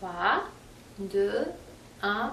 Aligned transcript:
3, 0.00 0.44
2, 1.12 1.30
1. 2.02 2.32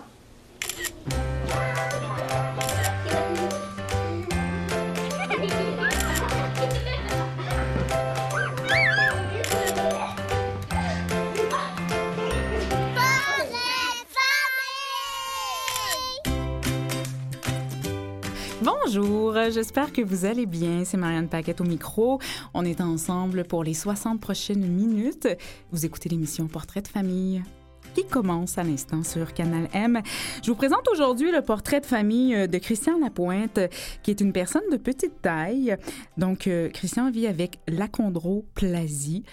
Bonjour, 18.61 19.33
j'espère 19.51 19.91
que 19.91 20.01
vous 20.01 20.23
allez 20.23 20.45
bien. 20.45 20.85
C'est 20.85 20.95
Marianne 20.95 21.27
Paquette 21.27 21.59
au 21.59 21.65
micro. 21.65 22.21
On 22.53 22.63
est 22.63 22.79
ensemble 22.79 23.43
pour 23.43 23.65
les 23.65 23.73
60 23.73 24.21
prochaines 24.21 24.65
minutes. 24.65 25.27
Vous 25.73 25.85
écoutez 25.85 26.07
l'émission 26.07 26.47
Portrait 26.47 26.81
de 26.81 26.87
famille 26.87 27.43
qui 27.97 28.05
commence 28.05 28.59
à 28.59 28.63
l'instant 28.63 29.01
sur 29.01 29.33
Canal 29.33 29.67
M. 29.73 30.01
Je 30.43 30.51
vous 30.51 30.55
présente 30.55 30.87
aujourd'hui 30.93 31.31
le 31.31 31.41
portrait 31.41 31.81
de 31.81 31.85
famille 31.87 32.47
de 32.47 32.57
Christian 32.59 32.99
Lapointe, 32.99 33.59
qui 34.03 34.11
est 34.11 34.21
une 34.21 34.33
personne 34.33 34.61
de 34.71 34.77
petite 34.77 35.19
taille. 35.23 35.75
Donc, 36.15 36.45
euh, 36.45 36.69
Christian 36.69 37.09
vit 37.09 37.25
avec 37.25 37.57
l'achondroplasie. 37.67 39.23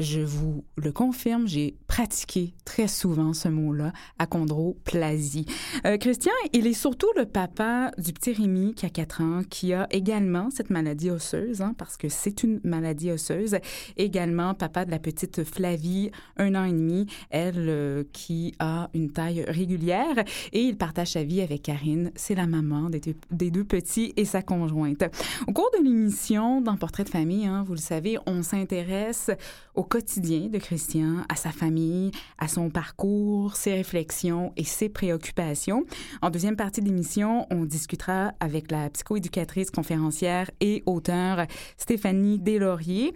Je 0.00 0.20
vous 0.20 0.62
le 0.76 0.92
confirme, 0.92 1.48
j'ai 1.48 1.74
pratiqué 1.88 2.54
très 2.64 2.86
souvent 2.86 3.32
ce 3.32 3.48
mot-là, 3.48 3.92
achondroplasie. 4.20 5.44
Euh, 5.84 5.96
Christian, 5.96 6.30
il 6.52 6.68
est 6.68 6.72
surtout 6.72 7.08
le 7.16 7.26
papa 7.26 7.90
du 7.98 8.12
petit 8.12 8.32
Rémi 8.32 8.74
qui 8.74 8.86
a 8.86 8.90
4 8.90 9.22
ans, 9.22 9.42
qui 9.50 9.72
a 9.72 9.88
également 9.90 10.50
cette 10.50 10.70
maladie 10.70 11.10
osseuse, 11.10 11.62
hein, 11.62 11.74
parce 11.76 11.96
que 11.96 12.08
c'est 12.08 12.44
une 12.44 12.60
maladie 12.62 13.10
osseuse. 13.10 13.56
Également 13.96 14.54
papa 14.54 14.84
de 14.84 14.92
la 14.92 15.00
petite 15.00 15.42
Flavie, 15.42 16.12
un 16.36 16.54
an 16.54 16.62
et 16.62 16.70
demi, 16.70 17.06
elle 17.30 17.66
euh, 17.68 18.04
qui 18.12 18.54
a 18.60 18.90
une 18.94 19.10
taille 19.10 19.42
régulière. 19.48 20.22
Et 20.52 20.60
il 20.60 20.76
partage 20.76 21.14
sa 21.14 21.24
vie 21.24 21.40
avec 21.40 21.62
Karine, 21.62 22.12
c'est 22.14 22.36
la 22.36 22.46
maman 22.46 22.88
des, 22.88 23.50
deux 23.50 23.64
petits 23.64 24.12
et 24.16 24.24
sa 24.24 24.42
conjointe. 24.42 25.02
Au 25.48 25.52
cours 25.52 25.72
de 25.76 25.82
l'émission, 25.82 26.60
dans 26.60 26.76
Portrait 26.76 27.02
de 27.02 27.08
famille, 27.08 27.46
hein, 27.46 27.64
vous 27.66 27.74
le 27.74 27.80
savez, 27.80 28.16
on 28.26 28.44
s'intéresse 28.44 29.32
au 29.74 29.87
quotidien 29.88 30.48
de 30.48 30.58
Christian, 30.58 31.24
à 31.28 31.34
sa 31.34 31.50
famille, 31.50 32.12
à 32.38 32.46
son 32.46 32.70
parcours, 32.70 33.56
ses 33.56 33.74
réflexions 33.74 34.52
et 34.56 34.64
ses 34.64 34.88
préoccupations. 34.88 35.84
En 36.22 36.30
deuxième 36.30 36.56
partie 36.56 36.80
de 36.80 36.86
l'émission, 36.86 37.46
on 37.50 37.64
discutera 37.64 38.32
avec 38.38 38.70
la 38.70 38.90
psychoéducatrice, 38.90 39.70
conférencière 39.70 40.50
et 40.60 40.82
auteure 40.86 41.46
Stéphanie 41.76 42.38
Deslauriers. 42.38 43.14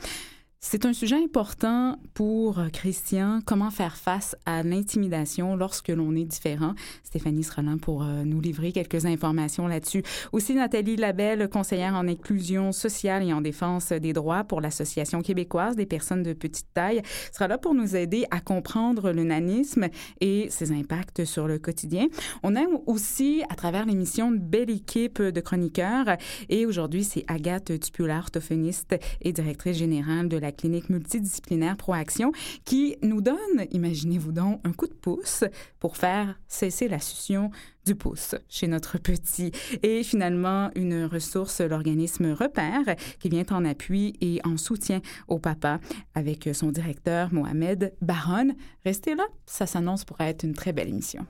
C'est 0.65 0.87
un 0.87 0.93
sujet 0.93 1.17
important 1.17 1.99
pour 2.15 2.61
Christian, 2.73 3.41
comment 3.45 3.73
faire 3.73 3.97
face 3.97 4.37
à 4.47 4.63
l'intimidation 4.63 5.57
lorsque 5.57 5.89
l'on 5.89 6.15
est 6.15 6.25
différent. 6.25 6.75
Stéphanie 7.03 7.43
là 7.43 7.79
pour 7.79 8.05
euh, 8.05 8.23
nous 8.25 8.41
livrer 8.41 8.71
quelques 8.71 9.05
informations 9.05 9.67
là-dessus. 9.67 10.05
Aussi 10.31 10.55
Nathalie 10.55 10.95
Labelle, 10.95 11.49
conseillère 11.49 11.95
en 11.95 12.07
inclusion 12.07 12.71
sociale 12.71 13.25
et 13.25 13.33
en 13.33 13.41
défense 13.41 13.89
des 13.91 14.13
droits 14.13 14.45
pour 14.45 14.61
l'Association 14.61 15.21
québécoise 15.21 15.75
des 15.75 15.85
personnes 15.85 16.23
de 16.23 16.33
petite 16.33 16.73
taille, 16.73 17.03
sera 17.33 17.49
là 17.49 17.59
pour 17.59 17.75
nous 17.75 17.97
aider 17.97 18.25
à 18.31 18.41
comprendre 18.41 19.11
le 19.11 19.25
nanisme 19.25 19.89
et 20.21 20.47
ses 20.49 20.71
impacts 20.71 21.25
sur 21.25 21.49
le 21.49 21.59
quotidien. 21.59 22.07
On 22.45 22.55
a 22.55 22.63
aussi, 22.87 23.43
à 23.51 23.57
travers 23.57 23.85
l'émission, 23.85 24.33
une 24.33 24.39
belle 24.39 24.71
équipe 24.71 25.21
de 25.21 25.41
chroniqueurs 25.41 26.17
et 26.49 26.67
aujourd'hui, 26.67 27.03
c'est 27.03 27.25
Agathe 27.27 27.81
Tupular, 27.81 28.21
orthophoniste 28.21 28.95
et 29.23 29.33
directrice 29.33 29.77
générale 29.77 30.29
de 30.29 30.37
la 30.37 30.52
clinique 30.53 30.91
multidisciplinaire 30.91 31.77
Proaction, 31.77 32.33
qui 32.65 32.97
nous 33.03 33.21
donne, 33.21 33.37
imaginez-vous 33.71 34.33
donc, 34.33 34.61
un 34.65 34.73
coup 34.73 34.87
de 34.87 34.95
pouce 34.95 35.45
pour 35.79 35.97
faire 35.97 36.39
cesser 36.49 36.89
la 36.89 36.99
succion 36.99 37.51
du 37.85 37.95
pouce 37.95 38.35
chez 38.49 38.69
notre 38.69 38.99
petit. 38.99 39.53
Et 39.83 40.03
finalement, 40.03 40.71
une 40.77 41.05
ressource, 41.05 41.61
l'organisme 41.61 42.33
Repère, 42.33 42.97
qui 43.19 43.29
vient 43.29 43.45
en 43.51 43.65
appui 43.65 44.15
et 44.21 44.41
en 44.45 44.57
soutien 44.57 45.01
au 45.29 45.39
papa 45.39 45.81
avec 46.15 46.49
son 46.53 46.71
directeur 46.71 47.33
Mohamed 47.33 47.93
Baron. 48.01 48.55
Restez 48.85 49.15
là, 49.15 49.25
ça 49.47 49.67
s'annonce 49.67 50.05
pour 50.05 50.21
être 50.21 50.45
une 50.45 50.55
très 50.55 50.73
belle 50.73 50.89
émission. 50.89 51.27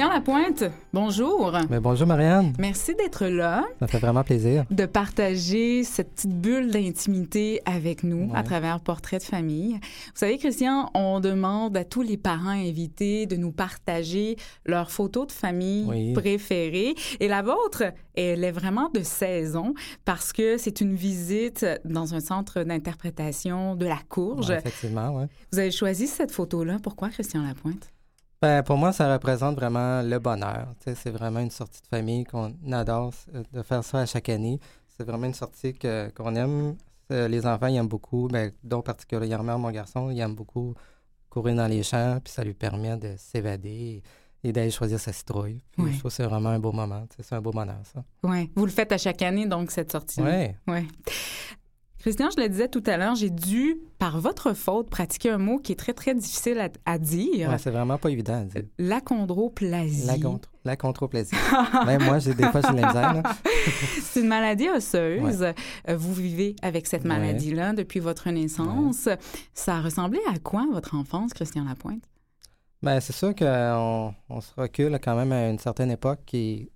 Christian 0.00 0.14
Lapointe, 0.14 0.64
bonjour. 0.94 1.52
Mais 1.68 1.78
bonjour 1.78 2.06
Marianne. 2.06 2.54
Merci 2.58 2.94
d'être 2.94 3.26
là. 3.26 3.64
Ça 3.80 3.86
fait 3.86 3.98
vraiment 3.98 4.24
plaisir. 4.24 4.64
De 4.70 4.86
partager 4.86 5.84
cette 5.84 6.14
petite 6.14 6.40
bulle 6.40 6.70
d'intimité 6.70 7.60
avec 7.66 8.02
nous 8.02 8.30
ouais. 8.30 8.38
à 8.38 8.42
travers 8.42 8.80
Portrait 8.80 9.18
de 9.18 9.24
famille. 9.24 9.74
Vous 9.74 10.14
savez, 10.14 10.38
Christian, 10.38 10.88
on 10.94 11.20
demande 11.20 11.76
à 11.76 11.84
tous 11.84 12.00
les 12.00 12.16
parents 12.16 12.48
invités 12.48 13.26
de 13.26 13.36
nous 13.36 13.52
partager 13.52 14.36
leurs 14.64 14.90
photos 14.90 15.26
de 15.26 15.32
famille 15.32 15.84
oui. 15.86 16.14
préférées. 16.14 16.94
Et 17.20 17.28
la 17.28 17.42
vôtre, 17.42 17.82
elle 18.14 18.42
est 18.42 18.52
vraiment 18.52 18.88
de 18.88 19.02
saison 19.02 19.74
parce 20.06 20.32
que 20.32 20.56
c'est 20.56 20.80
une 20.80 20.94
visite 20.94 21.66
dans 21.84 22.14
un 22.14 22.20
centre 22.20 22.62
d'interprétation 22.62 23.76
de 23.76 23.84
la 23.84 23.98
Courge. 24.08 24.48
Ouais, 24.48 24.60
effectivement, 24.60 25.10
oui. 25.14 25.24
Vous 25.52 25.58
avez 25.58 25.70
choisi 25.70 26.06
cette 26.06 26.32
photo-là. 26.32 26.78
Pourquoi, 26.82 27.10
Christian 27.10 27.42
Lapointe? 27.42 27.90
Ben, 28.42 28.62
pour 28.62 28.78
moi, 28.78 28.92
ça 28.92 29.12
représente 29.12 29.54
vraiment 29.54 30.00
le 30.00 30.18
bonheur. 30.18 30.74
C'est 30.80 31.10
vraiment 31.10 31.40
une 31.40 31.50
sortie 31.50 31.82
de 31.82 31.86
famille 31.86 32.24
qu'on 32.24 32.54
adore 32.72 33.12
de 33.52 33.62
faire 33.62 33.84
ça 33.84 33.98
à 33.98 34.06
chaque 34.06 34.30
année. 34.30 34.58
C'est 34.88 35.04
vraiment 35.04 35.26
une 35.26 35.34
sortie 35.34 35.74
que, 35.74 36.08
qu'on 36.10 36.34
aime. 36.34 36.76
Les 37.10 37.46
enfants, 37.46 37.66
ils 37.66 37.76
aiment 37.76 37.88
beaucoup, 37.88 38.28
ben, 38.28 38.50
dont 38.62 38.82
particulièrement 38.82 39.58
mon 39.58 39.70
garçon, 39.70 40.10
il 40.10 40.20
aime 40.20 40.34
beaucoup 40.34 40.74
courir 41.28 41.56
dans 41.56 41.66
les 41.66 41.82
champs, 41.82 42.18
puis 42.22 42.32
ça 42.32 42.42
lui 42.42 42.54
permet 42.54 42.96
de 42.96 43.14
s'évader 43.18 44.02
et 44.42 44.52
d'aller 44.52 44.70
choisir 44.70 44.98
sa 44.98 45.12
citrouille. 45.12 45.62
Je 45.76 45.82
trouve 45.82 46.02
que 46.02 46.08
c'est 46.08 46.24
vraiment 46.24 46.48
un 46.48 46.58
beau 46.58 46.72
moment. 46.72 47.04
C'est 47.20 47.34
un 47.34 47.40
beau 47.42 47.50
bonheur, 47.50 47.80
ça. 47.84 48.02
Oui. 48.22 48.50
Vous 48.56 48.64
le 48.64 48.70
faites 48.70 48.90
à 48.92 48.98
chaque 48.98 49.20
année, 49.22 49.46
donc, 49.46 49.70
cette 49.70 49.92
sortie 49.92 50.22
Oui. 50.22 50.48
Oui. 50.66 50.88
Christian, 52.00 52.30
je 52.34 52.40
le 52.40 52.48
disais 52.48 52.68
tout 52.68 52.82
à 52.86 52.96
l'heure, 52.96 53.14
j'ai 53.14 53.28
dû, 53.28 53.78
par 53.98 54.18
votre 54.18 54.54
faute, 54.54 54.88
pratiquer 54.88 55.28
un 55.28 55.36
mot 55.36 55.58
qui 55.58 55.72
est 55.72 55.76
très, 55.76 55.92
très 55.92 56.14
difficile 56.14 56.58
à, 56.58 56.70
à 56.86 56.96
dire. 56.96 57.50
Ouais, 57.50 57.58
c'est 57.58 57.70
vraiment 57.70 57.98
pas 57.98 58.08
évident 58.08 58.40
à 58.40 58.44
dire. 58.44 58.62
L'achondroplasie. 58.78 60.08
L'achondroplasie. 60.64 61.34
Même 61.86 62.02
moi, 62.04 62.18
j'ai 62.18 62.32
des 62.32 62.44
fois, 62.44 62.62
j'ai 62.62 62.72
misère. 62.72 63.22
c'est 64.00 64.20
une 64.20 64.28
maladie 64.28 64.70
osseuse. 64.70 65.42
Ouais. 65.42 65.94
Vous 65.94 66.14
vivez 66.14 66.56
avec 66.62 66.86
cette 66.86 67.04
maladie-là 67.04 67.70
ouais. 67.70 67.76
depuis 67.76 68.00
votre 68.00 68.30
naissance. 68.30 69.06
Ça 69.52 69.82
ressemblait 69.82 70.20
à 70.34 70.38
quoi, 70.38 70.66
votre 70.72 70.94
enfance, 70.94 71.34
Christian 71.34 71.64
Lapointe? 71.64 72.04
Bien, 72.82 72.98
c'est 73.00 73.12
sûr 73.12 73.34
qu'on 73.34 74.14
on 74.30 74.40
se 74.40 74.54
recule 74.56 74.98
quand 75.04 75.16
même 75.16 75.32
à 75.32 75.50
une 75.50 75.58
certaine 75.58 75.90
époque 75.90 76.20
qui... 76.24 76.70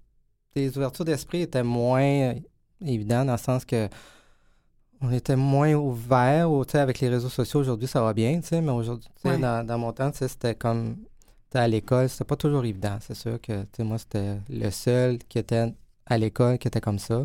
Les 0.55 0.77
ouvertures 0.77 1.07
d'esprit 1.07 1.41
étaient 1.41 1.65
moins 1.65 2.34
évidentes 2.84 3.27
dans 3.27 3.33
le 3.33 3.39
sens 3.39 3.65
que 3.65 3.89
on 5.00 5.12
était 5.12 5.37
moins 5.37 5.75
ouvert 5.75 6.49
avec 6.75 7.00
les 7.00 7.09
réseaux 7.09 7.28
sociaux. 7.28 7.60
Aujourd'hui, 7.60 7.88
ça 7.88 8.03
va 8.03 8.12
bien, 8.12 8.41
mais 8.53 8.71
aujourd'hui, 8.71 9.09
ouais. 9.25 9.38
dans, 9.38 9.66
dans, 9.66 9.78
mon 9.78 9.93
temps, 9.93 10.10
c'était 10.12 10.55
comme 10.55 10.97
à 11.53 11.69
l'école, 11.69 12.09
c'était 12.09 12.25
pas 12.25 12.37
toujours 12.37 12.65
évident. 12.65 12.97
C'est 13.00 13.15
sûr 13.15 13.41
que 13.41 13.65
moi, 13.83 13.99
c'était 13.99 14.38
le 14.49 14.71
seul 14.71 15.19
qui 15.19 15.38
était 15.38 15.72
à 16.06 16.19
l'école 16.19 16.59
qui 16.59 16.69
était 16.69 16.81
comme 16.81 16.99
ça. 16.99 17.25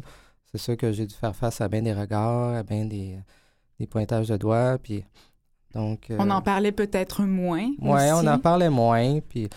C'est 0.51 0.57
sûr 0.57 0.77
que 0.77 0.91
j'ai 0.91 1.05
dû 1.05 1.15
faire 1.15 1.35
face 1.35 1.61
à 1.61 1.67
bien 1.67 1.81
des 1.81 1.93
regards, 1.93 2.55
à 2.55 2.63
bien 2.63 2.85
des, 2.85 3.17
des 3.79 3.87
pointages 3.87 4.27
de 4.27 4.37
doigts. 4.37 4.77
Puis, 4.81 5.03
donc, 5.73 6.09
euh, 6.09 6.17
on 6.19 6.29
en 6.29 6.41
parlait 6.41 6.71
peut-être 6.71 7.23
moins. 7.23 7.69
Oui, 7.79 8.01
on 8.13 8.25
en 8.25 8.39
parlait 8.39 8.69
moins. 8.69 9.19
Puis, 9.19 9.47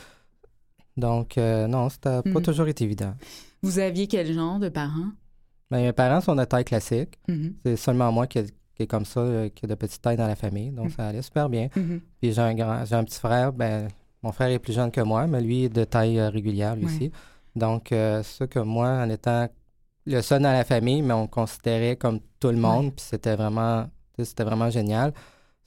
donc, 0.97 1.39
euh, 1.39 1.67
non, 1.67 1.89
c'était 1.89 2.21
mm. 2.25 2.33
pas 2.33 2.41
toujours 2.41 2.69
été 2.69 2.85
évident. 2.85 3.15
Vous 3.63 3.79
aviez 3.79 4.07
quel 4.07 4.33
genre 4.33 4.59
de 4.59 4.69
parents? 4.69 5.13
Bien, 5.73 5.81
mes 5.83 5.93
parents 5.93 6.21
sont 6.21 6.35
de 6.35 6.45
taille 6.45 6.65
classique. 6.65 7.19
Mm 7.29 7.35
-hmm. 7.35 7.53
C'est 7.65 7.77
seulement 7.77 8.11
moi 8.13 8.27
qui, 8.27 8.39
qui, 8.75 8.83
est 8.85 8.87
comme 8.87 9.07
ça, 9.07 9.21
euh, 9.21 9.49
qui 9.55 9.65
a 9.65 9.69
de 9.69 9.75
petite 9.75 10.03
taille 10.03 10.19
dans 10.23 10.27
la 10.35 10.37
famille. 10.37 10.71
Donc, 10.71 10.87
mm 10.87 10.89
-hmm. 10.91 10.97
ça 10.97 11.09
allait 11.09 11.23
super 11.31 11.49
bien. 11.49 11.67
-hmm. 11.69 12.01
Puis, 12.21 12.33
j'ai 12.35 12.43
un, 12.51 12.55
grand, 12.61 12.79
j'ai 12.89 12.97
un 13.03 13.05
petit 13.09 13.21
frère. 13.27 13.49
Ben, 13.61 13.89
mon 14.25 14.33
frère 14.33 14.51
est 14.57 14.63
plus 14.67 14.75
jeune 14.81 14.91
que 14.91 15.01
moi, 15.13 15.23
mais 15.31 15.41
lui 15.49 15.59
est 15.67 15.75
de 15.81 15.85
taille 15.95 16.19
euh, 16.21 16.29
régulière, 16.39 16.75
lui 16.77 16.85
Ouais. 16.87 16.91
aussi. 16.95 17.09
Donc, 17.65 17.85
euh, 17.93 18.23
sûr 18.23 18.47
que 18.55 18.61
moi, 18.77 18.89
en 19.05 19.09
étant 19.17 19.43
le 20.15 20.21
seul 20.29 20.41
dans 20.47 20.53
la 20.61 20.65
famille, 20.65 21.03
mais 21.07 21.15
on 21.25 21.27
considérait 21.41 21.97
comme 22.03 22.19
tout 22.41 22.53
le 22.57 22.61
monde. 22.69 22.87
Puis, 22.97 23.05
c'était 23.11 23.37
vraiment, 23.43 23.77
c'était 24.33 24.45
vraiment 24.51 24.71
génial. 24.79 25.09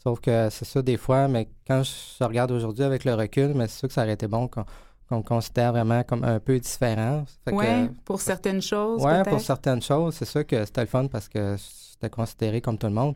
Sauf 0.04 0.20
que 0.26 0.36
c'est 0.56 0.66
ça, 0.74 0.80
des 0.92 0.98
fois, 1.06 1.22
mais 1.34 1.44
quand 1.68 1.82
je 2.20 2.24
regarde 2.32 2.52
aujourd'hui 2.58 2.86
avec 2.92 3.02
le 3.10 3.14
recul, 3.24 3.50
mais 3.58 3.66
c'est 3.70 3.80
sûr 3.80 3.88
que 3.90 3.94
ça 3.98 4.04
aurait 4.04 4.14
été 4.20 4.28
bon 4.28 4.44
qu'on 4.54 4.66
qu'on 5.08 5.22
considère 5.22 5.72
vraiment 5.72 6.04
comme 6.04 6.24
un 6.24 6.40
peu 6.40 6.60
différent. 6.60 7.24
Oui, 7.52 7.90
pour 8.04 8.20
certaines 8.22 8.62
choses. 8.62 9.04
Oui, 9.04 9.24
pour 9.28 9.40
certaines 9.40 9.82
choses. 9.82 10.16
C'est 10.16 10.26
sûr 10.26 10.46
que 10.46 10.66
c'était 10.66 10.82
le 10.82 10.88
fun 10.88 11.08
parce 11.08 11.30
que 11.30 11.56
j'étais 11.92 12.10
considéré 12.10 12.62
comme 12.62 12.78
tout 12.78 12.88
le 12.88 12.94
monde. 12.94 13.16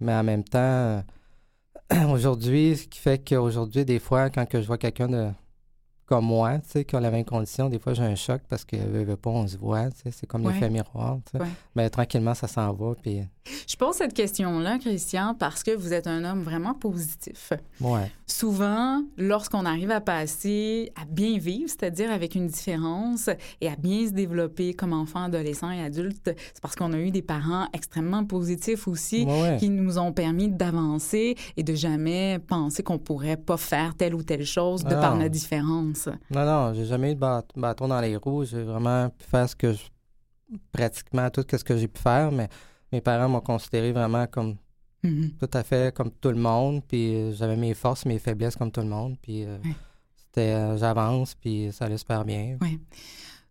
Mais 0.00 0.14
en 0.14 0.22
même 0.22 0.44
temps, 0.44 1.02
aujourd'hui, 2.12 2.76
ce 2.76 2.86
qui 2.86 2.98
fait 2.98 3.18
qu'aujourd'hui, 3.26 3.84
des 3.84 3.98
fois, 3.98 4.30
quand 4.30 4.46
que 4.46 4.60
je 4.60 4.66
vois 4.66 4.78
quelqu'un 4.78 5.08
de 5.08 5.28
comme 6.06 6.24
moi, 6.24 6.58
tu 6.60 6.70
sais, 6.70 6.84
qui 6.86 6.96
a 6.96 7.00
la 7.00 7.10
même 7.10 7.24
condition, 7.26 7.68
des 7.68 7.78
fois, 7.78 7.92
j'ai 7.92 8.02
un 8.02 8.14
choc 8.14 8.40
parce 8.48 8.64
que, 8.64 8.76
veut, 8.76 9.04
veut 9.04 9.16
pas, 9.18 9.28
on 9.28 9.46
se 9.46 9.58
voit, 9.58 9.90
tu 9.90 9.98
sais, 10.04 10.10
c'est 10.10 10.26
comme 10.26 10.46
Ouais. 10.46 10.54
l'effet 10.54 10.70
miroir, 10.70 11.18
tu 11.26 11.32
sais. 11.32 11.42
Ouais. 11.44 11.50
Mais 11.74 11.90
tranquillement, 11.90 12.32
ça 12.32 12.48
s'en 12.48 12.72
va, 12.72 12.94
puis 12.94 13.20
Je 13.66 13.76
pose 13.76 13.94
cette 13.96 14.14
question-là, 14.14 14.78
Christian, 14.78 15.34
parce 15.38 15.62
que 15.62 15.74
vous 15.76 15.92
êtes 15.92 16.06
un 16.06 16.24
homme 16.24 16.42
vraiment 16.42 16.74
positif. 16.74 17.52
ouais. 17.80 18.10
Souvent, 18.26 19.02
lorsqu'on 19.16 19.64
arrive 19.64 19.90
à 19.90 20.00
passer 20.02 20.92
à 21.00 21.04
bien 21.06 21.38
vivre, 21.38 21.68
c'est-à-dire 21.68 22.10
avec 22.12 22.34
une 22.34 22.46
différence 22.46 23.30
et 23.60 23.68
à 23.68 23.74
bien 23.76 24.06
se 24.06 24.12
développer 24.12 24.74
comme 24.74 24.92
enfant, 24.92 25.24
adolescent 25.24 25.70
et 25.70 25.82
adulte, 25.82 26.30
c'est 26.36 26.60
parce 26.60 26.76
qu'on 26.76 26.92
a 26.92 26.98
eu 26.98 27.10
des 27.10 27.22
parents 27.22 27.66
extrêmement 27.72 28.24
positifs 28.24 28.86
aussi 28.86 29.24
Ouais, 29.24 29.56
qui 29.58 29.70
nous 29.70 29.98
ont 29.98 30.12
permis 30.12 30.48
d'avancer 30.48 31.36
et 31.56 31.62
de 31.62 31.74
jamais 31.74 32.38
penser 32.38 32.82
qu'on 32.82 32.98
pourrait 32.98 33.38
pas 33.38 33.56
faire 33.56 33.94
telle 33.94 34.14
ou 34.14 34.22
telle 34.22 34.44
chose 34.44 34.84
de 34.84 34.94
Ah. 34.94 35.00
par 35.00 35.16
notre 35.16 35.30
différence. 35.30 36.08
Non, 36.30 36.44
non, 36.44 36.74
j'ai 36.74 36.84
jamais 36.84 37.12
eu 37.12 37.14
de 37.14 37.20
bâton 37.56 37.88
dans 37.88 38.00
les 38.00 38.16
roues. 38.16 38.44
J'ai 38.44 38.62
vraiment 38.62 39.08
pu 39.08 39.24
faire 39.26 39.48
ce 39.48 39.56
que 39.56 39.72
je... 39.72 39.80
pratiquement 40.72 41.28
tout 41.30 41.44
ce 41.50 41.64
que 41.64 41.76
j'ai 41.76 41.88
pu 41.88 42.00
faire, 42.00 42.30
mais 42.32 42.48
mes 42.92 43.00
parents 43.00 43.28
m'ont 43.28 43.40
considéré 43.40 43.92
vraiment 43.92 44.26
comme 44.26 44.56
Mhm. 45.04 45.30
tout 45.38 45.50
à 45.52 45.62
fait 45.62 45.94
comme 45.94 46.10
tout 46.10 46.30
le 46.30 46.36
monde, 46.40 46.82
puis 46.88 47.14
euh, 47.14 47.32
j'avais 47.32 47.56
mes 47.56 47.72
forces, 47.74 48.04
mes 48.04 48.18
faiblesses 48.18 48.56
comme 48.56 48.72
tout 48.72 48.80
le 48.80 48.88
monde, 48.88 49.16
puis 49.22 49.44
euh, 49.44 49.58
Ouais. 49.64 49.74
c'était 50.16 50.54
euh, 50.54 50.76
j'avance, 50.76 51.34
puis 51.36 51.70
ça 51.72 51.84
allait 51.84 51.98
super 51.98 52.24
bien. 52.24 52.58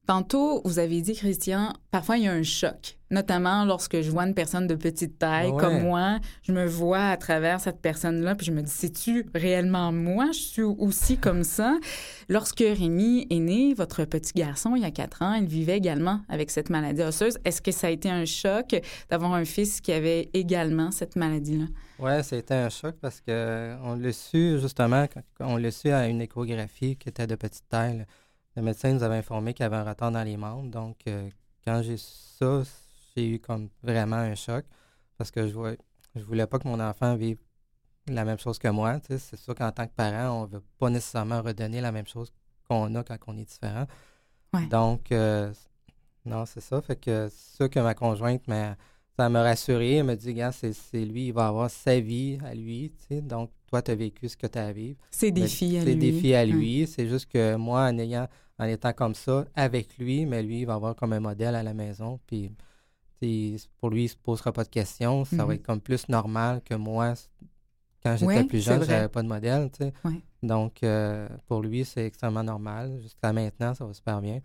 Tantôt, 0.08 0.62
vous 0.64 0.80
avez 0.80 1.02
dit, 1.02 1.14
Christian, 1.16 1.74
parfois 1.92 2.16
il 2.18 2.24
y 2.24 2.28
a 2.30 2.32
un 2.32 2.42
choc, 2.42 2.98
notamment 3.12 3.66
lorsque 3.66 4.00
je 4.00 4.10
vois 4.10 4.24
une 4.26 4.34
personne 4.34 4.66
de 4.66 4.74
petite 4.76 5.20
taille 5.20 5.52
Ouais. 5.52 5.62
comme 5.62 5.82
moi, 5.82 6.20
je 6.44 6.54
me 6.54 6.66
vois 6.66 7.10
à 7.10 7.18
travers 7.18 7.60
cette 7.60 7.82
personne-là, 7.82 8.36
puis 8.36 8.46
je 8.46 8.54
me 8.54 8.62
dis, 8.62 8.72
c'est-tu 8.72 9.26
réellement 9.36 9.92
moi? 9.92 10.28
Je 10.32 10.40
suis 10.40 10.62
aussi 10.62 11.18
comme 11.18 11.44
ça. 11.44 11.78
Lorsque 12.30 12.60
Rémi 12.62 13.28
est 13.30 13.40
né, 13.40 13.74
votre 13.74 14.06
petit 14.06 14.32
garçon, 14.34 14.78
il 14.78 14.84
y 14.84 14.86
a 14.86 14.92
quatre 14.92 15.22
ans, 15.24 15.34
il 15.34 15.46
vivait 15.46 15.76
également 15.76 16.22
avec 16.30 16.52
cette 16.52 16.70
maladie 16.70 17.02
osseuse. 17.02 17.38
Est-ce 17.44 17.62
que 17.62 17.72
ça 17.74 17.88
a 17.88 17.90
été 17.90 18.10
un 18.10 18.24
choc 18.24 18.80
d'avoir 19.10 19.34
un 19.34 19.44
fils 19.44 19.82
qui 19.82 19.92
avait 19.92 20.30
également 20.34 20.90
cette 20.92 21.18
maladie-là? 21.18 21.66
Ouais, 22.00 22.24
c'était 22.24 22.54
un 22.54 22.70
choc 22.70 22.96
parce 23.02 23.20
que 23.20 23.76
on 23.84 23.96
l'a 23.96 24.14
su 24.14 24.58
justement, 24.62 25.06
on 25.42 25.58
l'a 25.58 25.72
su 25.72 25.90
à 25.90 26.08
une 26.08 26.22
échographie 26.22 26.96
qui 26.96 27.10
était 27.10 27.28
de 27.28 27.36
petite 27.36 27.68
taille. 27.68 28.06
Le 28.58 28.64
médecin 28.64 28.92
nous 28.92 29.04
avait 29.04 29.18
informé 29.18 29.54
qu'il 29.54 29.64
y 29.64 29.68
avait 29.68 29.76
un 29.76 29.84
retard 29.84 30.12
dans 30.12 30.24
les 30.24 30.36
membres. 30.36 30.72
Donc, 30.72 30.98
euh, 31.08 31.30
quand 31.64 31.84
j'ai 31.84 31.96
su 31.96 32.12
ça, 32.40 32.64
j'ai 33.16 33.30
eu 33.36 33.40
comme 33.40 33.70
vraiment 33.84 34.16
un 34.16 34.34
choc 34.34 34.66
parce 35.16 35.30
que 35.30 35.48
je 35.48 35.54
voulais, 35.54 35.78
je 36.16 36.24
voulais 36.24 36.48
pas 36.48 36.58
que 36.58 36.68
mon 36.68 36.80
enfant 36.80 37.16
vive 37.16 37.38
la 38.08 38.26
même 38.26 38.40
chose 38.40 38.58
que 38.58 38.68
moi. 38.68 39.00
C'est 39.08 39.38
sûr 39.38 39.54
qu'en 39.54 39.72
tant 39.72 39.86
que 39.86 39.94
parent, 39.94 40.42
on 40.42 40.46
veut 40.46 40.64
pas 40.80 40.90
nécessairement 40.90 41.44
redonner 41.44 41.82
la 41.82 41.92
même 41.92 42.08
chose 42.08 42.34
qu'on 42.68 42.96
a 42.96 43.04
quand 43.04 43.18
on 43.28 43.38
est 43.38 43.46
différent. 43.46 43.86
Ouais. 44.52 44.66
Donc, 44.66 45.12
euh, 45.12 45.54
non, 46.26 46.48
c'est 46.48 46.62
ça. 46.62 46.82
Fait 46.82 46.96
que 46.96 47.30
c'est 47.30 47.58
sûr 47.58 47.70
que 47.70 47.80
ma 47.80 47.94
conjointe 47.94 48.48
m'a 48.48 48.76
ça 49.18 49.30
rassuré. 49.30 49.98
Elle 49.98 50.06
m'a 50.06 50.16
dit, 50.16 50.34
gars, 50.34 50.52
c'est 50.52 50.74
c'est 50.74 51.06
lui, 51.06 51.28
il 51.28 51.32
va 51.32 51.48
avoir 51.48 51.70
sa 51.70 52.00
vie 52.00 52.40
à 52.44 52.56
lui. 52.56 52.92
tu 52.98 53.06
sais. 53.08 53.22
Donc, 53.22 53.52
toi, 53.68 53.82
tu 53.82 53.92
as 53.92 53.96
vécu 53.96 54.28
ce 54.30 54.36
que 54.38 54.48
tu 54.48 54.58
as 54.58 54.66
à 54.68 54.72
vivre. 54.72 54.98
Mais 55.22 55.32
défis 55.32 55.78
à 55.78 55.82
Ses 55.82 55.94
lui. 55.94 56.12
défis 56.12 56.34
à 56.34 56.44
Hum. 56.44 56.50
lui. 56.50 56.88
C'est 56.88 57.08
juste 57.08 57.28
que 57.32 57.56
moi, 57.56 57.82
en 57.84 57.98
ayant, 57.98 58.28
en 58.60 58.66
étant 58.66 58.94
comme 58.94 59.14
ça, 59.16 59.46
avec 59.56 59.98
lui, 59.98 60.26
mais 60.26 60.42
lui, 60.42 60.62
il 60.62 60.66
va 60.66 60.74
avoir 60.76 60.96
comme 60.96 61.14
un 61.14 61.20
modèle 61.20 61.54
à 61.56 61.64
la 61.64 61.74
maison. 61.74 62.20
Puis, 62.28 62.52
pour 63.80 63.90
lui, 63.90 64.02
il 64.02 64.04
ne 64.04 64.08
se 64.10 64.16
posera 64.18 64.52
pas 64.52 64.64
de 64.64 64.70
questions. 64.70 65.26
Ça 65.26 65.38
Mhm. 65.38 65.48
va 65.48 65.54
être 65.56 65.64
comme 65.64 65.82
plus 65.82 66.08
normal 66.10 66.62
que 66.64 66.76
moi. 66.76 67.14
Quand 68.04 68.16
j'étais 68.16 68.44
plus 68.44 68.60
c'est 68.62 68.66
jeune, 68.72 68.78
vrai. 68.78 68.86
j'avais 68.88 69.10
pas 69.10 69.24
de 69.24 69.28
modèle, 69.28 69.70
tu 69.72 69.84
sais. 69.86 69.94
Ouais. 70.06 70.22
Donc, 70.44 70.84
euh, 70.84 71.28
pour 71.48 71.62
lui, 71.62 71.84
c'est 71.84 72.06
extrêmement 72.06 72.44
normal. 72.44 73.00
Jusqu'à 73.02 73.34
maintenant, 73.34 73.74
ça 73.74 73.86
va 73.86 73.94
super 73.94 74.22
bien. 74.22 74.40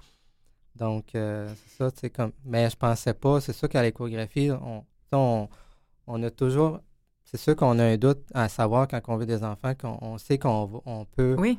Donc, 0.75 1.15
euh, 1.15 1.53
c'est 1.67 1.77
ça, 1.77 1.91
tu 1.91 2.01
sais, 2.01 2.11
comme... 2.11 2.33
Mais 2.47 2.69
je 2.71 2.77
pensais 2.77 3.13
pas, 3.13 3.41
c'est 3.43 3.53
sûr 3.53 3.69
qu'à 3.69 3.83
l'échographie, 3.83 4.51
on, 4.51 4.85
on, 5.13 5.49
on 6.07 6.23
a 6.23 6.31
toujours... 6.31 6.81
C'est 7.35 7.41
sûr 7.41 7.57
qu'on 7.57 7.79
a 7.79 7.85
un 7.85 7.97
doute 7.97 8.21
à 8.35 8.49
savoir 8.49 8.87
quand 8.89 9.01
on 9.09 9.17
veut 9.17 9.27
des 9.27 9.43
enfants, 9.43 9.73
qu'on 9.81 9.97
on 10.03 10.19
sait 10.19 10.39
qu'on 10.39 10.83
on 10.85 11.05
peut 11.07 11.35
Oui. 11.39 11.59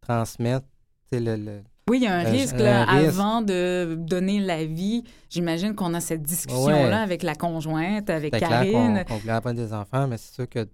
transmettre, 0.00 0.66
le... 1.12 1.36
le- 1.36 1.62
Oui, 1.88 1.98
il 1.98 2.04
y 2.04 2.06
a 2.06 2.14
un 2.14 2.22
risque, 2.22 2.54
un 2.54 2.58
là, 2.62 2.84
risque. 2.84 3.08
avant 3.18 3.42
de 3.42 3.96
donner 3.98 4.38
la 4.38 4.64
vie. 4.64 5.02
J'imagine 5.28 5.74
qu'on 5.74 5.92
a 5.94 6.00
cette 6.00 6.22
discussion-là 6.22 6.82
Ouais. 6.88 6.92
avec 6.92 7.22
la 7.24 7.34
conjointe, 7.34 8.08
avec 8.08 8.32
Karine. 8.38 9.04
qu'on 9.08 9.16
voulait 9.16 9.32
avoir 9.32 9.54
des 9.54 9.72
enfants, 9.72 10.06
mais 10.06 10.16
c'est 10.16 10.34
sûr 10.34 10.48
que 10.48 10.68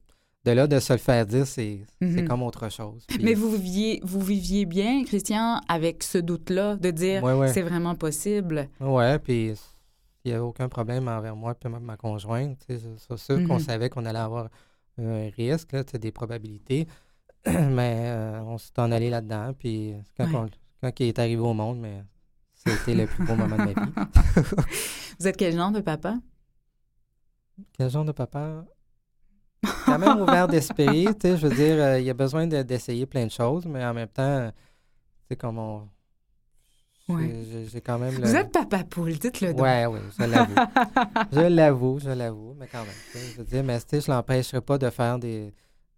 de 0.44 0.50
là, 0.52 0.66
de 0.66 0.78
se 0.78 0.92
le 0.92 0.98
faire 0.98 1.24
dire, 1.26 1.46
c'est 1.46 1.80
c'est 2.00 2.06
Mhm. 2.22 2.28
comme 2.28 2.42
autre 2.42 2.70
chose. 2.70 3.04
Puis- 3.08 3.18
Mais 3.22 3.32
vous 3.34 3.50
viviez, 3.50 4.00
vous 4.04 4.20
viviez 4.20 4.66
bien, 4.66 5.02
Christian, 5.04 5.60
avec 5.68 6.02
ce 6.02 6.18
doute-là, 6.18 6.76
de 6.76 6.90
dire 6.90 7.22
Ouais, 7.24 7.32
ouais. 7.32 7.48
c'est 7.52 7.62
vraiment 7.62 7.94
possible? 7.94 8.68
Ouais, 8.80 9.18
puis 9.18 9.54
il 10.26 10.31
n'y 10.31 10.34
avait 10.34 10.44
aucun 10.44 10.69
problème 10.69 11.08
envers 11.08 11.34
moi 11.37 11.55
et 11.64 11.69
ma, 11.69 11.78
ma 11.81 11.96
conjointe. 11.96 12.62
C'est 12.67 12.78
c'est 12.99 13.17
sûr 13.17 13.43
qu'on 13.46 13.55
Mhm. 13.55 13.61
savait 13.61 13.88
qu'on 13.90 14.05
allait 14.05 14.19
avoir 14.19 14.49
un 14.99 15.28
risque, 15.31 15.73
là, 15.73 15.82
des 15.84 16.11
probabilités, 16.12 16.87
mais 17.46 18.05
euh, 18.08 18.43
on 18.43 18.58
s'est 18.58 18.78
en 18.78 18.90
allé 18.93 19.08
là-dedans. 19.11 19.52
Puis 19.58 19.94
quand, 20.17 20.25
Ouais. 20.25 20.34
on- 20.34 20.49
quand 20.81 21.00
il 21.00 21.06
est 21.08 21.19
arrivé 21.19 21.40
au 21.40 21.55
monde, 21.55 21.78
mais 21.81 22.05
c'était 22.55 22.94
le 22.94 23.06
plus 23.06 23.23
beau 23.23 23.37
moment 23.37 23.56
de 23.58 23.62
ma 23.64 23.73
vie. 23.73 23.94
Vous 25.19 25.26
êtes 25.28 25.37
quel 25.37 25.55
genre 25.55 25.70
de 25.70 25.81
papa? 25.81 26.19
Quel 27.73 27.88
genre 27.90 28.05
de 28.05 28.12
papa? 28.12 28.64
Quand 29.87 29.99
même 29.99 30.17
ouvert 30.20 30.49
d'esprit, 30.49 31.06
tu 31.14 31.28
sais, 31.28 31.37
je 31.37 31.46
veux 31.46 31.55
dire, 31.55 31.76
euh, 31.76 32.00
il 32.00 32.05
y 32.06 32.11
a 32.11 32.14
besoin 32.14 32.46
de- 32.46 32.62
d'essayer 32.62 33.06
plein 33.06 33.25
de 33.26 33.31
choses, 33.31 33.67
mais 33.67 33.84
en 33.84 33.94
même 33.94 34.08
temps, 34.08 34.50
tu 34.50 34.55
sais, 35.31 35.37
comme 35.37 35.58
on... 35.58 35.88
Ouais. 37.08 37.44
j'ai- 37.70 37.80
quand 37.80 37.98
même 37.98 38.14
le... 38.18 38.26
Vous 38.26 38.34
êtes 38.34 38.50
papa 38.50 38.82
poule, 38.84 39.12
dites-le 39.18 39.52
donc. 39.54 39.62
Ouais, 39.62 39.86
oui, 39.86 40.00
je 40.18 40.24
l'avoue. 40.24 40.54
je 41.32 41.40
l'avoue, 41.54 41.98
je 42.00 42.10
l'avoue, 42.10 42.54
mais 42.58 42.66
quand 42.66 42.82
même. 42.84 42.94
Je 43.32 43.38
veux 43.38 43.44
dire, 43.44 43.62
mais 43.62 43.78
je 43.92 44.10
l'empêcherai 44.10 44.60
pas 44.60 44.76
de 44.78 44.90
faire 44.90 45.18
des, 45.18 45.52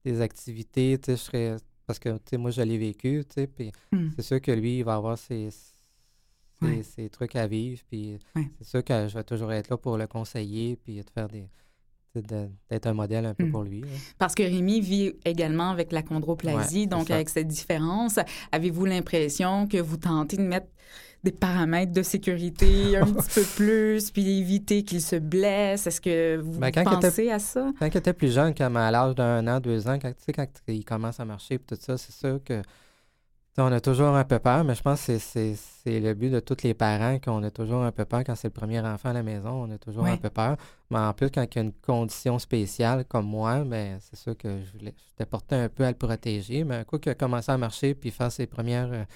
des 0.05 0.21
activités, 0.21 0.99
tu 0.99 1.07
sais, 1.13 1.17
je 1.17 1.23
serais... 1.23 1.57
Parce 1.87 1.99
que, 1.99 2.11
tu 2.11 2.21
sais, 2.31 2.37
moi, 2.37 2.51
je 2.51 2.61
l'ai 2.61 2.77
vécu, 2.77 3.25
tu 3.27 3.35
sais, 3.35 3.47
puis 3.47 3.73
Hmm. 3.91 4.09
c'est 4.17 4.23
sûr 4.23 4.41
que 4.43 4.51
lui, 4.53 4.79
il 4.81 4.85
va 4.85 4.95
avoir 4.97 5.17
ses, 5.17 5.51
ses, 5.51 5.73
Ouais. 6.61 6.83
ses 6.83 7.09
trucs 7.09 7.37
à 7.37 7.47
vivre, 7.47 7.81
puis 7.89 8.19
Ouais. 8.37 8.51
c'est 8.59 8.67
sûr 8.67 8.85
que 8.85 9.09
je 9.09 9.15
vais 9.15 9.25
toujours 9.25 9.53
être 9.53 9.71
là 9.71 9.77
pour 9.79 9.97
le 9.97 10.07
conseiller, 10.07 10.77
puis 10.77 10.97
de 11.03 11.09
faire 11.11 11.29
des... 11.29 11.49
d'être 12.15 12.87
un 12.87 12.95
modèle 12.95 13.27
un 13.27 13.35
peu 13.35 13.45
Hmm. 13.45 13.53
pour 13.53 13.63
lui. 13.63 13.81
là. 13.83 13.87
Parce 14.19 14.35
que 14.35 14.43
Rémi 14.43 14.81
vit 14.81 15.13
également 15.25 15.71
avec 15.71 15.93
la 15.93 16.03
chondroplasie, 16.03 16.81
Ouais, 16.81 16.87
donc 16.87 17.11
avec 17.11 17.29
cette 17.29 17.49
différence, 17.49 18.19
avez-vous 18.53 18.85
l'impression 18.85 19.67
que 19.67 19.79
vous 19.79 19.97
tentez 19.97 20.37
de 20.37 20.43
mettre 20.43 20.67
des 21.25 21.33
paramètres 21.33 21.93
de 21.93 22.03
sécurité 22.03 22.97
un 22.97 23.05
petit 23.13 23.29
peu 23.41 23.43
plus, 23.57 24.11
puis 24.11 24.39
éviter 24.41 24.83
qu'il 24.85 25.01
se 25.03 25.17
blesse? 25.17 25.87
Est-ce 25.87 26.01
que 26.01 26.37
vous 26.37 26.59
Ben, 26.61 26.69
était- 26.69 26.85
pensez 26.85 27.31
à 27.31 27.39
ça? 27.39 27.71
Quand 27.79 27.87
il 27.87 27.97
était 27.97 28.13
plus 28.13 28.33
jeune, 28.33 28.55
comme 28.55 28.77
à 28.77 28.91
l'âge 28.91 29.15
d'un 29.15 29.47
an, 29.49 29.61
deux 29.61 29.87
ans, 29.89 29.99
quand, 30.01 30.11
tu 30.11 30.25
sais, 30.25 30.33
quand 30.33 30.47
il 30.69 30.85
commence 30.85 31.19
à 31.21 31.25
marcher 31.25 31.55
et 31.55 31.59
tout 31.59 31.77
ça, 31.79 31.97
c'est 31.99 32.13
sûr 32.13 32.41
que 32.45 32.63
on 33.63 33.73
a 33.73 33.81
toujours 33.81 34.09
un 34.15 34.25
peu 34.25 34.39
peur, 34.39 34.65
mais 34.65 34.75
je 34.75 34.83
pense 34.83 35.07
que 35.07 35.19
c'est- 35.19 35.55
le 35.87 36.13
but 36.15 36.31
de 36.31 36.41
tous 36.41 36.63
les 36.65 36.75
parents 36.75 37.19
qu'on 37.19 37.43
a 37.43 37.51
toujours 37.51 37.83
un 37.83 37.93
peu 37.93 38.05
peur 38.05 38.23
quand 38.25 38.35
c'est 38.35 38.49
le 38.49 38.53
premier 38.53 38.81
enfant 38.81 39.09
à 39.09 39.13
la 39.15 39.23
maison, 39.23 39.51
on 39.67 39.71
a 39.71 39.79
toujours 39.79 40.05
un 40.07 40.17
peu 40.19 40.29
peur. 40.31 40.57
Mais 40.91 40.99
en 40.99 41.13
plus, 41.15 41.31
quand 41.31 41.43
il 41.43 41.57
y 41.57 41.59
a 41.59 41.63
une 41.63 41.73
condition 41.73 42.39
spéciale 42.39 43.05
comme 43.07 43.27
moi, 43.27 43.65
ben, 43.65 43.99
c'est 44.01 44.17
sûr 44.17 44.37
que 44.37 44.49
je 44.65 44.79
voulais 44.79 44.95
j'étais 45.09 45.25
porté 45.29 45.55
un 45.57 45.69
peu 45.69 45.85
à 45.85 45.91
le 45.91 45.97
protéger. 45.97 46.65
Mais 46.65 46.77
un 46.77 46.85
coup 46.85 46.99
qu'il 46.99 47.11
a 47.11 47.15
commencé 47.15 47.51
à 47.51 47.57
marcher 47.57 47.95
puis 47.95 48.11
faire 48.11 48.31
ses 48.31 48.47
premières 48.47 49.07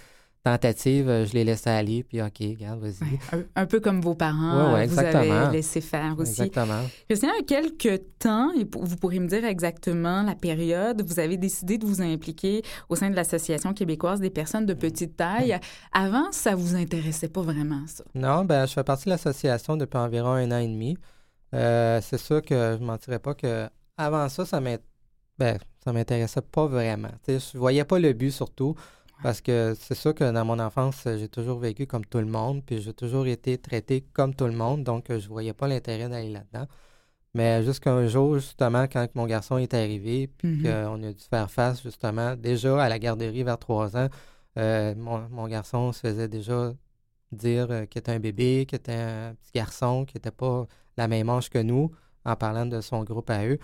tentatives, 0.44 1.08
euh, 1.08 1.24
je 1.24 1.32
l'ai 1.34 1.44
laissé 1.44 1.70
aller, 1.70 2.02
puis 2.02 2.20
OK, 2.20 2.38
regarde, 2.40 2.80
vas-y. 2.80 3.02
Ouais, 3.02 3.18
un, 3.54 3.62
un 3.62 3.66
peu 3.66 3.80
comme 3.80 4.00
vos 4.00 4.14
parents, 4.14 4.56
Ouais, 4.56 4.74
ouais, 4.74 4.82
euh, 4.82 4.86
vous 4.86 4.98
exactement. 4.98 5.34
avez 5.34 5.56
laissé 5.56 5.80
faire 5.80 6.14
aussi. 6.18 6.42
Exactement. 6.42 6.82
Christian, 7.08 7.28
il 7.38 7.40
y 7.52 7.54
a 7.56 7.60
quelques 7.60 8.02
temps, 8.18 8.50
et 8.52 8.64
vous 8.72 8.96
pourrez 8.96 9.20
me 9.20 9.28
dire 9.28 9.44
exactement 9.44 10.22
la 10.22 10.34
période, 10.34 11.02
vous 11.06 11.20
avez 11.20 11.36
décidé 11.36 11.78
de 11.78 11.86
vous 11.86 12.02
impliquer 12.02 12.62
au 12.88 12.96
sein 12.96 13.08
de 13.10 13.14
l'Association 13.14 13.72
québécoise 13.72 14.20
des 14.20 14.30
personnes 14.30 14.66
de 14.66 14.74
petite 14.74 15.16
taille. 15.16 15.58
Avant, 15.92 16.32
ça 16.32 16.54
vous 16.54 16.74
intéressait 16.74 17.28
pas 17.28 17.42
vraiment, 17.42 17.84
ça? 17.86 18.04
Non, 18.14 18.44
ben, 18.44 18.66
je 18.66 18.72
fais 18.72 18.84
partie 18.84 19.04
de 19.04 19.10
l'association 19.10 19.76
depuis 19.76 19.98
environ 19.98 20.32
un 20.32 20.50
an 20.50 20.58
et 20.58 20.68
demi. 20.68 20.96
Euh, 21.54 22.00
c'est 22.02 22.18
sûr 22.18 22.42
que 22.42 22.74
je 22.76 22.80
ne 22.80 22.86
mentirais 22.86 23.18
pas 23.18 23.34
que 23.34 23.68
avant 23.96 24.28
ça, 24.28 24.44
ça 24.46 24.60
ben, 24.60 25.58
ça 25.84 25.92
m'intéressait 25.92 26.40
pas 26.40 26.66
vraiment. 26.66 27.10
Tu 27.26 27.38
sais, 27.38 27.50
je 27.52 27.58
voyais 27.58 27.84
pas 27.84 27.98
le 27.98 28.12
but 28.12 28.30
surtout. 28.30 28.74
Parce 29.22 29.40
que 29.40 29.74
c'est 29.78 29.94
sûr 29.94 30.14
que 30.14 30.30
dans 30.32 30.44
mon 30.44 30.58
enfance, 30.58 31.02
j'ai 31.04 31.28
toujours 31.28 31.58
vécu 31.58 31.86
comme 31.86 32.04
tout 32.04 32.18
le 32.18 32.26
monde, 32.26 32.62
puis 32.64 32.80
j'ai 32.80 32.92
toujours 32.92 33.26
été 33.26 33.56
traité 33.58 34.02
comme 34.12 34.34
tout 34.34 34.46
le 34.46 34.52
monde, 34.52 34.82
donc 34.84 35.10
euh, 35.10 35.18
je 35.20 35.28
voyais 35.28 35.52
pas 35.52 35.68
l'intérêt 35.68 36.08
d'aller 36.08 36.30
là-dedans. 36.30 36.66
Mais 37.34 37.62
jusqu'un 37.62 38.06
jour, 38.08 38.34
justement, 38.34 38.84
quand 38.84 39.06
mon 39.14 39.26
garçon 39.26 39.56
est 39.58 39.72
arrivé, 39.74 40.26
puis 40.26 40.48
Mhm. 40.48 40.62
qu'on 40.62 41.02
a 41.04 41.12
dû 41.12 41.24
faire 41.30 41.50
face, 41.50 41.82
justement, 41.82 42.36
déjà 42.36 42.82
à 42.82 42.88
la 42.88 42.98
garderie 42.98 43.42
vers 43.42 43.58
trois 43.58 43.96
ans, 43.96 44.08
euh, 44.58 44.94
mon, 44.96 45.26
mon 45.30 45.46
garçon 45.48 45.92
se 45.92 46.00
faisait 46.00 46.28
déjà 46.28 46.72
dire 47.30 47.68
euh, 47.70 47.86
qu'il 47.86 48.00
était 48.00 48.12
un 48.12 48.20
bébé, 48.20 48.66
qu'il 48.68 48.76
était 48.76 48.92
un 48.92 49.34
petit 49.34 49.52
garçon, 49.54 50.04
qu'il 50.04 50.18
n'était 50.18 50.30
pas 50.30 50.66
la 50.98 51.08
même 51.08 51.30
âge 51.30 51.48
que 51.48 51.58
nous, 51.58 51.90
en 52.26 52.36
parlant 52.36 52.66
de 52.66 52.80
son 52.82 53.02
groupe 53.02 53.30
à 53.30 53.46
eux. 53.46 53.58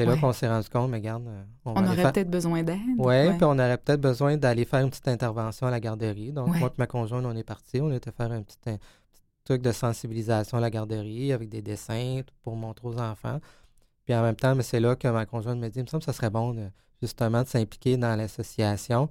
C'est 0.00 0.06
là 0.06 0.12
Ouais. 0.14 0.20
qu'on 0.20 0.32
s'est 0.32 0.48
rendu 0.48 0.68
compte, 0.68 0.90
mais 0.90 0.98
regarde, 0.98 1.26
euh, 1.26 1.42
on, 1.64 1.72
On 1.76 1.86
aurait 1.86 1.96
faire- 1.96 2.12
peut-être 2.12 2.30
besoin 2.30 2.62
d'aide. 2.62 2.78
Ouais, 2.98 3.28
puis 3.36 3.44
on 3.44 3.52
aurait 3.58 3.78
peut-être 3.78 4.00
besoin 4.00 4.36
d'aller 4.36 4.64
faire 4.64 4.80
une 4.80 4.90
petite 4.90 5.08
intervention 5.08 5.66
à 5.66 5.70
la 5.70 5.80
garderie. 5.80 6.32
Donc, 6.32 6.48
Ouais. 6.52 6.58
moi 6.58 6.68
et 6.68 6.72
ma 6.78 6.86
conjointe, 6.86 7.24
on 7.26 7.36
est 7.36 7.42
partis. 7.44 7.80
On 7.80 7.90
était 7.92 8.10
faire 8.12 8.32
un 8.32 8.42
petit, 8.42 8.56
un 8.66 8.76
petit 8.76 9.22
truc 9.44 9.62
de 9.62 9.72
sensibilisation 9.72 10.58
à 10.58 10.60
la 10.60 10.70
garderie 10.70 11.32
avec 11.32 11.48
des 11.48 11.62
dessins 11.62 12.20
pour 12.42 12.56
montrer 12.56 12.88
aux 12.88 12.98
enfants. 12.98 13.40
Puis 14.04 14.14
en 14.14 14.22
même 14.22 14.36
temps, 14.36 14.54
mais 14.54 14.62
c'est 14.62 14.80
là 14.80 14.96
que 14.96 15.08
ma 15.08 15.26
conjointe 15.26 15.58
me 15.58 15.68
dit, 15.68 15.78
il 15.78 15.82
me 15.82 15.86
semble 15.86 16.00
que 16.02 16.06
ça 16.06 16.12
serait 16.12 16.30
bon 16.30 16.54
de- 16.54 16.70
justement 17.02 17.42
de 17.42 17.48
s'impliquer 17.48 17.96
dans 17.96 18.16
l'association. 18.16 19.08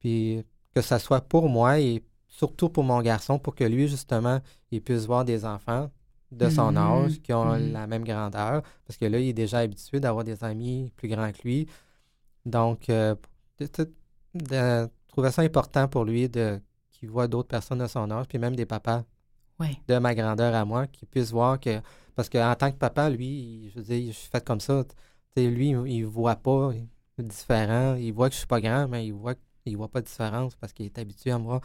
Puis 0.00 0.44
que 0.74 0.80
ça 0.80 0.98
soit 0.98 1.20
pour 1.20 1.48
moi 1.48 1.78
et 1.80 2.02
surtout 2.28 2.68
pour 2.70 2.84
mon 2.84 3.00
garçon, 3.02 3.38
pour 3.38 3.54
que 3.54 3.64
lui, 3.64 3.88
justement, 3.88 4.40
il 4.70 4.80
puisse 4.82 5.06
voir 5.06 5.24
des 5.24 5.44
enfants 5.44 5.90
de 6.32 6.48
son 6.48 6.72
Mhm. 6.72 6.76
âge 6.78 7.20
qui 7.22 7.32
ont 7.32 7.54
Mhm. 7.56 7.72
la 7.72 7.86
même 7.86 8.04
grandeur. 8.04 8.62
Parce 8.86 8.96
que 8.98 9.04
là, 9.04 9.18
il 9.18 9.28
est 9.28 9.32
déjà 9.32 9.58
habitué 9.58 10.00
d'avoir 10.00 10.24
des 10.24 10.42
amis 10.42 10.90
plus 10.96 11.08
grands 11.08 11.30
que 11.30 11.42
lui. 11.44 11.66
Donc, 12.44 12.88
euh, 12.88 13.14
de, 13.58 13.66
de- 13.78 13.92
de 14.34 14.88
trouver 15.08 15.30
ça 15.30 15.42
important 15.42 15.86
pour 15.88 16.04
lui 16.04 16.28
de 16.28 16.60
qu'il 16.90 17.10
voit 17.10 17.28
d'autres 17.28 17.48
personnes 17.48 17.78
de 17.80 17.86
son 17.86 18.10
âge, 18.10 18.26
puis 18.28 18.38
même 18.38 18.56
des 18.56 18.66
papas 18.66 19.04
de 19.88 19.98
ma 19.98 20.14
grandeur 20.14 20.54
à 20.54 20.64
moi, 20.64 20.86
qui 20.86 21.06
puissent 21.06 21.32
voir 21.32 21.60
que. 21.60 21.80
Parce 22.14 22.28
qu'en 22.28 22.54
tant 22.54 22.70
que 22.70 22.76
papa, 22.76 23.08
lui, 23.10 23.70
je 23.70 23.78
veux 23.80 23.84
dire, 23.84 24.12
je 24.12 24.16
suis 24.18 24.28
fait 24.30 24.44
comme 24.44 24.60
ça. 24.60 24.84
Tu 24.84 24.94
sais, 25.42 25.48
lui, 25.50 25.70
il, 25.70 25.86
il 25.88 26.04
voit 26.06 26.36
pas 26.36 26.70
différent. 27.18 27.94
Il 27.94 28.12
voit 28.12 28.28
que 28.28 28.34
je 28.34 28.38
suis 28.38 28.46
pas 28.46 28.60
grand, 28.60 28.88
mais 28.88 29.06
il 29.06 29.12
voit 29.12 29.34
il 29.64 29.76
voit 29.76 29.86
pas 29.88 30.00
de 30.00 30.06
différence 30.06 30.56
parce 30.56 30.72
qu'il 30.72 30.86
est 30.86 30.98
habitué 30.98 31.30
à 31.30 31.38
moi. 31.38 31.60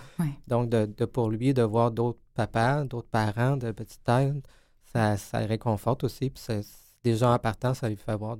Donc, 0.47 0.69
de, 0.69 0.85
de- 0.85 1.05
pour 1.05 1.31
lui, 1.31 1.51
de 1.55 1.63
voir 1.63 1.89
d'autres 1.89 2.19
papas, 2.35 2.83
d'autres 2.83 3.07
parents 3.09 3.57
de 3.57 3.71
petite 3.71 4.03
taille, 4.03 4.39
ça, 4.93 5.17
ça 5.17 5.39
le 5.41 5.45
réconforte 5.47 6.03
aussi. 6.03 6.29
Puis 6.29 6.43
déjà 7.03 7.31
en 7.31 7.39
partant, 7.39 7.73
ça 7.73 7.89
lui 7.89 7.95
fait 7.97 8.15
voir 8.15 8.37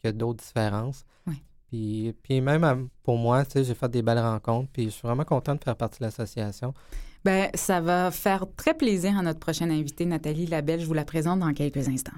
qu'il 0.00 0.04
y 0.04 0.06
a 0.08 0.12
d'autres 0.12 0.42
différences. 0.42 1.04
Ouais. 1.26 1.34
Puis, 1.68 2.14
puis 2.22 2.40
même 2.40 2.64
à- 2.64 2.76
pour 3.02 3.16
moi, 3.18 3.44
tu 3.44 3.52
sais, 3.52 3.64
j'ai 3.64 3.74
fait 3.74 3.88
des 3.88 4.02
belles 4.02 4.18
rencontres. 4.18 4.68
Puis 4.72 4.84
je 4.86 4.90
suis 4.90 5.02
vraiment 5.06 5.24
content 5.24 5.54
de 5.54 5.62
faire 5.62 5.76
partie 5.76 5.98
de 6.00 6.04
l'association. 6.04 6.74
Ben, 7.24 7.50
ça 7.54 7.80
va 7.80 8.10
faire 8.10 8.46
très 8.56 8.74
plaisir 8.74 9.16
à 9.16 9.22
notre 9.22 9.38
prochaine 9.38 9.70
invitée, 9.70 10.04
Nathalie 10.06 10.46
Labelle. 10.46 10.80
Je 10.80 10.86
vous 10.86 10.94
la 10.94 11.04
présente 11.04 11.38
dans 11.40 11.52
quelques 11.52 11.88
instants. 11.88 12.10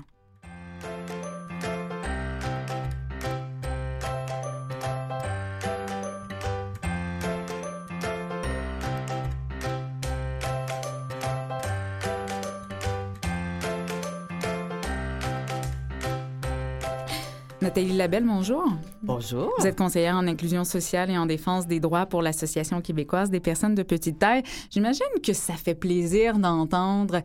Nathalie 17.75 17.97
Labelle, 17.97 18.25
bonjour. 18.25 18.64
Bonjour. 19.02 19.52
Vous 19.59 19.66
êtes 19.66 19.76
conseillère 19.76 20.14
en 20.14 20.28
inclusion 20.28 20.62
sociale 20.62 21.11
et 21.11 21.19
en 21.19 21.26
défense 21.26 21.66
des 21.66 21.81
droits 21.81 22.07
pour 22.07 22.23
l'Association 22.23 22.81
québécoise 22.81 23.31
des 23.31 23.40
personnes 23.40 23.75
de 23.75 23.83
petite 23.83 24.21
taille. 24.21 24.45
J'imagine 24.71 25.09
que 25.25 25.33
ça 25.33 25.54
fait 25.54 25.75
plaisir 25.75 26.38
d'entendre 26.38 27.21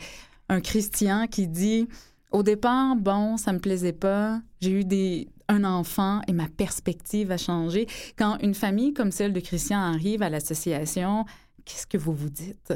un 0.49 0.59
Christian 0.59 1.27
qui 1.27 1.47
dit 1.47 1.87
au 2.31 2.41
départ, 2.41 2.95
bon, 2.95 3.37
ça 3.37 3.53
me 3.53 3.59
plaisait 3.59 3.93
pas, 3.93 4.41
j'ai 4.59 4.71
eu 4.71 4.85
des 4.85 5.27
un 5.49 5.63
enfant 5.63 6.21
et 6.27 6.33
ma 6.33 6.47
perspective 6.47 7.31
a 7.31 7.37
changé. 7.37 7.85
Quand 8.17 8.39
une 8.41 8.55
famille 8.55 8.95
comme 8.95 9.11
celle 9.11 9.33
de 9.33 9.39
Christian 9.39 9.77
arrive 9.77 10.23
à 10.23 10.31
l'association, 10.31 11.25
qu'est-ce 11.63 11.85
que 11.85 11.99
vous 11.99 12.13
vous 12.13 12.31
dites 12.31 12.73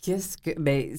Qu'est-ce 0.00 0.36
que. 0.36 0.58
Ben, 0.58 0.96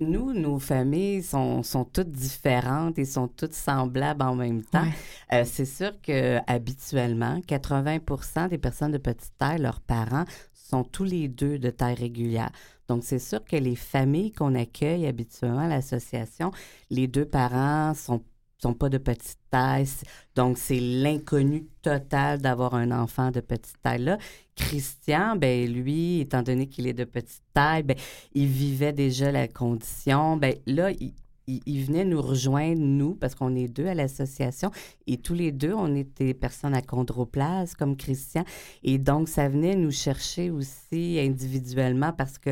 nous, 0.00 0.32
nos 0.32 0.58
familles 0.58 1.22
sont, 1.22 1.62
sont 1.62 1.84
toutes 1.84 2.10
différentes 2.10 2.98
et 2.98 3.04
sont 3.04 3.28
toutes 3.28 3.54
semblables 3.54 4.22
en 4.22 4.34
même 4.34 4.64
temps. 4.64 4.82
Ouais. 4.82 5.40
Euh, 5.40 5.44
c'est 5.46 5.64
sûr 5.64 5.92
que 6.02 6.38
habituellement, 6.46 7.38
80% 7.46 8.48
des 8.48 8.58
personnes 8.58 8.92
de 8.92 8.98
petite 8.98 9.32
taille, 9.38 9.60
leurs 9.60 9.80
parents 9.80 10.24
sont 10.52 10.84
tous 10.84 11.04
les 11.04 11.28
deux 11.28 11.58
de 11.58 11.70
taille 11.70 11.94
régulière. 11.94 12.50
Donc, 12.88 13.04
c'est 13.04 13.20
sûr 13.20 13.44
que 13.44 13.54
les 13.56 13.76
familles 13.76 14.32
qu'on 14.32 14.56
accueille 14.56 15.06
habituellement 15.06 15.60
à 15.60 15.68
l'association, 15.68 16.50
les 16.90 17.06
deux 17.06 17.24
parents 17.24 17.94
sont 17.94 18.20
sont 18.60 18.74
pas 18.74 18.88
de 18.88 18.98
petite 18.98 19.38
taille. 19.50 19.86
Donc, 20.34 20.58
c'est 20.58 20.80
l'inconnu 20.80 21.66
total 21.82 22.40
d'avoir 22.40 22.74
un 22.74 22.90
enfant 22.90 23.30
de 23.30 23.40
petite 23.40 23.80
taille-là. 23.82 24.18
Christian, 24.56 25.36
ben 25.36 25.70
lui, 25.72 26.20
étant 26.20 26.42
donné 26.42 26.66
qu'il 26.66 26.86
est 26.86 26.92
de 26.92 27.04
petite 27.04 27.42
taille, 27.54 27.82
ben 27.82 27.96
il 28.34 28.46
vivait 28.46 28.92
déjà 28.92 29.32
la 29.32 29.48
condition. 29.48 30.36
Ben 30.36 30.54
là, 30.66 30.90
il, 30.90 31.14
il- 31.46 31.62
il 31.66 31.84
venait 31.84 32.04
nous 32.04 32.20
rejoindre, 32.20 32.80
nous, 32.80 33.14
parce 33.14 33.34
qu'on 33.34 33.56
est 33.56 33.66
deux 33.66 33.86
à 33.86 33.94
l'association, 33.94 34.70
et 35.06 35.16
tous 35.16 35.34
les 35.34 35.50
deux, 35.50 35.72
on 35.72 35.96
était 35.96 36.34
personnes 36.34 36.74
à 36.74 36.82
chondroplase, 36.82 37.74
comme 37.74 37.96
Christian. 37.96 38.44
Et 38.84 38.98
donc, 38.98 39.28
ça 39.28 39.48
venait 39.48 39.74
nous 39.74 39.90
chercher 39.90 40.50
aussi 40.50 41.18
individuellement 41.18 42.12
parce 42.12 42.38
que 42.38 42.50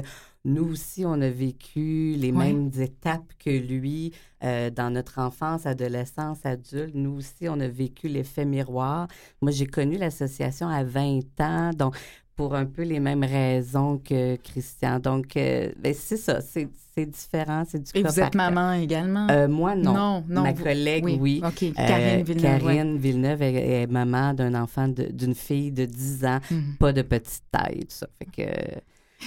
nous 0.49 0.65
aussi, 0.73 1.05
on 1.07 1.21
a 1.21 1.29
vécu 1.31 2.15
les 2.17 2.33
mêmes 2.33 2.71
étapes 2.81 3.33
que 3.39 3.51
lui 3.51 4.13
euh, 4.43 4.71
dans 4.71 4.91
notre 4.91 5.19
enfance, 5.21 5.67
adolescence, 5.67 6.45
adulte. 6.45 6.95
Nous 6.95 7.13
aussi, 7.19 7.49
on 7.49 7.61
a 7.61 7.69
vécu 7.69 8.09
l'effet 8.09 8.45
miroir. 8.45 9.09
Moi, 9.41 9.53
j'ai 9.53 9.67
connu 9.67 9.97
l'association 9.99 10.69
à 10.69 10.83
20 10.85 11.21
ans, 11.41 11.71
donc 11.77 11.97
pour 12.37 12.55
un 12.55 12.67
peu 12.67 12.83
les 12.83 13.01
mêmes 13.01 13.25
raisons 13.25 13.99
que 13.99 14.37
Christian. 14.37 15.01
Donc, 15.01 15.37
euh, 15.37 15.73
ben, 15.81 15.93
c'est 15.93 16.17
ça, 16.17 16.41
c'est 16.41 16.69
différent, 17.07 17.65
c'est 17.69 17.81
du 17.83 17.91
Et 17.95 18.03
vous 18.03 18.21
êtes 18.21 18.35
maman 18.37 18.73
également? 18.75 19.27
Euh, 19.31 19.49
moi, 19.49 19.75
non. 19.77 19.93
Non, 19.95 20.25
non, 20.29 20.43
Ma 20.43 20.53
vous- 20.53 20.63
collègue, 20.65 21.05
oui. 21.21 21.41
OK, 21.45 21.73
Karine 21.75 22.23
Villeneuve. 22.25 22.43
Karine 22.61 22.97
Villeneuve 22.99 23.43
est, 23.43 23.83
est 23.83 23.87
maman 23.89 24.35
d'un 24.35 24.55
enfant, 24.55 24.87
d'une 24.89 25.35
fille 25.35 25.73
de 25.73 25.85
10 25.85 26.25
ans, 26.25 26.39
Mhm. 26.51 26.77
pas 26.79 26.93
de 26.93 27.03
petite 27.03 27.43
taille, 27.53 27.81
tout 27.81 27.87
ça. 27.97 28.09
Fait 28.19 28.27
que... 28.31 28.81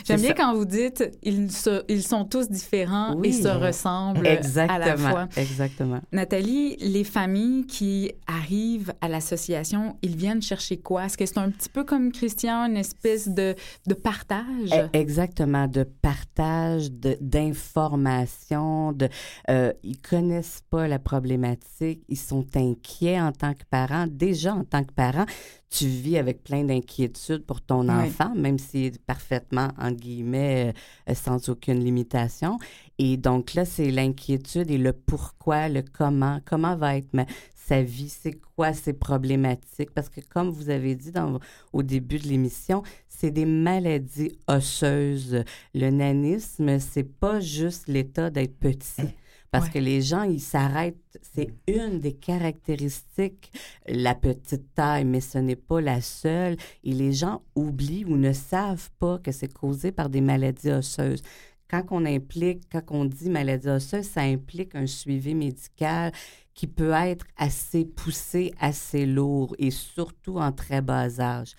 J'aime 0.06 0.20
bien 0.22 0.30
ça. 0.30 0.36
quand 0.36 0.56
vous 0.56 0.66
dites 0.66 1.04
ils, 1.22 1.52
se- 1.52 1.84
ils 1.90 2.02
sont 2.04 2.24
tous 2.26 2.50
différents 2.50 3.14
Oui. 3.16 3.30
et 3.30 3.34
se 3.34 3.48
ressemblent 3.48 4.20
à 4.26 4.32
la 4.32 4.34
Exactement, 4.38 5.10
fois. 5.10 5.28
exactement. 5.36 6.00
Nathalie, 6.12 6.78
les 6.78 7.04
familles 7.04 7.66
qui 7.66 8.12
arrivent 8.26 8.94
à 9.02 9.10
l'association, 9.10 9.98
ils 10.02 10.16
viennent 10.16 10.42
chercher 10.42 10.78
quoi? 10.78 11.06
Est-ce 11.06 11.18
que 11.18 11.26
c'est 11.26 11.38
un 11.38 11.50
petit 11.52 11.70
peu 11.70 11.84
comme 11.84 12.12
Christian, 12.12 12.66
une 12.68 12.78
espèce 12.78 13.28
de, 13.28 13.54
de 13.86 13.94
partage? 13.94 14.72
E- 14.72 14.88
Exactement, 14.94 15.68
de 15.68 15.84
partage, 15.84 16.92
de- 16.92 17.18
d'informations, 17.20 18.94
de, 18.94 19.10
euh, 19.50 19.74
ils 19.84 19.98
connaissent 20.00 20.62
pas 20.70 20.88
la 20.88 21.00
problématique, 21.00 22.04
ils 22.08 22.18
sont 22.18 22.46
inquiets 22.56 23.20
en 23.20 23.32
tant 23.32 23.54
que 23.54 23.64
parents. 23.70 24.06
Déjà, 24.10 24.54
en 24.54 24.64
tant 24.64 24.84
que 24.84 24.94
parent, 24.94 25.26
tu 25.72 25.88
vis 25.88 26.18
avec 26.18 26.44
plein 26.44 26.64
d'inquiétudes 26.66 27.46
pour 27.46 27.62
ton 27.62 27.88
Oui. 27.88 27.96
enfant, 28.08 28.36
même 28.36 28.60
s'il 28.60 28.88
est 28.88 29.02
parfaitement, 29.06 29.70
entre 29.80 29.98
guillemets, 30.02 30.74
euh, 31.10 31.14
sans 31.16 31.48
aucune 31.50 31.84
limitation. 31.84 32.60
Et 33.00 33.16
donc 33.18 33.54
là, 33.54 33.64
c'est 33.66 33.90
l'inquiétude 33.90 34.70
et 34.70 34.78
le 34.78 34.92
pourquoi, 34.94 35.70
le 35.70 35.82
comment, 35.82 36.42
comment 36.46 36.76
va 36.76 36.98
être 36.98 37.14
ma- 37.14 37.26
sa 37.56 37.82
vie, 37.84 38.10
c'est 38.10 38.38
quoi 38.56 38.74
ses 38.74 38.92
problématiques? 38.92 39.92
Parce 39.96 40.10
que 40.10 40.20
comme 40.20 40.50
vous 40.50 40.70
avez 40.70 40.94
dit 40.94 41.12
dans, 41.12 41.40
au 41.72 41.84
début 41.84 42.20
de 42.20 42.28
l'émission, 42.28 42.84
c'est 43.08 43.32
des 43.32 43.46
maladies 43.46 44.38
osseuses. 44.48 45.44
Le 45.74 45.90
nanisme, 45.90 46.80
c'est 46.80 47.04
pas 47.06 47.40
juste 47.40 47.88
l'état 47.88 48.30
d'être 48.30 48.58
petit. 48.60 49.08
Parce 49.52 49.66
Ouais. 49.66 49.72
que 49.74 49.80
les 49.80 50.02
gens, 50.02 50.24
ils 50.24 50.40
s'arrêtent. 50.40 51.20
C'est 51.22 51.50
une 51.68 52.00
des 52.00 52.14
caractéristiques, 52.14 53.52
la 53.88 54.16
petite 54.16 54.74
taille, 54.74 55.04
mais 55.06 55.20
ce 55.22 55.38
n'est 55.40 55.56
pas 55.58 55.82
la 55.82 56.00
seule. 56.02 56.56
Et 56.84 56.94
les 56.94 57.12
gens 57.12 57.42
oublient 57.56 58.06
ou 58.06 58.16
ne 58.18 58.32
savent 58.32 58.90
pas 58.98 59.18
que 59.20 59.32
c'est 59.34 59.52
causé 59.54 59.92
par 59.92 60.10
des 60.10 60.22
maladies 60.22 60.72
osseuses. 60.72 61.22
Quand 61.70 61.84
on 61.92 62.06
implique, 62.06 62.64
quand 62.72 62.82
on 62.90 63.06
dit 63.06 63.30
maladie 63.30 63.70
osseuse, 63.70 64.06
ça 64.06 64.22
implique 64.22 64.76
un 64.76 64.88
suivi 64.88 65.36
médical 65.36 66.12
qui 66.54 66.68
peut 66.68 66.92
être 66.92 67.26
assez 67.38 67.86
poussé, 67.86 68.54
assez 68.60 69.06
lourd 69.06 69.56
et 69.58 69.72
surtout 69.72 70.38
en 70.38 70.52
très 70.52 70.82
bas 70.82 71.20
âge. 71.22 71.54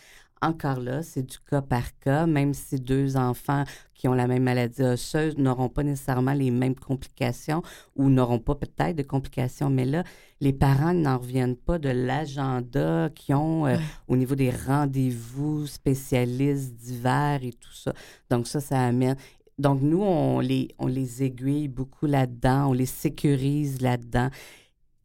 Encore 0.45 0.81
là, 0.81 1.03
c'est 1.03 1.23
du 1.23 1.39
cas 1.39 1.63
par 1.63 1.97
cas, 2.01 2.27
même 2.27 2.53
si 2.53 2.81
deux 2.81 3.17
enfants 3.17 3.63
qui 3.95 4.09
ont 4.09 4.13
la 4.13 4.27
même 4.27 4.43
maladie 4.43 4.83
osseuse 4.83 5.39
n'auront 5.39 5.69
pas 5.69 5.85
nécessairement 5.85 6.33
les 6.33 6.51
mêmes 6.51 6.75
complications 6.75 7.63
ou 7.95 8.11
n'auront 8.11 8.41
pas 8.41 8.57
peut-être 8.57 8.97
de 8.97 9.05
complications. 9.05 9.71
Mais 9.71 9.85
là, 9.85 10.03
les 10.41 10.53
parents 10.53 10.93
n'en 10.95 11.19
reviennent 11.19 11.55
pas 11.57 11.79
de 11.79 11.89
l'agenda 11.91 13.09
qu'ils 13.15 13.37
ont 13.37 13.67
euh, 13.67 13.77
Ouais. 13.77 13.79
au 14.09 14.17
niveau 14.17 14.35
des 14.35 14.51
rendez-vous 14.51 15.69
spécialistes 15.69 16.75
divers 16.75 17.39
et 17.45 17.53
tout 17.53 17.73
ça. 17.73 17.93
Donc 18.29 18.49
ça, 18.49 18.61
ça 18.61 18.81
amène. 18.85 19.15
Donc 19.59 19.81
nous, 19.81 20.03
on 20.03 20.41
les, 20.41 20.69
on 20.81 20.89
les 20.89 21.23
aiguille 21.23 21.69
beaucoup 21.69 22.07
là-dedans, 22.07 22.71
on 22.71 22.73
les 22.73 22.87
sécurise 22.87 23.81
là-dedans. 23.81 24.29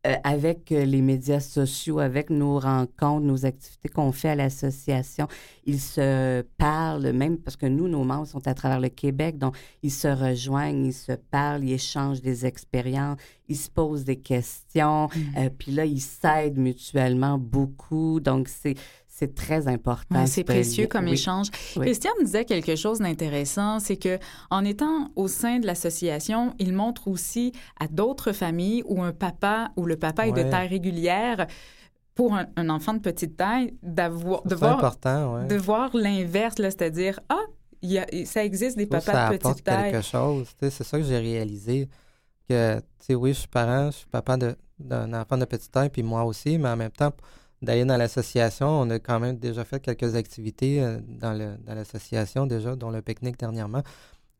Euh, 0.07 0.15
avec 0.23 0.71
euh, 0.71 0.85
les 0.85 1.01
médias 1.01 1.39
sociaux, 1.39 1.99
avec 1.99 2.29
nos 2.29 2.59
rencontres, 2.59 3.25
nos 3.25 3.45
activités 3.45 3.89
qu'on 3.89 4.11
fait 4.11 4.29
à 4.29 4.35
l'association, 4.35 5.27
ils 5.65 5.79
se 5.79 6.41
parlent, 6.57 7.11
même 7.11 7.37
parce 7.37 7.57
que 7.57 7.65
nous, 7.65 7.87
nos 7.87 8.03
membres 8.03 8.27
sont 8.27 8.47
à 8.47 8.53
travers 8.53 8.79
le 8.79 8.89
Québec, 8.89 9.37
donc 9.37 9.55
ils 9.83 9.91
se 9.91 10.07
rejoignent, 10.07 10.85
ils 10.85 10.93
se 10.93 11.11
parlent, 11.11 11.63
ils 11.63 11.73
échangent 11.73 12.21
des 12.21 12.45
expériences, 12.45 13.17
ils 13.49 13.57
se 13.57 13.69
posent 13.69 14.03
des 14.03 14.17
questions, 14.17 15.07
Mm. 15.07 15.37
euh, 15.37 15.49
puis 15.57 15.71
là, 15.71 15.85
ils 15.85 16.01
s'aident 16.01 16.57
mutuellement 16.57 17.37
beaucoup. 17.37 18.19
Donc, 18.19 18.47
c'est 18.47 18.75
c'est 19.19 19.33
très 19.33 19.67
important. 19.67 20.15
Ouais, 20.19 20.27
c'est 20.27 20.41
ce 20.41 20.45
précieux 20.45 20.83
lien. 20.83 20.89
comme 20.89 21.05
Oui. 21.05 21.13
échange. 21.13 21.47
Oui. 21.75 21.85
Christian 21.85 22.11
me 22.19 22.25
disait 22.25 22.45
quelque 22.45 22.75
chose 22.75 22.99
d'intéressant, 22.99 23.79
c'est 23.79 23.97
que 23.97 24.19
en 24.51 24.63
étant 24.63 25.09
au 25.15 25.27
sein 25.27 25.57
de 25.59 25.65
l'association, 25.65 26.53
il 26.59 26.71
montre 26.73 27.07
aussi 27.07 27.51
à 27.79 27.87
d'autres 27.87 28.31
familles 28.31 28.83
où 28.85 29.01
un 29.01 29.13
papa 29.13 29.71
ou 29.75 29.85
le 29.85 29.97
papa 29.97 30.27
est 30.27 30.31
de 30.33 30.43
taille 30.43 30.67
régulière 30.67 31.47
pour 32.13 32.35
un, 32.35 32.45
un 32.55 32.69
enfant 32.69 32.93
de 32.93 32.99
petite 32.99 33.37
taille 33.37 33.73
d'avoir 33.81 34.43
de 34.43 34.55
voir 34.55 34.77
important, 34.77 35.35
ouais. 35.35 35.47
de 35.47 35.55
voir 35.55 35.89
l'inverse 35.95 36.59
là, 36.59 36.69
c'est-à-dire 36.69 37.19
ah 37.29 37.41
il 37.81 37.91
y 37.91 37.99
a, 37.99 38.05
ça 38.25 38.43
existe 38.43 38.77
des 38.77 38.85
papas 38.87 39.11
ça 39.13 39.29
de 39.31 39.37
petite 39.37 39.63
taille. 39.63 39.91
quelque 39.91 40.03
chose. 40.05 40.47
C'est 40.59 40.83
ça 40.83 40.97
que 40.97 41.03
j'ai 41.03 41.19
réalisé. 41.19 41.87
Que, 42.49 42.77
tu 42.79 42.83
sais, 43.07 43.15
oui, 43.15 43.33
je 43.33 43.39
suis 43.39 43.47
parent, 43.47 43.91
je 43.91 43.97
suis 43.97 44.07
papa 44.07 44.37
de- 44.37 44.55
d'un 44.79 45.13
enfant 45.13 45.37
de 45.37 45.45
petite 45.45 45.71
taille, 45.71 45.89
puis 45.89 46.01
moi 46.01 46.23
aussi, 46.23 46.57
mais 46.57 46.69
en 46.69 46.75
même 46.77 46.91
temps, 46.91 47.11
d'aller 47.61 47.85
dans 47.85 47.97
l'association, 47.97 48.67
on 48.67 48.89
a 48.89 48.99
quand 48.99 49.19
même 49.19 49.37
déjà 49.37 49.63
fait 49.65 49.79
quelques 49.79 50.15
activités 50.15 50.81
euh, 50.83 50.99
dans 51.07 51.33
le- 51.33 51.57
dans 51.65 51.73
l'association 51.75 52.45
déjà, 52.45 52.75
dont 52.75 52.89
le 52.91 53.01
pique-nique 53.01 53.37
dernièrement. 53.39 53.83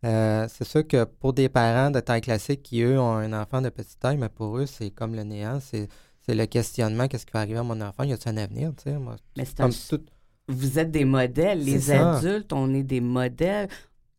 Euh, 0.06 0.48
c'est 0.50 0.64
sûr 0.68 0.88
que 0.88 1.04
pour 1.06 1.34
des 1.34 1.50
parents 1.50 1.90
de 1.90 2.00
taille 2.00 2.22
classique 2.22 2.62
qui, 2.62 2.82
eux, 2.84 3.00
ont 3.00 3.14
un 3.16 3.34
enfant 3.34 3.62
de 3.62 3.70
petite 3.70 4.00
taille, 4.00 4.18
mais 4.18 4.30
pour 4.30 4.58
eux, 4.60 4.66
c'est 4.68 4.92
comme 4.92 5.16
le 5.16 5.24
néant, 5.24 5.60
c'est 5.60 5.88
le 6.28 6.46
questionnement, 6.46 7.08
qu'est-ce 7.08 7.26
qui 7.26 7.32
va 7.34 7.40
arriver 7.40 7.58
à 7.58 7.64
mon 7.64 7.80
enfant, 7.82 8.04
y 8.04 8.14
a-t-il 8.14 8.38
un 8.38 8.44
avenir, 8.44 8.72
moi, 9.00 9.16
Mais 9.38 9.46
c'est 9.46 9.58
comme 9.58 9.72
un- 9.72 9.90
tout, 9.98 10.04
vous 10.50 10.78
êtes 10.78 10.92
des 10.92 11.06
modèles. 11.06 11.64
Les 11.64 11.80
ça. 11.80 12.18
adultes, 12.18 12.54
on 12.54 12.74
est 12.74 12.84
des 12.84 13.02
modèles, 13.02 13.68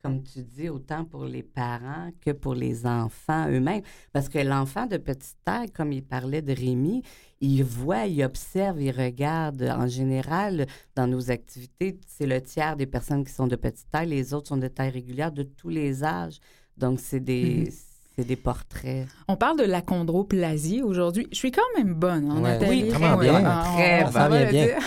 comme 0.02 0.22
tu 0.22 0.42
dis, 0.42 0.68
autant 0.68 1.04
pour 1.04 1.24
les 1.24 1.42
parents 1.42 2.10
que 2.20 2.30
pour 2.30 2.54
les 2.54 2.86
enfants 2.86 3.48
eux-mêmes. 3.48 3.82
Parce 4.12 4.28
que 4.28 4.38
l'enfant 4.38 4.86
de 4.86 4.96
petite 4.96 5.36
taille, 5.44 5.70
comme 5.70 5.92
il 5.92 6.02
parlait 6.04 6.42
de 6.42 6.52
Rémi, 6.52 7.02
il 7.40 7.64
voit, 7.64 8.06
il 8.06 8.22
observe, 8.24 8.80
il 8.80 8.90
regarde. 8.92 9.62
En 9.62 9.86
général, 9.86 10.66
dans 10.94 11.06
nos 11.06 11.30
activités, 11.30 11.98
c'est 12.06 12.26
le 12.26 12.40
tiers 12.40 12.76
des 12.76 12.86
personnes 12.86 13.24
qui 13.24 13.32
sont 13.32 13.46
de 13.46 13.56
petite 13.56 13.90
taille, 13.90 14.08
les 14.08 14.34
autres 14.34 14.48
sont 14.48 14.56
de 14.56 14.68
taille 14.68 14.90
régulière 14.90 15.32
de 15.32 15.42
tous 15.42 15.68
les 15.68 16.04
âges. 16.04 16.38
Donc, 16.76 17.00
c'est 17.00 17.20
des, 17.20 17.64
Mhm. 17.66 17.72
C'est 18.18 18.24
des 18.26 18.34
portraits. 18.36 19.06
On 19.28 19.36
parle 19.36 19.58
de 19.58 19.64
l'achondroplasie 19.64 20.82
aujourd'hui. 20.82 21.28
Je 21.30 21.36
suis 21.36 21.52
quand 21.52 21.62
même 21.76 21.94
bonne, 21.94 22.28
hein, 22.30 22.36
Ouais. 22.42 22.58
Nathalie? 22.58 22.82
Oui, 22.84 22.88
vraiment 22.90 23.16
bien. 23.18 23.42
ah, 23.46 23.62
Très 23.76 24.04
on- 24.04 24.28
bien. 24.28 24.50
dire. 24.50 24.78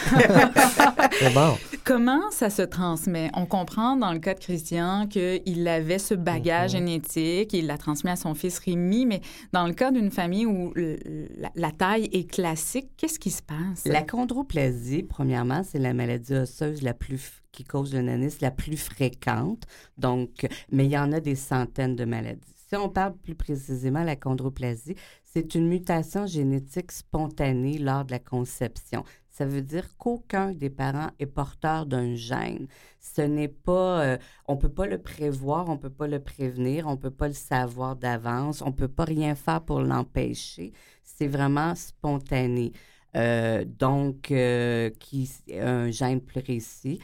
c'est 1.13 1.33
bon. 1.33 1.57
Comment 1.85 2.29
ça 2.31 2.50
se 2.50 2.61
transmet? 2.61 3.31
On 3.33 3.45
comprend 3.45 3.95
dans 3.95 4.11
le 4.11 4.19
cas 4.19 4.33
de 4.33 4.39
Christian 4.39 5.07
qu'il 5.07 5.67
avait 5.67 5.97
ce 5.97 6.13
bagage 6.13 6.73
Mhm. 6.73 6.79
génétique, 6.79 7.53
il 7.53 7.67
l'a 7.67 7.77
transmis 7.77 8.11
à 8.11 8.15
son 8.17 8.33
fils 8.33 8.59
Rémi, 8.59 9.05
mais 9.05 9.21
dans 9.53 9.65
le 9.65 9.73
cas 9.73 9.91
d'une 9.91 10.11
famille 10.11 10.45
où 10.45 10.73
le- 10.75 10.97
la, 11.38 11.51
la 11.55 11.71
taille 11.71 12.09
est 12.11 12.29
classique, 12.29 12.89
qu'est-ce 12.97 13.17
qui 13.19 13.31
se 13.31 13.41
passe? 13.41 13.85
La 13.85 14.03
chondroplasie, 14.05 15.03
premièrement, 15.03 15.61
c'est 15.63 15.79
la 15.79 15.93
maladie 15.93 16.35
osseuse 16.35 16.81
la 16.81 16.93
plus 16.93 17.31
qui 17.51 17.63
cause 17.65 17.93
le 17.93 18.01
nanisme 18.01 18.38
la 18.41 18.51
plus 18.51 18.77
fréquente. 18.77 19.63
Donc, 19.97 20.47
mais 20.71 20.85
il 20.85 20.91
y 20.91 20.97
en 20.97 21.11
a 21.11 21.19
des 21.19 21.35
centaines 21.35 21.95
de 21.97 22.05
maladies. 22.05 22.39
Si 22.71 22.77
on 22.77 22.87
parle 22.87 23.17
plus 23.17 23.35
précisément 23.35 23.99
de 23.99 24.05
la 24.05 24.15
chondroplasie, 24.15 24.95
c'est 25.25 25.55
une 25.55 25.67
mutation 25.67 26.25
génétique 26.25 26.93
spontanée 26.93 27.77
lors 27.77 28.05
de 28.05 28.11
la 28.11 28.19
conception. 28.19 29.03
Ça 29.29 29.45
veut 29.45 29.61
dire 29.61 29.97
qu'aucun 29.97 30.53
des 30.53 30.69
parents 30.69 31.09
est 31.19 31.25
porteur 31.25 31.85
d'un 31.85 32.15
gène. 32.15 32.67
Ce 33.01 33.21
n'est 33.23 33.49
pas, 33.49 34.01
euh, 34.01 34.17
on 34.47 34.55
peut 34.55 34.69
pas 34.69 34.87
le 34.87 34.99
prévoir, 34.99 35.67
on 35.67 35.77
peut 35.77 35.89
pas 35.89 36.07
le 36.07 36.21
prévenir, 36.21 36.87
on 36.87 36.95
peut 36.95 37.11
pas 37.11 37.27
le 37.27 37.33
savoir 37.33 37.97
d'avance, 37.97 38.61
on 38.61 38.71
peut 38.71 38.87
pas 38.87 39.03
rien 39.03 39.35
faire 39.35 39.65
pour 39.65 39.81
l'empêcher. 39.81 40.71
C'est 41.03 41.27
vraiment 41.27 41.75
spontané. 41.75 42.71
Euh, 43.17 43.65
donc, 43.65 44.31
euh, 44.31 44.89
qui 44.97 45.29
un 45.59 45.91
gène 45.91 46.21
précis. 46.21 47.00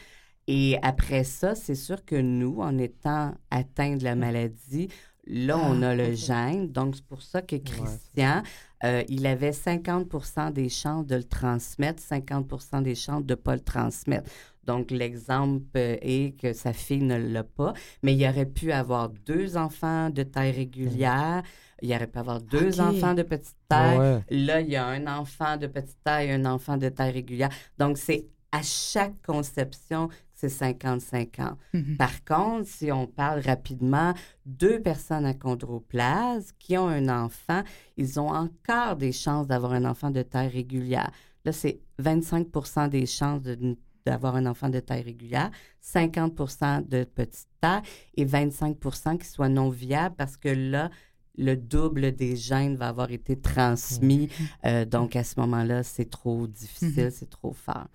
Et 0.48 0.78
après 0.82 1.26
ça, 1.26 1.56
c'est 1.56 1.76
sûr 1.76 2.06
que 2.06 2.16
nous, 2.16 2.62
en 2.62 2.78
étant 2.78 3.34
atteints 3.52 3.98
de 3.98 4.06
la 4.06 4.16
maladie, 4.16 4.88
là, 5.30 5.58
on 5.58 5.82
a 5.82 5.96
le 5.96 6.14
gène. 6.14 6.72
Donc, 6.72 6.96
c'est 6.96 7.06
pour 7.06 7.22
ça 7.22 7.42
que 7.42 7.56
Christian, 7.56 8.44
euh, 8.84 9.04
il 9.10 9.26
avait 9.26 9.52
50% 9.52 10.52
des 10.52 10.70
chances 10.70 11.06
de 11.06 11.16
le 11.16 11.24
transmettre, 11.24 12.02
50% 12.02 12.82
des 12.82 12.96
chances 12.96 13.24
de 13.24 13.34
ne 13.34 13.36
pas 13.36 13.56
le 13.56 13.62
transmettre. 13.62 14.30
Donc, 14.64 14.92
l'exemple 14.92 15.66
est 15.76 16.38
que 16.40 16.52
sa 16.52 16.74
fille 16.74 17.02
ne 17.02 17.18
l'a 17.18 17.44
pas, 17.44 17.74
mais 18.04 18.14
il 18.16 18.28
aurait 18.28 18.46
pu 18.46 18.72
avoir 18.72 19.10
deux 19.10 19.56
enfants 19.56 20.10
de 20.10 20.24
taille 20.24 20.52
régulière, 20.52 21.42
il 21.82 21.94
aurait 21.94 22.08
pu 22.08 22.20
avoir 22.20 22.42
deux 22.42 22.82
enfants 22.82 23.14
de 23.14 23.24
petite 23.24 23.56
taille, 23.70 23.98
Ouais. 23.98 24.20
Là, 24.30 24.62
il 24.62 24.70
y 24.70 24.76
a 24.76 24.86
un 24.86 25.08
enfant 25.08 25.56
de 25.58 25.68
petite 25.68 26.04
taille, 26.04 26.32
un 26.32 26.46
enfant 26.46 26.76
de 26.76 26.90
taille 26.90 27.12
régulière. 27.12 27.50
Donc, 27.78 27.98
c'est 27.98 28.28
à 28.52 28.62
chaque 28.62 29.22
conception, 29.26 30.10
c'est 30.34 30.48
50-50. 30.50 31.56
Mhm. 31.74 31.98
Par 31.98 32.24
contre, 32.24 32.68
si 32.68 32.92
on 32.92 33.08
parle 33.08 33.42
rapidement, 33.42 34.14
deux 34.46 34.80
personnes 34.82 35.26
à 35.26 35.34
chondroplase 35.34 36.52
qui 36.60 36.78
ont 36.78 36.88
un 36.88 37.10
enfant, 37.10 37.64
ils 37.98 38.20
ont 38.20 38.30
encore 38.30 38.96
des 38.96 39.12
chances 39.12 39.48
d'avoir 39.48 39.74
un 39.74 39.86
enfant 39.86 40.12
de 40.12 40.22
taille 40.22 40.48
régulière. 40.50 41.12
Là, 41.46 41.52
c'est 41.52 41.80
25% 42.00 42.88
des 42.88 43.06
chances 43.06 43.42
de- 43.42 43.78
d'avoir 44.06 44.36
un 44.36 44.46
enfant 44.46 44.70
de 44.70 44.80
taille 44.80 45.02
régulière, 45.02 45.52
50% 45.82 46.82
de 46.88 47.04
petite 47.04 47.48
taille 47.60 47.82
et 48.16 48.24
25% 48.26 49.18
qui 49.18 49.28
soit 49.28 49.50
non 49.50 49.70
viable 49.70 50.16
parce 50.18 50.38
que 50.38 50.50
là, 50.50 50.90
le 51.38 51.56
double 51.56 52.14
des 52.16 52.36
gènes 52.36 52.76
va 52.78 52.88
avoir 52.88 53.12
été 53.12 53.40
transmis. 53.40 54.30
Euh, 54.66 54.86
donc, 54.86 55.16
à 55.16 55.24
ce 55.24 55.40
moment-là, 55.40 55.84
c'est 55.84 56.10
trop 56.10 56.48
difficile, 56.48 57.06
Mhm. 57.06 57.12
c'est 57.12 57.30
trop 57.30 57.54
fort. 57.54 57.88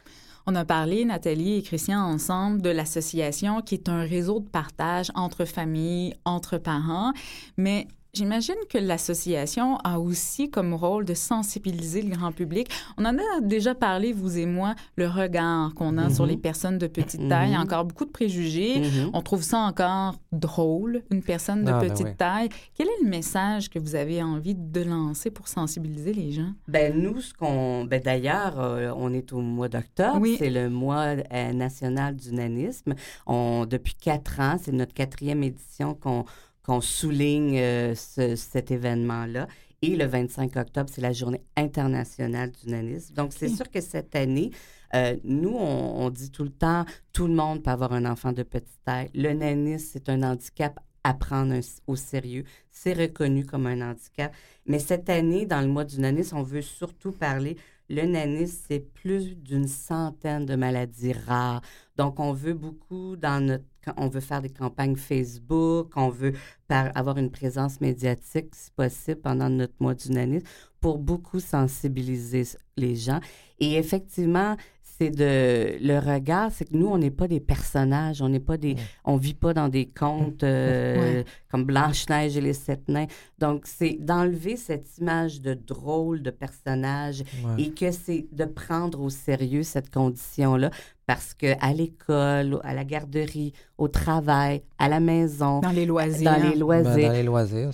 On 0.46 0.54
a 0.54 0.64
parlé, 0.64 1.04
Nathalie 1.04 1.54
et 1.54 1.62
Christian, 1.62 2.00
ensemble 2.00 2.62
de 2.62 2.70
l'association 2.70 3.62
qui 3.62 3.74
est 3.74 3.88
un 3.88 4.02
réseau 4.02 4.40
de 4.40 4.48
partage 4.48 5.12
entre 5.14 5.44
familles, 5.44 6.14
entre 6.24 6.58
parents, 6.58 7.12
mais 7.56 7.86
j'imagine 8.16 8.54
que 8.68 8.76
l'association 8.78 9.78
a 9.78 9.98
aussi 9.98 10.50
comme 10.50 10.74
rôle 10.74 11.04
de 11.06 11.14
sensibiliser 11.14 12.02
le 12.02 12.14
grand 12.14 12.30
public. 12.32 12.68
On 12.98 13.04
en 13.06 13.16
a 13.16 13.40
déjà 13.40 13.74
parlé, 13.74 14.12
vous 14.12 14.36
et 14.38 14.44
moi, 14.44 14.74
le 14.96 15.08
regard 15.08 15.72
qu'on 15.74 15.96
a 15.96 16.10
sur 16.10 16.26
les 16.26 16.36
personnes 16.36 16.76
de 16.78 16.86
petite 16.86 17.26
taille. 17.28 17.48
Il 17.48 17.52
y 17.52 17.54
a 17.54 17.58
Mhm. 17.58 17.64
encore 17.64 17.84
beaucoup 17.86 18.04
de 18.04 18.10
préjugés. 18.10 18.80
Mhm. 18.80 19.10
On 19.14 19.22
trouve 19.22 19.42
ça 19.42 19.58
encore 19.60 20.16
drôle, 20.30 21.02
une 21.10 21.22
personne 21.22 21.64
de 21.64 21.70
Ah, 21.70 21.80
ben 21.80 21.90
petite 21.90 22.06
oui. 22.06 22.16
taille. 22.16 22.48
Quel 22.74 22.86
est 22.88 23.02
le 23.02 23.08
message 23.08 23.70
que 23.70 23.78
vous 23.78 23.94
avez 23.94 24.22
envie 24.22 24.54
de 24.54 24.82
lancer 24.82 25.30
pour 25.30 25.48
sensibiliser 25.48 26.12
les 26.12 26.32
gens? 26.32 26.52
Ben 26.68 26.94
nous, 27.00 27.20
ce 27.22 27.32
qu'on, 27.32 27.84
ben 27.84 28.00
d'ailleurs, 28.02 28.60
euh, 28.60 28.92
on 28.94 29.12
est 29.14 29.32
au 29.32 29.40
mois 29.40 29.68
d'octobre, 29.70 30.18
Oui. 30.20 30.36
c'est 30.38 30.50
le 30.50 30.68
mois 30.68 31.14
euh, 31.32 31.52
national 31.54 32.16
du 32.16 32.32
nanisme. 32.34 32.94
On, 33.26 33.64
depuis 33.64 33.94
quatre 33.94 34.38
ans, 34.40 34.56
c'est 34.62 34.72
notre 34.72 34.92
quatrième 34.92 35.42
édition 35.42 35.94
qu'on 35.94 36.24
qu'on 36.64 36.80
souligne 36.80 37.58
euh, 37.58 37.94
ce- 37.94 38.36
cet 38.36 38.70
événement-là. 38.70 39.48
Et 39.84 39.96
le 39.96 40.04
25 40.06 40.56
octobre, 40.56 40.88
c'est 40.92 41.00
la 41.00 41.12
journée 41.12 41.40
internationale 41.56 42.52
du 42.52 42.70
nanisme. 42.70 43.14
Donc, 43.14 43.32
c'est 43.32 43.48
sûr 43.48 43.68
que 43.70 43.80
cette 43.80 44.14
année, 44.14 44.50
euh, 44.94 45.16
nous, 45.24 45.50
on, 45.56 46.04
on 46.04 46.10
dit 46.10 46.30
tout 46.30 46.44
le 46.44 46.50
temps, 46.50 46.84
tout 47.12 47.26
le 47.26 47.34
monde 47.34 47.62
peut 47.64 47.70
avoir 47.70 47.92
un 47.92 48.04
enfant 48.04 48.32
de 48.32 48.42
petite 48.44 48.78
taille. 48.84 49.10
Le 49.14 49.32
nanisme, 49.32 49.88
c'est 49.92 50.08
un 50.08 50.22
handicap 50.22 50.78
à 51.04 51.14
prendre 51.14 51.52
un- 51.54 51.60
au 51.88 51.96
sérieux. 51.96 52.44
C'est 52.70 52.92
reconnu 52.92 53.44
comme 53.44 53.66
un 53.66 53.90
handicap. 53.90 54.32
Mais 54.66 54.78
cette 54.78 55.10
année, 55.10 55.46
dans 55.46 55.60
le 55.60 55.66
mois 55.66 55.84
du 55.84 55.98
nanisme, 55.98 56.36
on 56.36 56.42
veut 56.44 56.62
surtout 56.62 57.10
parler. 57.10 57.56
Le 57.88 58.06
nanisme, 58.06 58.64
c'est 58.68 58.80
plus 58.80 59.36
d'une 59.36 59.68
centaine 59.68 60.46
de 60.46 60.54
maladies 60.56 61.12
rares. 61.12 61.62
Donc, 61.96 62.20
on 62.20 62.32
veut 62.32 62.54
beaucoup 62.54 63.16
dans 63.16 63.44
notre. 63.44 63.64
On 63.96 64.08
veut 64.08 64.20
faire 64.20 64.40
des 64.40 64.48
campagnes 64.48 64.94
Facebook, 64.94 65.92
on 65.96 66.08
veut 66.08 66.34
par- 66.68 66.96
avoir 66.96 67.18
une 67.18 67.30
présence 67.30 67.80
médiatique, 67.80 68.54
si 68.54 68.70
possible, 68.70 69.20
pendant 69.20 69.50
notre 69.50 69.74
mois 69.80 69.94
du 69.94 70.12
nanisme, 70.12 70.46
pour 70.80 70.98
beaucoup 70.98 71.40
sensibiliser 71.40 72.44
les 72.76 72.94
gens. 72.94 73.20
Et 73.58 73.74
effectivement, 73.74 74.56
c'est 75.02 75.10
de 75.10 75.78
le 75.84 75.98
regard, 75.98 76.50
c'est 76.52 76.66
que 76.66 76.76
nous 76.76 76.86
on 76.86 76.98
n'est 76.98 77.10
pas 77.10 77.28
des 77.28 77.40
personnages, 77.40 78.22
on 78.22 78.28
n'est 78.28 78.40
pas 78.40 78.56
des, 78.56 78.76
on 79.04 79.16
vit 79.16 79.34
pas 79.34 79.52
dans 79.54 79.68
des 79.68 79.86
contes 79.86 80.42
euh, 80.44 80.92
Ouais. 81.20 81.24
comme 81.50 81.64
Blanche 81.64 82.08
Neige 82.08 82.36
et 82.36 82.40
les 82.40 82.52
sept 82.52 82.88
nains. 82.88 83.06
Donc 83.38 83.62
c'est 83.66 83.96
d'enlever 84.00 84.56
cette 84.56 84.86
image 84.98 85.40
de 85.40 85.54
drôle 85.54 86.22
de 86.22 86.30
personnage 86.30 87.22
Ouais. 87.44 87.62
et 87.64 87.70
que 87.70 87.90
c'est 87.90 88.26
de 88.32 88.44
prendre 88.44 89.00
au 89.00 89.10
sérieux 89.10 89.62
cette 89.62 89.90
condition-là 89.92 90.70
Parce 91.06 91.34
que 91.34 91.54
à 91.60 91.72
l'école, 91.72 92.60
à 92.62 92.74
la 92.74 92.84
garderie, 92.84 93.52
au 93.76 93.88
travail, 93.88 94.62
à 94.78 94.88
la 94.88 95.00
maison, 95.00 95.60
Dans 95.60 95.70
les 95.70 95.84
loisirs. 95.84 96.30
dans 96.30 96.36
les 96.42 96.50
Ben, 96.50 96.58
loisirs, 96.60 97.08
dans 97.08 97.12
les 97.12 97.22
loisirs. 97.24 97.70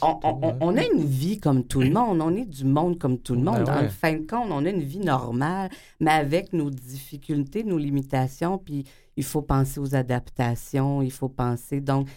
on, 0.60 0.76
a 0.76 0.82
une 0.82 1.04
vie 1.04 1.38
comme 1.38 1.64
tout 1.64 1.80
le 1.82 1.90
monde. 1.90 2.20
On 2.22 2.34
est 2.34 2.46
du 2.46 2.64
monde 2.64 2.98
comme 2.98 3.18
tout 3.18 3.34
le 3.34 3.42
monde. 3.42 3.58
Ben 3.58 3.64
Dans 3.64 3.76
ouais. 3.76 3.82
le 3.82 3.88
fin 3.88 4.12
de 4.14 4.26
compte, 4.26 4.48
on 4.50 4.64
a 4.64 4.70
une 4.70 4.82
vie 4.82 5.00
normale, 5.00 5.68
mais 6.00 6.10
avec 6.10 6.52
nos 6.54 6.70
difficultés, 6.70 7.64
nos 7.64 7.78
limitations. 7.78 8.56
Puis 8.58 8.84
il 9.16 9.24
faut 9.24 9.42
penser 9.42 9.78
aux 9.78 9.94
adaptations. 9.94 11.02
Il 11.02 11.12
faut 11.12 11.28
penser. 11.28 11.80
Donc, 11.80 12.08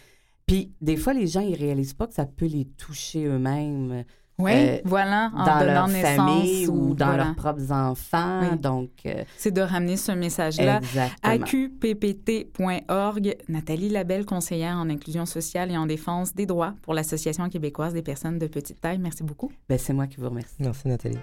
puis 0.46 0.72
des 0.82 0.98
fois, 0.98 1.14
les 1.14 1.28
gens, 1.28 1.42
ils 1.42 1.56
réalisent 1.56 1.94
pas 1.94 2.08
que 2.08 2.14
ça 2.14 2.26
peut 2.26 2.46
les 2.48 2.66
toucher 2.66 3.26
eux-mêmes 3.26 4.04
Oui, 4.42 4.52
euh, 4.54 4.78
voilà, 4.86 5.32
en 5.36 5.46
dans 5.46 5.66
leur 5.66 5.88
naissance 5.88 6.16
famille 6.16 6.68
ou 6.68 6.94
dans 6.94 7.08
voilà. 7.08 7.26
leurs 7.26 7.36
propres 7.36 7.72
enfants. 7.72 8.40
Oui. 8.42 8.58
Donc, 8.58 8.90
euh, 9.06 9.24
C'est 9.38 9.52
de 9.52 9.62
ramener 9.62 9.98
ce 9.98 10.12
message-là. 10.12 10.78
exactement. 10.78 11.34
AQPPT.org, 11.34 13.36
Nathalie 13.50 13.90
Labelle, 13.90 14.26
conseillère 14.26 14.78
en 14.78 14.90
inclusion 14.90 15.26
sociale 15.26 15.72
et 15.72 15.78
en 15.78 15.86
défense 15.86 16.34
des 16.34 16.46
droits 16.46 16.74
pour 16.82 16.94
l'Association 16.94 17.50
québécoise 17.50 17.94
des 17.94 18.02
personnes 18.02 18.40
de 18.40 18.48
petite 18.48 18.82
taille. 18.82 19.00
Merci 19.00 19.24
beaucoup. 19.24 19.52
Ben, 19.70 19.78
c'est 19.78 19.94
moi 19.94 20.08
qui 20.08 20.18
vous 20.18 20.30
remercie. 20.30 20.56
Merci, 20.60 20.88
Nathalie. 20.88 21.20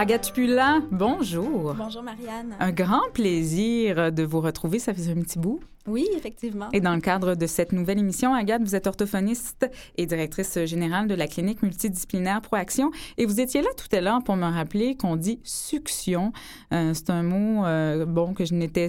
Agathe 0.00 0.32
Pula, 0.32 0.80
bonjour. 0.90 1.74
Bonjour 1.74 2.02
Marianne. 2.02 2.56
Un 2.58 2.72
grand 2.72 3.10
plaisir 3.12 4.10
de 4.10 4.22
vous 4.22 4.40
retrouver. 4.40 4.78
Ça 4.78 4.94
faisait 4.94 5.12
un 5.12 5.20
petit 5.20 5.38
bout. 5.38 5.60
Oui, 5.86 6.08
effectivement. 6.16 6.70
Et 6.72 6.80
dans 6.80 6.94
le 6.94 7.02
cadre 7.02 7.34
de 7.34 7.46
cette 7.46 7.72
nouvelle 7.72 7.98
émission, 7.98 8.32
Agathe, 8.32 8.62
vous 8.62 8.74
êtes 8.74 8.86
orthophoniste 8.86 9.70
et 9.98 10.06
directrice 10.06 10.58
générale 10.64 11.06
de 11.06 11.14
la 11.14 11.26
clinique 11.26 11.62
multidisciplinaire 11.62 12.40
Proaction. 12.40 12.90
Et 13.18 13.26
vous 13.26 13.42
étiez 13.42 13.60
là 13.60 13.68
tout 13.76 13.94
à 13.94 14.00
l'heure 14.00 14.24
pour 14.24 14.36
me 14.36 14.46
rappeler 14.46 14.96
qu'on 14.96 15.16
dit 15.16 15.38
succion. 15.44 16.32
Euh, 16.72 16.94
c'est 16.94 17.10
un 17.10 17.22
mot, 17.22 17.66
euh, 17.66 18.06
bon, 18.06 18.32
que 18.32 18.46
je 18.46 18.54
n'étais 18.54 18.88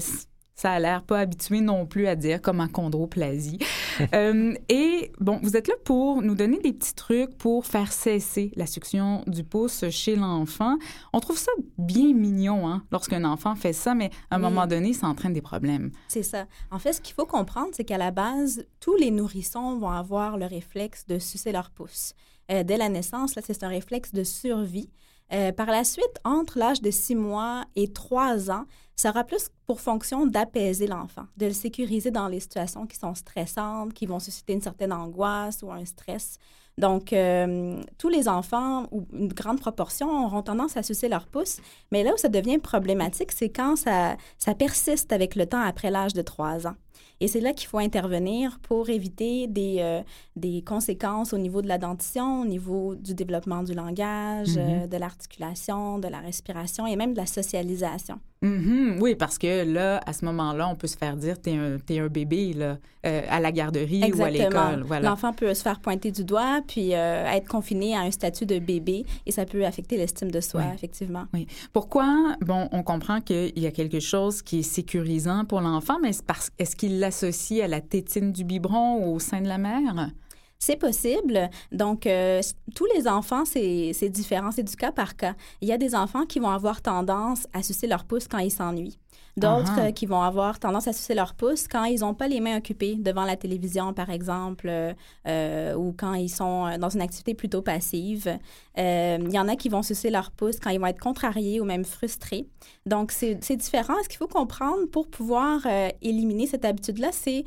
ça 0.56 0.72
a 0.72 0.80
l'air 0.80 1.04
pas 1.04 1.20
habitué 1.20 1.62
non 1.62 1.86
plus 1.86 2.08
à 2.08 2.16
dire 2.16 2.42
comme 2.42 2.60
achondroplasie. 2.62 3.60
Euh, 4.16 4.56
et 4.70 5.12
bon, 5.20 5.40
vous 5.44 5.56
êtes 5.58 5.68
là 5.68 5.76
pour 5.84 6.22
nous 6.24 6.34
donner 6.34 6.58
des 6.60 6.74
petits 6.74 6.96
trucs 6.96 7.38
pour 7.38 7.66
faire 7.68 7.92
cesser 7.92 8.52
la 8.56 8.66
succion 8.66 9.22
du 9.28 9.44
pouce 9.44 9.88
chez 9.90 10.16
l'enfant. 10.16 10.78
On 11.14 11.20
trouve 11.20 11.38
ça 11.38 11.52
bien 11.78 12.12
mignon 12.14 12.68
hein, 12.68 12.84
lorsqu'un 12.92 13.24
enfant 13.26 13.54
fait 13.56 13.74
ça, 13.74 13.94
mais 13.94 14.10
à 14.32 14.38
un 14.38 14.40
Oui. 14.40 14.44
moment 14.46 14.66
donné, 14.66 14.94
ça 14.94 15.06
entraîne 15.08 15.34
des 15.34 15.42
problèmes. 15.42 15.92
C'est 16.08 16.24
ça. 16.24 16.46
En 16.72 16.80
fait, 16.80 16.94
ce 16.94 17.02
qu'il 17.02 17.14
faut 17.14 17.28
comprendre, 17.28 17.70
c'est 17.74 17.84
qu'à 17.84 18.00
la 18.00 18.10
base, 18.12 18.66
tous 18.80 18.96
les 18.96 19.12
nourrissons 19.12 19.78
vont 19.78 19.92
avoir 19.92 20.38
le 20.38 20.46
réflexe 20.48 21.06
de 21.06 21.20
sucer 21.20 21.52
leur 21.52 21.70
pouce. 21.70 22.14
Euh, 22.50 22.64
dès 22.64 22.78
la 22.78 22.90
naissance, 22.90 23.36
là, 23.36 23.44
c'est 23.46 23.64
un 23.64 23.68
réflexe 23.70 24.14
de 24.14 24.24
survie. 24.24 24.90
Euh, 25.34 25.52
par 25.52 25.68
la 25.68 25.84
suite, 25.84 26.18
entre 26.24 26.58
l'âge 26.58 26.82
de 26.82 26.92
6 26.92 27.16
mois 27.16 27.66
et 27.76 27.92
3 27.94 28.50
ans, 28.52 28.66
ça 29.02 29.10
aura 29.10 29.24
plus 29.24 29.50
pour 29.66 29.82
fonction 29.82 30.28
d'apaiser 30.28 30.86
l'enfant, 30.86 31.26
de 31.36 31.48
le 31.48 31.54
sécuriser 31.54 32.12
dans 32.12 32.28
les 32.28 32.40
situations 32.40 32.86
qui 32.86 32.98
sont 32.98 33.16
stressantes, 33.16 33.94
qui 33.94 34.06
vont 34.06 34.20
susciter 34.20 34.54
une 34.54 34.62
certaine 34.62 34.94
angoisse 34.94 35.64
ou 35.64 35.72
un 35.72 35.84
stress. 35.86 36.38
Donc, 36.78 37.12
euh, 37.12 37.82
tous 37.98 38.10
les 38.10 38.28
enfants, 38.28 38.86
ou 38.92 39.08
une 39.12 39.34
grande 39.34 39.60
proportion, 39.60 40.26
auront 40.26 40.44
tendance 40.44 40.78
à 40.78 40.84
sucer 40.84 41.10
leur 41.10 41.26
pouce. 41.26 41.60
Mais 41.92 42.04
là 42.04 42.14
où 42.14 42.18
ça 42.18 42.30
devient 42.30 42.60
problématique, 42.60 43.32
c'est 43.32 43.50
quand 43.50 43.76
ça, 43.76 44.18
ça 44.38 44.54
persiste 44.54 45.12
avec 45.12 45.36
le 45.36 45.48
temps 45.48 45.62
après 45.62 45.90
l'âge 45.90 46.14
de 46.14 46.22
3 46.22 46.68
ans. 46.68 46.76
Et 47.20 47.28
c'est 47.28 47.40
là 47.40 47.54
qu'il 47.54 47.68
faut 47.68 47.78
intervenir 47.78 48.60
pour 48.64 48.90
éviter 48.90 49.48
des, 49.48 49.78
euh, 49.80 50.02
des 50.36 50.62
conséquences 50.64 51.34
au 51.34 51.38
niveau 51.38 51.62
de 51.62 51.68
la 51.68 51.78
dentition, 51.78 52.42
au 52.42 52.46
niveau 52.46 52.96
du 52.96 53.14
développement 53.14 53.62
du 53.64 53.74
langage, 53.74 54.56
Mhm. 54.58 54.58
euh, 54.84 54.88
de 54.88 54.98
l'articulation, 54.98 56.00
de 56.00 56.08
la 56.08 56.20
respiration 56.20 56.88
et 56.88 56.96
même 56.96 57.14
de 57.14 57.18
la 57.20 57.26
socialisation. 57.28 58.20
Mhm, 58.44 58.98
oui, 59.02 59.14
parce 59.14 59.38
que 59.38 59.64
là, 59.72 60.02
à 60.08 60.14
ce 60.14 60.26
moment-là, 60.26 60.68
on 60.68 60.76
peut 60.76 60.88
se 60.88 60.98
faire 60.98 61.16
dire 61.16 61.40
t'es 61.40 61.56
un, 61.56 61.78
t'es 61.78 62.00
un 62.00 62.08
bébé 62.08 62.54
là, 62.54 62.80
euh, 63.06 63.22
à 63.30 63.40
la 63.40 63.52
garderie 63.52 64.12
ou 64.14 64.24
à 64.24 64.32
l'école. 64.32 64.82
Voilà. 64.84 65.10
L'enfant 65.10 65.32
peut 65.32 65.54
se 65.54 65.62
faire 65.62 65.80
pointer 65.80 66.10
du 66.12 66.24
doigt 66.24 66.62
puis 66.68 66.96
euh, 66.96 67.26
être 67.28 67.48
confiné 67.48 67.96
à 67.96 68.00
un 68.00 68.10
statut 68.10 68.48
de 68.48 68.58
bébé 68.58 69.06
et 69.28 69.32
ça 69.32 69.46
peut 69.46 69.64
affecter 69.64 69.96
l'estime 69.96 70.32
de 70.32 70.40
soi, 70.42 70.62
Oui. 70.66 70.74
effectivement. 70.74 71.26
Pourquoi? 71.72 72.36
Bon, 72.42 72.68
on 72.72 72.82
comprend 72.82 73.22
qu'il 73.22 73.58
y 73.60 73.68
a 73.68 73.72
quelque 73.72 74.00
chose 74.00 74.42
qui 74.42 74.60
est 74.60 74.64
sécurisant 74.64 75.46
pour 75.46 75.62
l'enfant, 75.62 75.98
mais 76.02 76.10
est-ce 76.58 76.76
qu'il 76.82 76.98
l'associe 77.00 77.64
à 77.64 77.68
la 77.68 77.80
tétine 77.80 78.32
du 78.32 78.44
biberon 78.44 79.14
au 79.14 79.20
sein 79.20 79.40
de 79.40 79.48
la 79.48 79.60
mère? 79.60 80.10
C'est 80.58 80.78
possible. 80.78 81.48
Donc, 81.72 82.08
euh, 82.08 82.42
tous 82.74 82.88
les 82.96 83.08
enfants, 83.08 83.46
c'est 83.46 84.10
différent. 84.10 84.50
C'est 84.52 84.64
du 84.64 84.76
cas 84.76 84.92
par 84.92 85.16
cas. 85.16 85.36
Il 85.62 85.68
y 85.68 85.72
a 85.72 85.78
des 85.78 85.94
enfants 85.94 86.26
qui 86.26 86.40
vont 86.40 86.50
avoir 86.50 86.82
tendance 86.82 87.48
à 87.54 87.62
sucer 87.62 87.86
leur 87.86 88.06
pouce 88.06 88.28
quand 88.28 88.40
ils 88.40 88.52
s'ennuient. 88.52 88.98
D'autres 89.38 89.80
euh, 89.80 89.92
qui 89.92 90.06
vont 90.06 90.22
avoir 90.22 90.60
tendance 90.60 90.88
à 90.88 90.94
sucer 90.94 91.14
leur 91.14 91.34
pouce 91.34 91.68
quand 91.68 91.86
ils 91.86 92.02
n'ont 92.02 92.14
pas 92.14 92.28
les 92.28 92.42
mains 92.42 92.58
occupées 92.58 92.96
devant 92.96 93.24
la 93.24 93.38
télévision, 93.38 93.94
par 93.94 94.10
exemple, 94.10 94.68
euh, 94.70 94.94
euh, 95.26 95.74
ou 95.76 95.94
quand 95.98 96.16
ils 96.16 96.30
sont 96.30 96.78
dans 96.78 96.90
une 96.90 97.02
activité 97.02 97.34
plutôt 97.34 97.62
passive. 97.62 98.38
Euh, 98.78 99.18
il 99.22 99.32
y 99.32 99.40
en 99.40 99.48
a 99.48 99.56
qui 99.56 99.70
vont 99.70 99.84
sucer 99.84 100.10
leur 100.10 100.32
pouce 100.32 100.60
quand 100.60 100.70
ils 100.70 100.80
vont 100.80 100.88
être 100.88 101.00
contrariés 101.00 101.62
ou 101.62 101.66
même 101.66 101.86
frustrés. 101.86 102.48
Donc, 102.86 103.12
c'est 103.12 103.56
différent. 103.56 103.94
Ce 104.04 104.10
qu'il 104.10 104.18
faut 104.18 104.28
comprendre 104.28 104.86
pour 104.92 105.08
pouvoir 105.08 105.62
euh, 105.66 105.90
éliminer 106.02 106.46
cette 106.46 106.66
habitude-là, 106.66 107.10
c'est 107.12 107.46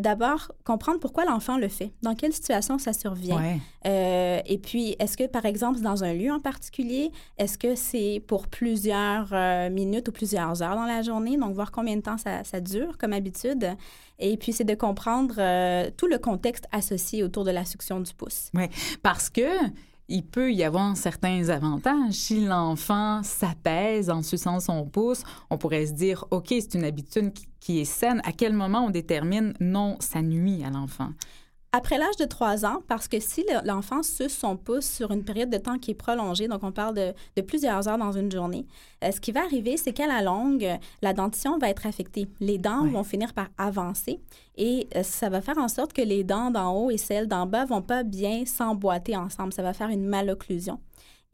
d'abord 0.00 0.50
comprendre 0.64 0.98
pourquoi 0.98 1.26
l'enfant 1.26 1.58
le 1.58 1.68
fait, 1.68 1.92
dans 2.00 2.14
quelle 2.14 2.32
situation 2.32 2.78
ça 2.78 2.94
survient. 2.94 3.36
Ouais. 3.84 4.42
Et 4.46 4.56
puis, 4.56 4.96
est-ce 4.98 5.18
que, 5.18 5.26
par 5.26 5.44
exemple, 5.44 5.80
dans 5.80 6.04
un 6.04 6.14
lieu 6.14 6.32
en 6.32 6.40
particulier, 6.40 7.10
est-ce 7.36 7.58
que 7.58 7.74
c'est 7.74 8.22
pour 8.26 8.48
plusieurs 8.48 9.34
minutes 9.70 10.08
ou 10.08 10.12
plusieurs 10.12 10.62
heures 10.62 10.76
dans 10.76 10.86
la 10.86 11.02
journée? 11.02 11.23
Donc, 11.24 11.54
voir 11.54 11.72
combien 11.72 11.96
de 11.96 12.02
temps 12.02 12.16
ça, 12.18 12.60
dure 12.60 12.98
comme 12.98 13.12
habitude. 13.12 13.76
Et 14.18 14.36
puis, 14.36 14.52
c'est 14.52 14.64
de 14.64 14.74
comprendre 14.74 15.34
euh, 15.38 15.90
tout 15.96 16.06
le 16.06 16.18
contexte 16.18 16.66
associé 16.72 17.22
autour 17.24 17.44
de 17.44 17.50
la 17.50 17.64
succion 17.64 18.00
du 18.00 18.12
pouce. 18.14 18.50
Parce 19.02 19.30
que 19.30 19.48
il 20.08 20.24
peut 20.24 20.52
y 20.52 20.62
avoir 20.62 20.96
certains 20.96 21.48
avantages. 21.48 22.12
Si 22.12 22.44
l'enfant 22.44 23.22
s'apaise 23.22 24.10
en 24.10 24.22
suçant 24.22 24.60
son 24.60 24.84
pouce, 24.84 25.22
on 25.50 25.56
pourrait 25.56 25.86
se 25.86 25.92
dire, 25.92 26.26
OK, 26.30 26.48
c'est 26.50 26.74
une 26.74 26.84
habitude 26.84 27.32
qui 27.58 27.80
est 27.80 27.86
saine. 27.86 28.20
À 28.24 28.32
quel 28.32 28.52
moment 28.52 28.84
on 28.84 28.90
détermine 28.90 29.54
non, 29.60 29.96
ça 30.00 30.20
nuit 30.20 30.62
à 30.62 30.70
l'enfant? 30.70 31.10
Après 31.76 31.98
l'âge 31.98 32.16
de 32.20 32.24
3 32.24 32.64
ans, 32.64 32.82
parce 32.86 33.08
que 33.08 33.18
si 33.18 33.42
le- 33.42 33.66
l'enfant 33.66 34.02
suce 34.04 34.36
son 34.38 34.56
pouce 34.56 34.84
sur 34.86 35.10
une 35.10 35.24
période 35.24 35.50
de 35.50 35.58
temps 35.58 35.76
qui 35.78 35.90
est 35.90 35.94
prolongée, 35.94 36.46
donc 36.46 36.62
on 36.62 36.70
parle 36.70 36.94
de, 36.94 37.12
de 37.36 37.42
plusieurs 37.42 37.88
heures 37.88 37.98
dans 37.98 38.12
une 38.12 38.30
journée, 38.30 38.64
euh, 39.02 39.10
ce 39.10 39.20
qui 39.20 39.32
va 39.32 39.42
arriver, 39.42 39.76
c'est 39.76 39.92
qu'à 39.92 40.06
la 40.06 40.22
longue, 40.22 40.68
la 41.02 41.12
dentition 41.12 41.58
va 41.58 41.68
être 41.70 41.86
affectée. 41.86 42.28
Les 42.38 42.58
dents 42.58 42.82
Ouais. 42.84 42.90
vont 42.90 43.02
finir 43.02 43.32
par 43.34 43.48
avancer 43.58 44.20
et 44.56 44.86
euh, 44.94 45.02
ça 45.02 45.28
va 45.28 45.40
faire 45.40 45.58
en 45.58 45.66
sorte 45.68 45.92
que 45.92 46.02
les 46.02 46.22
dents 46.22 46.50
d'en 46.52 46.72
haut 46.76 46.90
et 46.92 46.96
celles 46.98 47.26
d'en 47.26 47.46
bas 47.46 47.64
vont 47.64 47.82
pas 47.82 48.04
bien 48.04 48.44
s'emboîter 48.46 49.16
ensemble. 49.16 49.52
Ça 49.52 49.62
va 49.62 49.72
faire 49.72 49.88
une 49.88 50.06
malocclusion. 50.06 50.78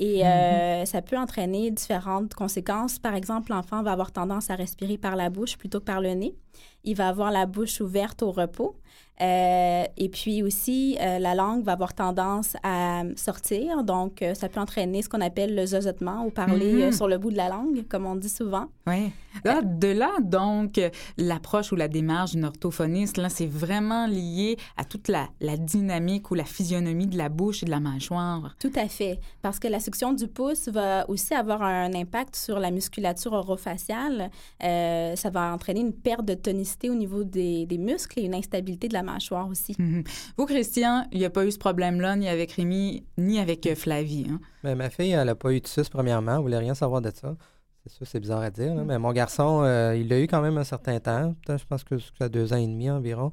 Et 0.03 0.27
euh, 0.27 0.87
ça 0.87 1.03
peut 1.03 1.19
entraîner 1.19 1.71
différentes 1.71 2.33
conséquences. 2.33 2.99
Par 2.99 3.15
exemple, 3.15 3.51
l'enfant 3.53 3.83
va 3.83 3.93
avoir 3.93 4.13
tendance 4.13 4.49
à 4.49 4.55
respirer 4.55 4.97
par 4.97 5.15
la 5.15 5.29
bouche 5.29 5.59
plutôt 5.59 5.79
que 5.81 5.85
par 5.85 6.01
le 6.01 6.15
nez. 6.15 6.35
Il 6.85 6.97
va 6.97 7.09
avoir 7.09 7.31
la 7.31 7.47
bouche 7.47 7.81
ouverte 7.81 8.23
au 8.23 8.31
repos. 8.33 8.77
Euh, 9.21 9.85
et 9.99 10.09
puis 10.09 10.43
aussi, 10.43 10.97
euh, 10.99 11.19
la 11.19 11.35
langue 11.35 11.63
va 11.63 11.73
avoir 11.73 11.93
tendance 11.93 12.57
à 12.63 13.03
sortir. 13.17 13.85
Donc, 13.85 14.23
euh, 14.23 14.33
ça 14.33 14.49
peut 14.49 14.61
entraîner 14.61 15.03
ce 15.03 15.11
qu'on 15.11 15.21
appelle 15.21 15.55
le 15.55 15.67
zozotement 15.67 16.25
ou 16.25 16.31
parler 16.31 16.87
Mhm. 16.87 16.93
sur 16.93 17.07
le 17.07 17.19
bout 17.19 17.31
de 17.31 17.37
la 17.37 17.51
langue, 17.51 17.87
comme 17.87 18.07
on 18.07 18.17
dit 18.17 18.31
souvent. 18.31 18.69
Oui. 18.87 19.13
Là, 19.45 19.61
de 19.63 19.89
là, 19.89 20.11
donc, 20.23 20.81
l'approche 21.19 21.71
ou 21.71 21.77
la 21.77 21.87
démarche 21.87 22.31
d'une 22.33 22.47
orthophoniste, 22.47 23.19
là, 23.19 23.29
c'est 23.29 23.47
vraiment 23.47 24.07
lié 24.07 24.57
à 24.79 24.85
toute 24.85 25.07
la, 25.09 25.29
la 25.41 25.59
dynamique 25.59 26.31
ou 26.31 26.35
la 26.35 26.45
physionomie 26.45 27.07
de 27.07 27.19
la 27.19 27.29
bouche 27.29 27.63
et 27.63 27.67
de 27.67 27.71
la 27.71 27.79
mâchoire. 27.79 28.57
Tout 28.59 28.73
à 28.75 28.89
fait. 28.89 29.21
Parce 29.43 29.59
que 29.59 29.69
la 29.69 29.81
succion 29.81 30.15
du 30.15 30.29
pouce 30.29 30.69
va 30.69 31.09
aussi 31.11 31.35
avoir 31.35 31.63
un 31.63 31.93
impact 31.95 32.35
sur 32.37 32.59
la 32.59 32.71
musculature 32.71 33.35
orofaciale. 33.35 34.31
Ça 34.61 35.31
va 35.31 35.53
entraîner 35.53 35.81
une 35.81 35.93
perte 35.93 36.25
de 36.25 36.35
tonicité 36.35 36.70
au 36.91 36.95
niveau 36.95 37.25
des, 37.25 37.67
des 37.67 37.79
muscles 37.79 38.21
et 38.21 38.23
une 38.23 38.35
instabilité 38.35 38.89
de 38.89 38.93
la 38.95 39.03
mâchoire 39.03 39.49
aussi. 39.49 39.75
Mhm. 39.79 40.05
Vous, 40.37 40.47
Christian, 40.47 41.07
il 41.13 41.19
n'y 41.19 41.25
a 41.25 41.31
pas 41.31 41.45
eu 41.45 41.51
ce 41.51 41.59
problème-là 41.59 42.17
ni 42.17 42.29
avec 42.29 42.53
Rémi, 42.53 43.05
ni 43.19 43.39
avec 43.39 43.67
euh, 43.67 43.75
Flavie. 43.75 44.27
Hein? 44.31 44.41
Mais 44.65 44.75
ma 44.75 44.91
fille, 44.91 45.11
elle 45.13 45.27
n'a 45.27 45.35
pas 45.35 45.53
eu 45.53 45.61
de 45.61 45.67
sus, 45.67 45.89
premièrement. 45.91 46.37
Elle 46.37 46.43
voulait 46.43 46.59
rien 46.59 46.75
savoir 46.75 47.01
de 47.01 47.11
ça. 47.11 47.37
C'est 47.87 47.93
sûr, 47.95 48.07
c'est 48.07 48.21
bizarre 48.21 48.43
à 48.43 48.51
dire. 48.51 48.75
là. 48.75 48.85
Mais 48.85 48.99
mon 48.99 49.13
garçon, 49.13 49.63
euh, 49.65 49.97
il 49.97 50.09
l'a 50.09 50.21
eu 50.21 50.27
quand 50.27 50.43
même 50.43 50.59
un 50.59 50.65
certain 50.65 51.01
temps. 51.01 51.35
Peut-être, 51.47 51.61
Je 51.61 51.67
pense 51.67 51.83
que 51.85 51.95
c'est 52.19 52.29
deux 52.31 52.53
ans 52.53 52.57
et 52.57 52.67
demi 52.67 52.91
environ. 52.91 53.33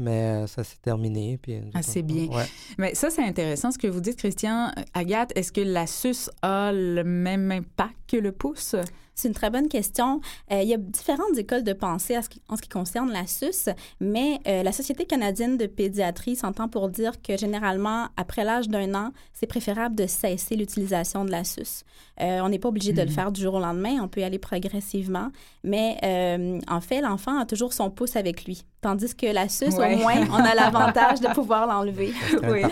Mais 0.00 0.42
euh, 0.42 0.46
ça 0.48 0.64
s'est 0.64 0.78
terminé. 0.82 1.38
Puis, 1.40 1.60
Ah, 1.72 1.80
c'est 1.82 2.02
bien. 2.02 2.26
Ouais. 2.26 2.42
Mais 2.78 2.96
ça, 2.96 3.10
c'est 3.10 3.22
intéressant 3.22 3.70
ce 3.70 3.78
que 3.78 3.86
vous 3.86 4.00
dites, 4.00 4.16
Christian. 4.16 4.72
Agathe, 4.92 5.30
est-ce 5.36 5.52
que 5.52 5.60
la 5.60 5.86
suce 5.86 6.28
a 6.42 6.72
le 6.72 7.04
même 7.04 7.52
impact 7.52 7.94
que 8.08 8.16
le 8.16 8.32
pouce? 8.32 8.74
C'est 9.14 9.28
une 9.28 9.34
très 9.34 9.50
bonne 9.50 9.68
question. 9.68 10.20
Euh, 10.52 10.60
il 10.62 10.68
y 10.68 10.74
a 10.74 10.76
différentes 10.76 11.36
écoles 11.38 11.62
de 11.64 11.72
pensée 11.72 12.20
ce 12.22 12.28
qui, 12.28 12.42
en 12.48 12.56
ce 12.56 12.62
qui 12.62 12.68
concerne 12.68 13.10
la 13.12 13.26
SUS, 13.26 13.68
mais 14.00 14.40
euh, 14.46 14.62
la 14.62 14.72
Société 14.72 15.04
canadienne 15.04 15.56
de 15.56 15.66
pédiatrie 15.66 16.36
s'entend 16.36 16.68
pour 16.68 16.88
dire 16.88 17.20
que 17.22 17.36
généralement, 17.36 18.08
après 18.16 18.44
l'âge 18.44 18.68
d'un 18.68 18.94
an, 18.94 19.10
c'est 19.32 19.46
préférable 19.46 19.94
de 19.94 20.06
cesser 20.06 20.56
l'utilisation 20.56 21.24
de 21.24 21.30
la 21.30 21.44
SUS. 21.44 21.84
Euh, 22.20 22.40
on 22.42 22.48
n'est 22.48 22.58
pas 22.58 22.68
obligé 22.68 22.92
de 22.92 23.00
le 23.02 23.08
Mhm. 23.08 23.12
faire 23.14 23.32
du 23.32 23.40
jour 23.42 23.54
au 23.54 23.60
lendemain, 23.60 23.98
on 24.02 24.08
peut 24.08 24.20
y 24.20 24.24
aller 24.24 24.38
progressivement, 24.38 25.30
mais 25.62 25.96
euh, 26.04 26.60
en 26.68 26.80
fait, 26.80 27.00
l'enfant 27.00 27.38
a 27.38 27.46
toujours 27.46 27.72
son 27.72 27.90
pouce 27.90 28.16
avec 28.16 28.44
lui, 28.44 28.64
tandis 28.80 29.14
que 29.14 29.26
la 29.26 29.48
SUS, 29.48 29.74
Ouais. 29.76 29.94
au 29.94 29.98
moins, 29.98 30.16
on 30.30 30.34
a 30.44 30.54
l'avantage 30.54 31.20
de 31.20 31.28
pouvoir 31.28 31.66
l'enlever. 31.66 32.12
Oui. 32.50 32.62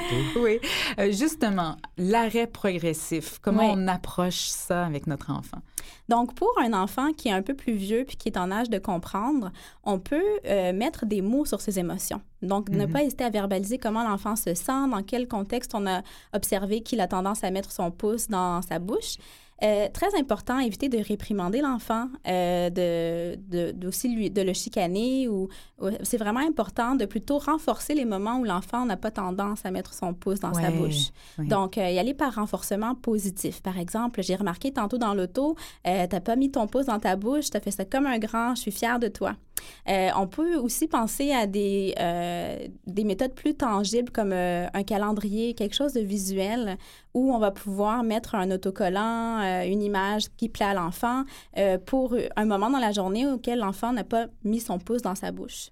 Oui. 0.40 0.58
Euh, 0.98 1.10
justement, 1.12 1.76
l'arrêt 1.98 2.46
progressif, 2.46 3.38
comment 3.40 3.72
Oui. 3.72 3.74
on 3.76 3.88
approche 3.88 4.46
ça 4.48 4.84
avec 4.86 5.06
notre 5.06 5.30
enfant? 5.30 5.58
Donc, 6.08 6.34
pour 6.34 6.52
un 6.60 6.72
enfant 6.72 7.12
qui 7.12 7.28
est 7.28 7.32
un 7.32 7.42
peu 7.42 7.54
plus 7.54 7.72
vieux 7.74 8.04
puis 8.06 8.16
qui 8.16 8.28
est 8.28 8.36
en 8.38 8.50
âge 8.50 8.70
de 8.70 8.78
comprendre, 8.78 9.50
on 9.84 9.98
peut 9.98 10.22
euh, 10.46 10.72
mettre 10.72 11.06
des 11.06 11.22
mots 11.22 11.44
sur 11.44 11.60
ses 11.60 11.78
émotions. 11.78 12.20
Donc, 12.42 12.68
ne 12.70 12.86
Mhm. 12.86 12.92
pas 12.92 13.02
hésiter 13.04 13.24
à 13.24 13.30
verbaliser 13.30 13.78
comment 13.78 14.02
l'enfant 14.02 14.36
se 14.36 14.54
sent, 14.54 14.88
dans 14.90 15.02
quel 15.02 15.28
contexte 15.28 15.74
on 15.74 15.86
a 15.86 16.02
observé 16.32 16.82
qu'il 16.82 17.00
a 17.00 17.06
tendance 17.08 17.44
à 17.44 17.50
mettre 17.50 17.70
son 17.72 17.90
pouce 17.90 18.28
dans 18.28 18.62
sa 18.62 18.78
bouche. 18.78 19.16
Euh, 19.62 19.88
très 19.92 20.18
important, 20.18 20.58
éviter 20.58 20.88
de 20.88 20.98
réprimander 20.98 21.60
l'enfant, 21.60 22.08
euh, 22.26 22.68
de, 22.70 23.36
de, 23.48 23.70
d'aussi 23.72 24.08
lui, 24.12 24.28
de 24.30 24.42
le 24.42 24.52
chicaner. 24.52 25.28
ou, 25.28 25.48
ou- 25.80 25.88
C'est 26.02 26.16
vraiment 26.16 26.40
important 26.40 26.94
de 26.96 27.04
plutôt 27.04 27.38
renforcer 27.38 27.94
les 27.94 28.04
moments 28.04 28.38
où 28.40 28.44
l'enfant 28.44 28.84
n'a 28.86 28.96
pas 28.96 29.10
tendance 29.12 29.64
à 29.64 29.70
mettre 29.70 29.94
son 29.94 30.14
pouce 30.14 30.40
dans 30.40 30.52
sa 30.52 30.70
bouche. 30.70 31.10
Donc, 31.48 31.78
euh, 31.78 31.88
y 31.90 31.98
aller 31.98 32.14
par 32.14 32.34
renforcement 32.34 32.94
positif. 32.96 33.62
Par 33.62 33.78
exemple, 33.78 34.22
j'ai 34.22 34.34
remarqué 34.34 34.72
tantôt 34.72 34.98
dans 34.98 35.14
l'auto, 35.14 35.54
t'as 35.84 36.20
pas 36.20 36.34
mis 36.36 36.50
ton 36.50 36.66
pouce 36.66 36.86
dans 36.86 36.98
ta 36.98 37.14
bouche, 37.16 37.50
t'as 37.50 37.60
fait 37.60 37.70
ça 37.70 37.84
comme 37.84 38.06
un 38.06 38.18
grand, 38.18 38.54
je 38.56 38.62
suis 38.62 38.72
fière 38.72 38.98
de 38.98 39.08
toi. 39.08 39.34
Euh, 39.88 40.10
on 40.16 40.26
peut 40.26 40.56
aussi 40.56 40.86
penser 40.86 41.32
à 41.32 41.46
des, 41.46 41.94
euh, 41.98 42.66
des 42.86 43.04
méthodes 43.04 43.34
plus 43.34 43.54
tangibles 43.54 44.10
comme 44.10 44.32
euh, 44.32 44.66
un 44.72 44.82
calendrier, 44.82 45.54
quelque 45.54 45.74
chose 45.74 45.92
de 45.92 46.00
visuel 46.00 46.78
où 47.14 47.34
on 47.34 47.38
va 47.38 47.50
pouvoir 47.50 48.02
mettre 48.04 48.34
un 48.34 48.50
autocollant, 48.50 49.40
une 49.64 49.82
image 49.82 50.24
qui 50.36 50.48
plaît 50.48 50.66
à 50.66 50.74
l'enfant 50.74 51.24
pour 51.84 52.16
un 52.36 52.44
moment 52.46 52.70
dans 52.70 52.78
la 52.78 52.92
journée 52.92 53.26
auquel 53.26 53.58
l'enfant 53.58 53.92
n'a 53.92 54.04
pas 54.04 54.26
mis 54.44 54.60
son 54.60 54.78
pouce 54.78 55.02
dans 55.02 55.14
sa 55.14 55.30
bouche. 55.30 55.70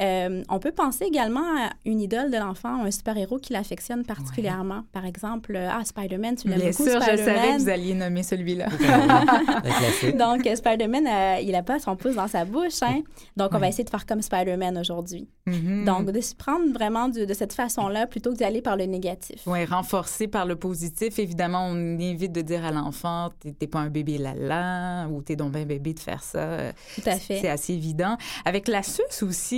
Euh, 0.00 0.42
on 0.48 0.58
peut 0.58 0.72
penser 0.72 1.04
également 1.04 1.44
à 1.58 1.70
une 1.84 2.00
idole 2.00 2.30
de 2.30 2.38
l'enfant, 2.38 2.82
un 2.84 2.90
super-héros 2.90 3.38
qui 3.38 3.52
l'affectionne 3.52 4.04
particulièrement. 4.04 4.84
Par 4.92 5.04
exemple, 5.04 5.54
euh, 5.54 5.68
ah, 5.70 5.84
Spider-Man, 5.84 6.36
tu 6.36 6.48
l'aimes 6.48 6.58
Bien 6.58 6.70
beaucoup, 6.70 6.84
sûr, 6.84 7.00
je 7.00 7.16
savais 7.16 7.56
que 7.56 7.62
vous 7.62 7.68
alliez 7.68 7.94
nommer 7.94 8.22
celui-là. 8.22 8.68
Donc, 10.18 10.46
euh, 10.46 10.56
Spider-Man, 10.56 11.06
euh, 11.06 11.40
il 11.42 11.52
n'a 11.52 11.62
pas 11.62 11.78
son 11.78 11.96
pouce 11.96 12.14
dans 12.14 12.28
sa 12.28 12.46
bouche. 12.46 12.82
Hein? 12.82 13.02
Donc, 13.36 13.50
on 13.52 13.58
va 13.58 13.68
essayer 13.68 13.84
de 13.84 13.90
faire 13.90 14.06
comme 14.06 14.22
Spider-Man 14.22 14.78
aujourd'hui. 14.78 15.28
Mhm. 15.46 15.84
Donc, 15.84 16.10
de 16.10 16.20
se 16.22 16.34
prendre 16.34 16.72
vraiment 16.72 17.08
de, 17.08 17.26
de 17.26 17.34
cette 17.34 17.52
façon-là 17.52 18.06
plutôt 18.06 18.32
que 18.32 18.38
d'aller 18.38 18.62
par 18.62 18.78
le 18.78 18.86
négatif. 18.86 19.42
Oui, 19.46 19.66
renforcé 19.66 20.28
par 20.28 20.46
le 20.46 20.56
positif. 20.56 21.18
Évidemment, 21.18 21.66
on 21.70 21.98
évite 21.98 22.32
de 22.32 22.40
dire 22.40 22.64
à 22.64 22.70
l'enfant, 22.70 23.28
t'es 23.58 23.66
pas 23.66 23.80
un 23.80 23.90
bébé 23.90 24.16
lala 24.16 25.08
ou 25.10 25.20
t'es 25.20 25.36
donc 25.36 25.52
bien 25.52 25.66
bébé 25.66 25.92
de 25.92 26.00
faire 26.00 26.22
ça. 26.22 26.72
Tout 26.94 27.02
à 27.04 27.16
fait. 27.16 27.40
C'est 27.42 27.50
assez 27.50 27.74
évident. 27.74 28.16
Avec 28.46 28.66
la 28.66 28.82
suce 28.82 29.22
aussi, 29.22 29.49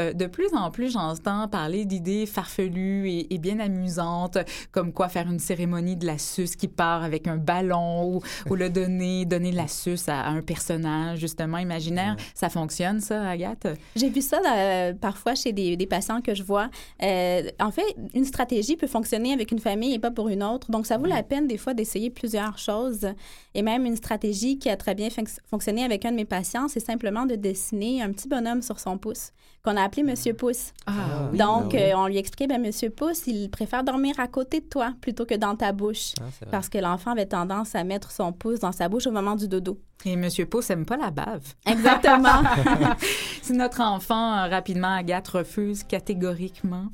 euh, 0.00 0.12
de 0.12 0.26
plus 0.26 0.54
en 0.54 0.70
plus, 0.70 0.92
j'entends 0.92 1.48
parler 1.48 1.84
d'idées 1.84 2.26
farfelues 2.26 3.08
et, 3.08 3.34
et 3.34 3.38
bien 3.38 3.60
amusantes, 3.60 4.38
comme 4.72 4.92
quoi 4.92 5.08
faire 5.08 5.30
une 5.30 5.38
cérémonie 5.38 5.96
de 5.96 6.06
la 6.06 6.18
suce 6.18 6.56
qui 6.56 6.68
part 6.68 7.02
avec 7.04 7.26
un 7.26 7.36
ballon 7.36 8.14
ou, 8.14 8.20
ou 8.50 8.54
le 8.54 8.70
donner, 8.70 9.24
donner 9.24 9.52
la 9.52 9.68
suce 9.68 10.08
à, 10.08 10.20
à 10.20 10.30
un 10.30 10.42
personnage, 10.42 11.18
justement, 11.18 11.58
imaginaire. 11.58 12.16
Ça 12.34 12.48
fonctionne, 12.48 13.00
ça, 13.00 13.28
Agathe? 13.28 13.66
J'ai 13.96 14.10
vu 14.10 14.20
ça 14.20 14.40
euh, 14.46 14.92
parfois 14.94 15.34
chez 15.34 15.52
des, 15.52 15.76
des 15.76 15.86
patients 15.86 16.20
que 16.20 16.34
je 16.34 16.42
vois. 16.42 16.70
Euh, 17.02 17.42
en 17.60 17.70
fait, 17.70 17.96
une 18.14 18.24
stratégie 18.24 18.76
peut 18.76 18.86
fonctionner 18.86 19.32
avec 19.32 19.50
une 19.50 19.60
famille 19.60 19.94
et 19.94 19.98
pas 19.98 20.10
pour 20.10 20.28
une 20.28 20.42
autre. 20.42 20.70
Donc, 20.70 20.86
ça 20.86 20.96
vaut 20.96 21.06
la 21.06 21.22
peine 21.22 21.46
des 21.46 21.58
fois 21.58 21.74
d'essayer 21.74 22.10
plusieurs 22.10 22.58
choses. 22.58 23.06
Et 23.54 23.62
même 23.62 23.86
une 23.86 23.96
stratégie 23.96 24.58
qui 24.58 24.68
a 24.70 24.76
très 24.76 24.94
bien 24.94 25.08
fonc- 25.08 25.38
fonctionné 25.46 25.84
avec 25.84 26.04
un 26.04 26.10
de 26.10 26.16
mes 26.16 26.24
patients, 26.24 26.68
c'est 26.68 26.80
simplement 26.80 27.26
de 27.26 27.34
dessiner 27.34 28.02
un 28.02 28.10
petit 28.12 28.28
bonhomme 28.28 28.62
sur 28.62 28.80
son 28.80 28.98
pouce 28.98 29.30
qu'on 29.62 29.76
a 29.78 29.82
appelé 29.82 30.02
Monsieur 30.02 30.34
Pouce. 30.34 30.72
Ah, 30.86 30.92
oui, 31.32 31.38
Donc, 31.38 31.74
ah 31.74 31.76
oui. 31.76 31.82
euh, 31.82 31.96
on 31.96 32.06
lui 32.06 32.18
expliquait, 32.18 32.46
ben, 32.46 32.60
Monsieur 32.60 32.90
Pouce, 32.90 33.26
il 33.26 33.48
préfère 33.50 33.82
dormir 33.82 34.20
à 34.20 34.28
côté 34.28 34.60
de 34.60 34.66
toi 34.66 34.92
plutôt 35.00 35.24
que 35.24 35.34
dans 35.34 35.56
ta 35.56 35.72
bouche. 35.72 36.12
Ah. 36.20 36.46
Parce 36.50 36.68
que 36.68 36.76
l'enfant 36.78 37.12
avait 37.12 37.24
tendance 37.26 37.74
à 37.74 37.82
mettre 37.82 38.10
son 38.10 38.32
pouce 38.32 38.60
dans 38.60 38.72
sa 38.72 38.88
bouche 38.90 39.06
au 39.06 39.10
moment 39.10 39.36
du 39.36 39.48
dodo. 39.48 39.78
Et 40.04 40.16
Monsieur 40.16 40.44
Pouce 40.44 40.68
aime 40.68 40.84
pas 40.84 40.98
la 40.98 41.10
bave. 41.10 41.54
Exactement. 41.66 42.42
si 43.42 43.54
notre 43.54 43.80
enfant, 43.80 44.34
euh, 44.34 44.48
rapidement, 44.48 44.94
Agathe, 44.94 45.28
refuse 45.28 45.82
catégoriquement, 45.82 46.88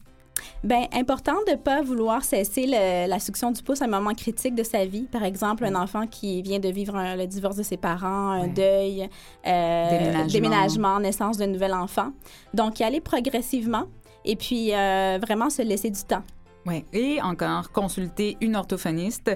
Bien, 0.65 0.87
important 0.93 1.35
de 1.47 1.53
ne 1.53 1.57
pas 1.57 1.83
vouloir 1.83 2.25
cesser 2.25 2.67
le- 2.67 3.09
la 3.09 3.19
succion 3.19 3.51
du 3.51 3.63
pouce 3.63 3.81
à 3.83 3.85
un 3.85 3.89
moment 3.89 4.15
critique 4.15 4.55
de 4.55 4.63
sa 4.63 4.85
vie. 4.85 5.07
Par 5.11 5.25
exemple, 5.25 5.65
un 5.65 5.75
enfant 5.75 6.07
qui 6.07 6.43
vient 6.43 6.59
de 6.59 6.69
vivre 6.69 6.97
un- 6.97 7.17
le 7.17 7.27
divorce 7.27 7.57
de 7.57 7.63
ses 7.63 7.77
parents, 7.77 8.31
un 8.31 8.43
Ouais. 8.43 8.49
deuil, 8.49 9.09
euh, 9.47 9.89
Déménagement. 9.91 10.27
déménagement, 10.33 11.01
naissance 11.01 11.37
d'un 11.37 11.47
nouvel 11.47 11.75
enfant. 11.75 12.11
Donc, 12.55 12.81
y 12.81 12.85
aller 12.85 13.01
progressivement 13.01 13.85
et 14.25 14.37
puis 14.37 14.75
euh, 14.75 15.19
vraiment 15.21 15.51
se 15.51 15.63
laisser 15.63 15.91
du 15.91 16.03
temps. 16.03 16.23
Oui, 16.67 16.85
et 16.93 17.23
encore, 17.23 17.73
consulter 17.73 18.37
une 18.43 18.55
orthophoniste. 18.55 19.31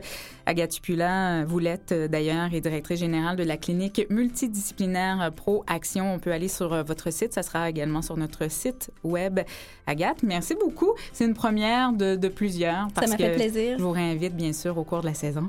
Agathe 0.44 0.72
Tupula, 0.72 1.44
vous 1.44 1.58
l'êtes 1.58 1.92
euh, 1.92 2.06
d'ailleurs, 2.06 2.52
et 2.52 2.60
directrice 2.60 3.00
générale 3.00 3.36
de 3.36 3.42
la 3.42 3.56
clinique 3.56 4.06
multidisciplinaire 4.10 5.22
euh, 5.22 5.30
Pro 5.30 5.64
Action. 5.66 6.12
On 6.12 6.18
peut 6.18 6.32
aller 6.32 6.48
sur 6.48 6.72
euh, 6.72 6.82
votre 6.82 7.10
site, 7.10 7.32
ça 7.32 7.42
sera 7.42 7.70
également 7.70 8.02
sur 8.02 8.18
notre 8.18 8.50
site 8.50 8.90
web. 9.04 9.40
Agathe, 9.86 10.22
merci 10.22 10.54
beaucoup. 10.54 10.92
C'est 11.12 11.24
une 11.24 11.34
première 11.34 11.92
de, 11.92 12.16
de 12.16 12.28
plusieurs. 12.28 12.88
Ça 12.88 12.92
Parce 12.94 13.10
m'a 13.12 13.16
que 13.16 13.24
fait 13.24 13.34
plaisir. 13.34 13.78
Je 13.78 13.82
vous 13.82 13.92
réinvite, 13.92 14.36
bien 14.36 14.52
sûr, 14.52 14.76
au 14.76 14.84
cours 14.84 15.00
de 15.00 15.06
la 15.06 15.14
saison. 15.14 15.48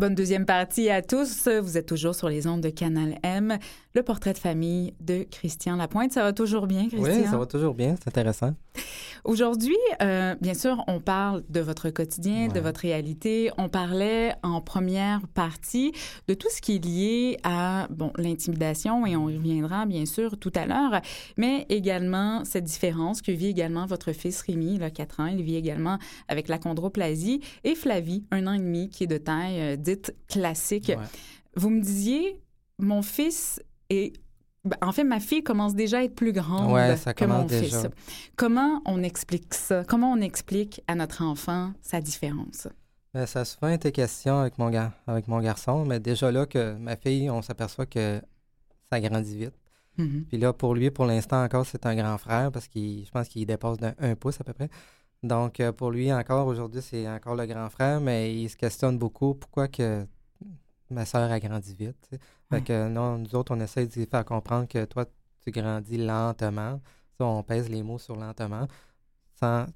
Bonne 0.00 0.14
deuxième 0.14 0.46
partie 0.46 0.90
à 0.90 1.02
tous. 1.02 1.48
Vous 1.48 1.76
êtes 1.76 1.86
toujours 1.86 2.14
sur 2.14 2.28
les 2.28 2.46
ondes 2.46 2.60
de 2.60 2.68
Canal 2.68 3.18
M. 3.24 3.58
Le 3.96 4.02
portrait 4.04 4.32
de 4.32 4.38
famille 4.38 4.94
de 5.00 5.24
Christian 5.28 5.74
Lapointe. 5.74 6.12
Ça 6.12 6.22
va 6.22 6.32
toujours 6.32 6.68
bien, 6.68 6.86
Christian? 6.86 7.16
Oui, 7.16 7.26
ça 7.28 7.36
va 7.36 7.46
toujours 7.46 7.74
bien, 7.74 7.96
c'est 7.98 8.06
intéressant. 8.06 8.54
Aujourd'hui, 9.24 9.76
euh, 10.00 10.36
bien 10.40 10.54
sûr, 10.54 10.84
on 10.86 11.00
parle 11.00 11.42
de 11.48 11.58
votre 11.58 11.90
quotidien, 11.90 12.46
de 12.46 12.60
votre 12.60 12.80
réalité. 12.80 13.50
On 13.58 13.68
parlait 13.68 14.34
en 14.44 14.60
première 14.60 15.26
partie 15.34 15.92
de 16.28 16.34
tout 16.34 16.48
ce 16.48 16.60
qui 16.60 16.76
est 16.76 16.84
lié 16.84 17.38
à 17.42 17.88
bon 17.90 18.12
l'intimidation 18.16 19.04
et 19.04 19.16
on 19.16 19.28
y 19.28 19.36
reviendra 19.36 19.84
bien 19.86 20.06
sûr 20.06 20.38
tout 20.38 20.52
à 20.54 20.66
l'heure, 20.66 21.00
mais 21.36 21.66
également 21.68 22.44
cette 22.44 22.64
différence 22.64 23.20
que 23.20 23.32
vit 23.32 23.48
également 23.48 23.86
votre 23.86 24.12
fils 24.12 24.40
Rémi, 24.42 24.76
il 24.76 24.82
a 24.82 24.90
4 24.90 25.20
ans, 25.20 25.26
il 25.26 25.42
vit 25.42 25.56
également 25.56 25.98
avec 26.28 26.46
la 26.48 26.58
chondroplasie 26.58 27.40
et 27.64 27.74
Flavie, 27.74 28.24
un 28.30 28.46
an 28.46 28.52
et 28.52 28.58
demi, 28.58 28.88
qui 28.90 29.04
est 29.04 29.08
de 29.08 29.18
taille 29.18 29.60
euh, 29.60 29.76
dite 29.88 30.14
classique. 30.28 30.88
Ouais. 30.88 31.04
Vous 31.56 31.70
me 31.70 31.80
disiez, 31.80 32.40
mon 32.78 33.02
fils 33.02 33.60
est 33.90 34.12
ben, 34.64 34.76
en 34.82 34.92
fait, 34.92 35.04
ma 35.04 35.20
fille 35.20 35.42
commence 35.42 35.74
déjà 35.74 35.98
à 35.98 36.02
être 36.02 36.14
plus 36.16 36.32
grande 36.32 36.72
Ouais, 36.72 36.96
ça 36.96 37.14
que 37.14 37.24
mon 37.24 37.44
déjà. 37.44 37.62
fils. 37.82 37.88
Comment 38.36 38.82
on 38.86 39.02
explique 39.02 39.54
ça? 39.54 39.84
Comment 39.84 40.10
on 40.12 40.20
explique 40.20 40.82
à 40.88 40.94
notre 40.94 41.22
enfant 41.22 41.72
sa 41.80 42.00
différence? 42.00 42.66
Ben, 43.14 43.24
ça 43.24 43.40
a 43.40 43.44
souvent 43.44 43.68
été 43.72 43.92
question 43.92 44.40
avec 44.40 44.58
mon, 44.58 44.68
gar- 44.68 44.92
avec 45.06 45.28
mon 45.28 45.40
garçon, 45.40 45.84
mais 45.86 46.00
déjà 46.00 46.30
là 46.30 46.44
que 46.44 46.74
ma 46.74 46.96
fille, 46.96 47.30
on 47.30 47.40
s'aperçoit 47.40 47.86
que 47.86 48.20
ça 48.92 49.00
grandit 49.00 49.38
vite. 49.38 49.54
Mhm. 49.96 50.24
Puis 50.28 50.38
là, 50.38 50.52
pour 50.52 50.74
lui, 50.74 50.90
pour 50.90 51.06
l'instant 51.06 51.42
encore, 51.42 51.64
c'est 51.64 51.86
un 51.86 51.94
grand 51.94 52.18
frère 52.18 52.50
parce 52.52 52.68
qu'il, 52.68 53.06
je 53.06 53.10
pense 53.10 53.28
qu'il 53.28 53.46
dépasse 53.46 53.78
d'un 53.78 53.94
un 54.00 54.14
pouce 54.16 54.40
à 54.40 54.44
peu 54.44 54.52
près. 54.52 54.68
Donc, 55.22 55.58
euh, 55.60 55.72
pour 55.72 55.90
lui, 55.90 56.12
encore 56.12 56.46
aujourd'hui, 56.46 56.80
c'est 56.82 57.08
encore 57.08 57.34
le 57.34 57.46
grand 57.46 57.68
frère, 57.70 58.00
mais 58.00 58.34
il 58.34 58.48
se 58.48 58.56
questionne 58.56 58.98
beaucoup 58.98 59.34
pourquoi 59.34 59.66
que 59.68 60.06
ma 60.90 61.04
soeur 61.04 61.30
a 61.30 61.40
grandi 61.40 61.74
vite. 61.74 62.08
Fait 62.10 62.18
Ouais. 62.56 62.62
que 62.62 62.88
non, 62.88 63.18
nous 63.18 63.34
autres, 63.34 63.54
on 63.54 63.60
essaie 63.60 63.86
de 63.86 63.94
lui 63.94 64.06
faire 64.06 64.24
comprendre 64.24 64.68
que 64.68 64.84
toi, 64.84 65.04
tu 65.44 65.50
grandis 65.50 65.98
lentement. 65.98 66.80
Ça, 67.18 67.24
on 67.24 67.42
pèse 67.42 67.68
les 67.68 67.82
mots 67.82 67.98
sur 67.98 68.16
lentement. 68.16 68.66
Sans... 69.40 69.66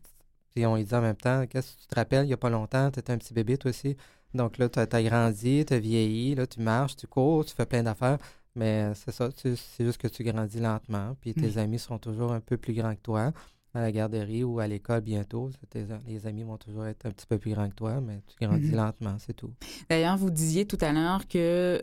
Puis 0.50 0.64
on 0.66 0.76
lui 0.76 0.84
dit 0.84 0.94
en 0.94 1.00
même 1.00 1.16
temps, 1.16 1.46
qu'est-ce 1.46 1.74
que 1.76 1.80
tu 1.82 1.86
te 1.86 1.94
rappelles, 1.94 2.24
il 2.24 2.28
n'y 2.28 2.32
a 2.34 2.36
pas 2.38 2.50
longtemps, 2.50 2.90
tu 2.90 3.00
étais 3.00 3.12
un 3.12 3.18
petit 3.18 3.34
bébé 3.34 3.56
toi 3.58 3.70
aussi. 3.70 3.96
Donc 4.34 4.58
là, 4.58 4.68
tu 4.68 4.78
as, 4.78 5.02
grandi, 5.02 5.64
tu 5.66 5.74
as 5.74 5.78
vieilli, 5.78 6.34
là, 6.34 6.46
tu 6.46 6.60
marches, 6.60 6.96
tu 6.96 7.06
cours, 7.06 7.44
tu 7.44 7.54
fais 7.54 7.66
plein 7.66 7.82
d'affaires. 7.82 8.18
Mais 8.54 8.92
c'est 8.94 9.12
ça, 9.12 9.28
c'est 9.34 9.84
juste 9.84 9.98
que 9.98 10.08
tu 10.08 10.22
grandis 10.24 10.60
lentement, 10.60 11.16
puis 11.20 11.32
tes 11.34 11.56
amis 11.58 11.78
seront 11.78 11.98
toujours 11.98 12.32
un 12.32 12.40
peu 12.40 12.58
plus 12.58 12.74
grands 12.74 12.94
que 12.94 13.00
toi. 13.00 13.32
À 13.74 13.80
la 13.80 13.90
garderie 13.90 14.44
ou 14.44 14.60
à 14.60 14.66
l'école 14.66 15.00
bientôt, 15.00 15.48
tes- 15.70 15.86
les 16.06 16.26
amis 16.26 16.42
vont 16.42 16.58
toujours 16.58 16.84
être 16.84 17.06
un 17.06 17.10
petit 17.10 17.24
peu 17.26 17.38
plus 17.38 17.52
grands 17.52 17.70
que 17.70 17.74
toi, 17.74 18.02
mais 18.02 18.20
tu 18.26 18.36
grandis 18.44 18.68
Mhm. 18.68 18.76
lentement, 18.76 19.16
c'est 19.18 19.32
tout. 19.32 19.50
D'ailleurs, 19.88 20.18
vous 20.18 20.28
disiez 20.28 20.66
tout 20.66 20.76
à 20.82 20.92
l'heure 20.92 21.26
que 21.26 21.38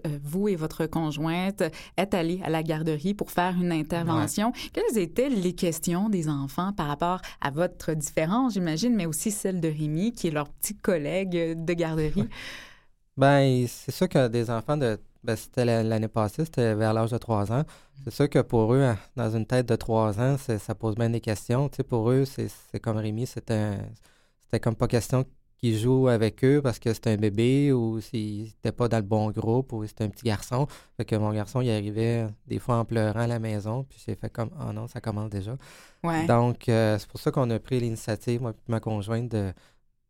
euh, 0.05 0.19
vous 0.23 0.47
et 0.49 0.55
votre 0.55 0.85
conjointe 0.85 1.63
êtes 1.97 2.13
allés 2.13 2.41
à 2.43 2.49
la 2.51 2.61
garderie 2.61 3.15
pour 3.15 3.31
faire 3.31 3.55
une 3.59 3.71
intervention. 3.71 4.51
Quelles 4.71 4.99
étaient 4.99 5.29
les 5.29 5.53
questions 5.53 6.09
des 6.09 6.29
enfants 6.29 6.73
par 6.73 6.85
rapport 6.87 7.21
à 7.41 7.49
votre 7.49 7.93
différence, 7.93 8.53
j'imagine, 8.53 8.95
mais 8.95 9.07
aussi 9.07 9.31
celle 9.31 9.59
de 9.59 9.67
Rémi, 9.67 10.11
qui 10.11 10.27
est 10.27 10.31
leur 10.31 10.47
petit 10.49 10.75
collègue 10.75 11.63
de 11.65 11.73
garderie? 11.73 12.29
Ben, 13.17 13.65
c'est 13.67 13.91
sûr 13.91 14.07
que 14.07 14.27
des 14.27 14.49
enfants 14.51 14.77
de. 14.77 14.99
Ben, 15.23 15.35
c'était 15.35 15.65
la- 15.65 15.83
l'année 15.83 16.07
passée, 16.07 16.45
c'était 16.45 16.73
vers 16.75 16.93
l'âge 16.93 17.11
de 17.11 17.17
3 17.17 17.51
ans. 17.51 17.63
C'est 18.05 18.11
sûr 18.13 18.29
que 18.29 18.39
pour 18.39 18.73
eux, 18.73 18.81
hein, 18.83 18.97
dans 19.15 19.35
une 19.35 19.45
tête 19.45 19.67
de 19.67 19.75
3 19.75 20.19
ans, 20.19 20.37
ça 20.37 20.75
pose 20.75 20.95
bien 20.95 21.09
des 21.09 21.19
questions. 21.21 21.67
Tu 21.69 21.77
sais, 21.77 21.83
pour 21.83 22.09
eux, 22.09 22.23
c'est 22.25 22.79
comme 22.79 22.97
Rémi, 22.97 23.27
c'était 23.27 23.77
comme 24.61 24.75
pas 24.75 24.87
question 24.87 25.25
qu'ils 25.57 25.77
jouent 25.77 26.07
avec 26.07 26.41
eux 26.45 26.61
parce 26.61 26.79
que 26.79 26.93
c'était 26.93 27.09
un 27.11 27.17
bébé 27.17 27.73
ou 27.73 27.99
s'il 27.99 28.43
n'était 28.45 28.71
pas 28.71 28.87
dans 28.87 28.95
le 28.97 29.03
bon 29.03 29.29
groupe 29.31 29.73
ou 29.73 29.85
c'était 29.85 30.05
un 30.05 30.09
petit 30.09 30.23
garçon. 30.23 30.67
Fait 30.95 31.03
que 31.03 31.17
mon 31.17 31.33
garçon, 31.33 31.59
il 31.59 31.69
arrivait 31.69 32.27
des 32.47 32.59
fois 32.59 32.77
en 32.77 32.85
pleurant 32.85 33.19
à 33.19 33.27
la 33.27 33.39
maison, 33.39 33.83
puis 33.83 34.01
j'ai 34.05 34.15
fait 34.15 34.29
comme, 34.29 34.51
oh 34.65 34.71
non, 34.71 34.87
ça 34.87 35.01
commence 35.01 35.29
déjà. 35.29 35.57
Ouais. 36.01 36.25
Donc, 36.27 36.69
euh, 36.69 36.97
c'est 36.97 37.09
pour 37.09 37.19
ça 37.19 37.31
qu'on 37.31 37.49
a 37.49 37.59
pris 37.59 37.81
l'initiative, 37.81 38.41
moi 38.41 38.51
et 38.51 38.71
ma 38.71 38.79
conjointe, 38.79 39.27
de, 39.29 39.51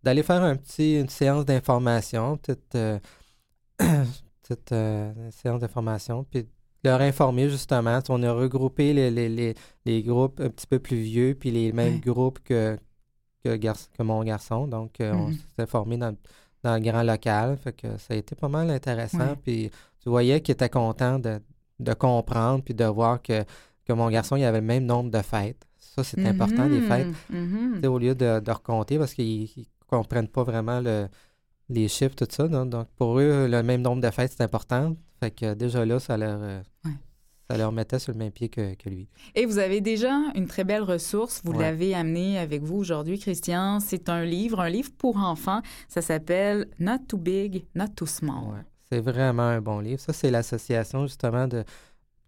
d'aller 0.04 0.22
faire 0.22 0.44
un 0.44 0.56
petit, 0.56 1.00
une 1.00 1.10
séance 1.10 1.46
d'information, 1.46 2.38
petite, 2.38 2.76
euh, 2.76 3.00
petite 4.56 4.72
euh, 4.72 5.14
séance 5.32 5.62
d'information, 5.62 6.24
puis 6.30 6.44
de 6.44 6.50
leur 6.90 7.02
informer 7.02 7.50
justement. 7.50 8.00
On 8.10 8.24
a 8.24 8.32
regroupé 8.34 8.94
les, 8.94 9.12
les, 9.12 9.30
les, 9.30 9.54
les 9.86 10.02
groupes 10.04 10.40
un 10.40 10.50
petit 10.50 10.68
peu 10.68 10.80
plus 10.80 10.98
vieux, 11.02 11.36
puis 11.40 11.52
les 11.52 11.72
mêmes 11.72 11.96
Ouais. 11.96 12.00
groupes 12.00 12.40
que, 12.44 12.78
que, 13.44 13.56
gar- 13.56 13.90
que 13.98 14.04
mon 14.04 14.24
garçon. 14.24 14.68
Donc, 14.68 15.00
euh, 15.02 15.14
on 15.14 15.28
Mhm. 15.30 15.38
s'est 15.58 15.66
formé 15.68 15.98
dans, 15.98 16.16
dans 16.64 16.76
le 16.76 16.80
grand 16.82 17.04
local. 17.04 17.58
Fait 17.58 17.74
que 17.74 17.98
ça 17.98 18.14
a 18.14 18.18
été 18.18 18.36
pas 18.36 18.48
mal 18.50 18.70
intéressant. 18.70 19.20
Ouais. 19.20 19.36
Puis 19.44 19.72
tu 20.02 20.10
voyais 20.10 20.42
qu'il 20.42 20.54
était 20.54 20.70
content 20.70 21.20
de, 21.20 21.40
de 21.80 21.94
comprendre, 21.94 22.64
puis 22.64 22.74
de 22.74 22.86
voir 22.86 23.22
que, 23.22 23.44
que 23.86 23.94
mon 23.94 24.10
garçon, 24.10 24.36
il 24.38 24.44
avait 24.46 24.62
le 24.62 24.66
même 24.68 24.86
nombre 24.86 25.12
de 25.12 25.22
fêtes. 25.22 25.66
Ça, 25.78 26.04
c'est 26.04 26.24
important, 26.26 26.66
les 26.68 26.82
fêtes. 26.82 27.08
Mhm. 27.30 27.72
Tu 27.76 27.82
sais, 27.82 27.88
au 27.88 27.98
lieu 28.00 28.16
de, 28.16 28.40
de 28.40 28.52
recompter 28.52 28.98
parce 28.98 29.14
qu'ils 29.14 29.50
ne 29.58 29.64
comprennent 29.88 30.28
pas 30.30 30.44
vraiment 30.44 30.80
le, 30.80 31.08
les 31.70 31.88
chiffres, 31.88 32.16
tout 32.16 32.28
ça. 32.30 32.48
Donc, 32.48 32.70
donc, 32.70 32.88
pour 32.98 33.20
eux, 33.20 33.48
le 33.48 33.64
même 33.64 33.82
nombre 33.82 34.02
de 34.02 34.10
fêtes, 34.10 34.34
c'est 34.36 34.44
important. 34.44 34.96
Fait 35.20 35.32
que 35.32 35.54
déjà 35.54 35.86
là, 35.86 36.00
ça 36.00 36.18
leur, 36.18 36.40
euh, 36.42 36.62
Ouais. 36.86 36.92
ça 37.50 37.58
leur 37.58 37.72
mettait 37.72 38.00
sur 38.00 38.12
le 38.14 38.18
même 38.18 38.32
pied 38.32 38.50
que, 38.50 38.74
que 38.76 38.90
lui. 38.90 39.08
Et 39.36 39.46
vous 39.46 39.58
avez 39.58 39.82
déjà 39.82 40.12
une 40.36 40.48
très 40.48 40.64
belle 40.64 40.84
ressource. 40.84 41.42
Vous 41.44 41.52
Ouais. 41.54 41.62
l'avez 41.64 41.94
amené 41.94 42.38
avec 42.40 42.64
vous 42.64 42.78
aujourd'hui, 42.78 43.20
Christian. 43.20 43.80
C'est 43.80 44.08
un 44.10 44.24
livre, 44.24 44.60
un 44.62 44.70
livre 44.70 44.92
pour 44.98 45.18
enfants. 45.18 45.62
Ça 45.88 46.02
s'appelle 46.02 46.68
Not 46.80 47.00
Too 47.08 47.18
Big, 47.18 47.66
Not 47.76 47.90
Too 47.96 48.06
Small. 48.06 48.54
Ouais. 48.54 48.62
C'est 48.92 49.02
vraiment 49.02 49.44
un 49.44 49.62
bon 49.62 49.80
livre. 49.80 50.00
Ça, 50.00 50.14
c'est 50.14 50.32
l'association 50.32 51.06
justement 51.06 51.48
de 51.48 51.64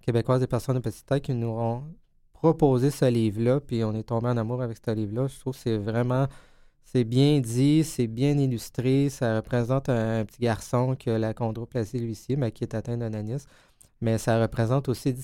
québécoises 0.01 0.41
des 0.41 0.47
personnes 0.47 0.75
de 0.75 0.82
petite 0.82 1.06
taille 1.06 1.21
qui 1.21 1.34
nous 1.34 1.47
ont 1.47 1.84
proposé 2.34 2.91
ce 2.91 3.06
livre-là. 3.06 3.60
Puis 3.60 3.84
on 3.84 3.93
est 3.93 4.04
tombé 4.04 4.27
en 4.27 4.38
amour 4.38 4.62
avec 4.62 4.77
ce 4.84 4.91
livre-là. 4.91 5.27
Je 5.27 5.39
trouve 5.39 5.54
que 5.54 5.60
c'est 5.60 5.77
vraiment 5.77 6.27
c'est 6.91 7.04
bien 7.04 7.39
dit, 7.39 7.84
c'est 7.84 8.08
bien 8.08 8.38
illustré. 8.38 9.10
Ça 9.10 9.38
représente 9.38 9.89
un, 9.89 10.19
un 10.19 10.25
petit 10.25 10.41
garçon 10.41 10.95
qui 10.95 11.10
a 11.10 11.17
la 11.17 11.34
chondroplasie 11.34 11.99
lui-ci, 11.99 12.36
mais 12.36 12.51
qui 12.51 12.63
est 12.63 12.75
atteint 12.75 12.97
d'un 12.97 13.13
anisme. 13.13 13.47
Mais 14.01 14.17
ça 14.17 14.41
représente 14.41 14.89
aussi 14.89 15.15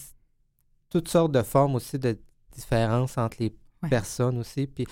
toutes 0.89 1.09
sortes 1.09 1.31
de 1.31 1.41
formes 1.41 1.75
aussi 1.75 1.99
de 1.99 2.17
différences 2.51 3.17
entre 3.17 3.37
les 3.39 3.53
Ouais. 3.83 3.89
personnes 3.89 4.39
aussi. 4.39 4.65
Puis 4.65 4.87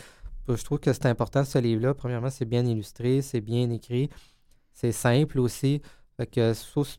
je 0.48 0.64
trouve 0.64 0.80
que 0.80 0.94
c'est 0.94 1.08
important 1.08 1.44
ce 1.44 1.58
livre-là. 1.58 1.96
Premièrement, 1.96 2.30
c'est 2.30 2.46
bien 2.46 2.64
illustré, 2.64 3.24
c'est 3.24 3.42
bien 3.42 3.68
écrit, 3.72 4.12
c'est 4.74 4.92
simple 4.92 5.40
aussi. 5.40 5.82
Fait 6.18 6.28
que 6.28 6.54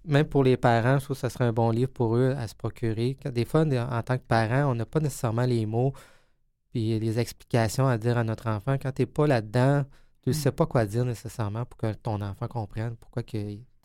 même 0.05 0.27
pour 0.27 0.43
les 0.43 0.57
parents, 0.57 0.99
je 0.99 1.05
trouve 1.05 1.17
que 1.17 1.21
ce 1.21 1.29
serait 1.29 1.45
un 1.45 1.53
bon 1.53 1.71
livre 1.71 1.93
pour 1.93 2.17
eux 2.17 2.35
à 2.37 2.49
se 2.49 2.57
procurer. 2.57 3.17
Des 3.33 3.45
fois, 3.45 3.61
en 3.63 4.03
tant 4.03 4.19
que 4.19 4.25
parent, 4.27 4.69
on 4.69 4.75
n'a 4.75 4.85
pas 4.85 4.99
nécessairement 4.99 5.47
les 5.47 5.65
mots 5.65 5.93
puis 6.77 6.99
les 7.01 7.19
explications 7.19 7.89
à 7.89 7.97
dire 7.97 8.19
à 8.19 8.25
notre 8.25 8.49
enfant. 8.51 8.77
Quand 8.81 8.93
tu 8.93 9.01
n'es 9.01 9.07
pas 9.07 9.27
là-dedans, 9.27 9.85
tu 10.23 10.29
ne 10.29 10.35
Mm. 10.35 10.37
sais 10.37 10.53
pas 10.53 10.67
quoi 10.67 10.85
dire 10.85 11.07
nécessairement 11.07 11.65
pour 11.65 11.79
que 11.79 11.91
ton 11.95 12.21
enfant 12.21 12.49
comprenne 12.49 12.97
pourquoi 12.97 13.23
que, 13.23 13.39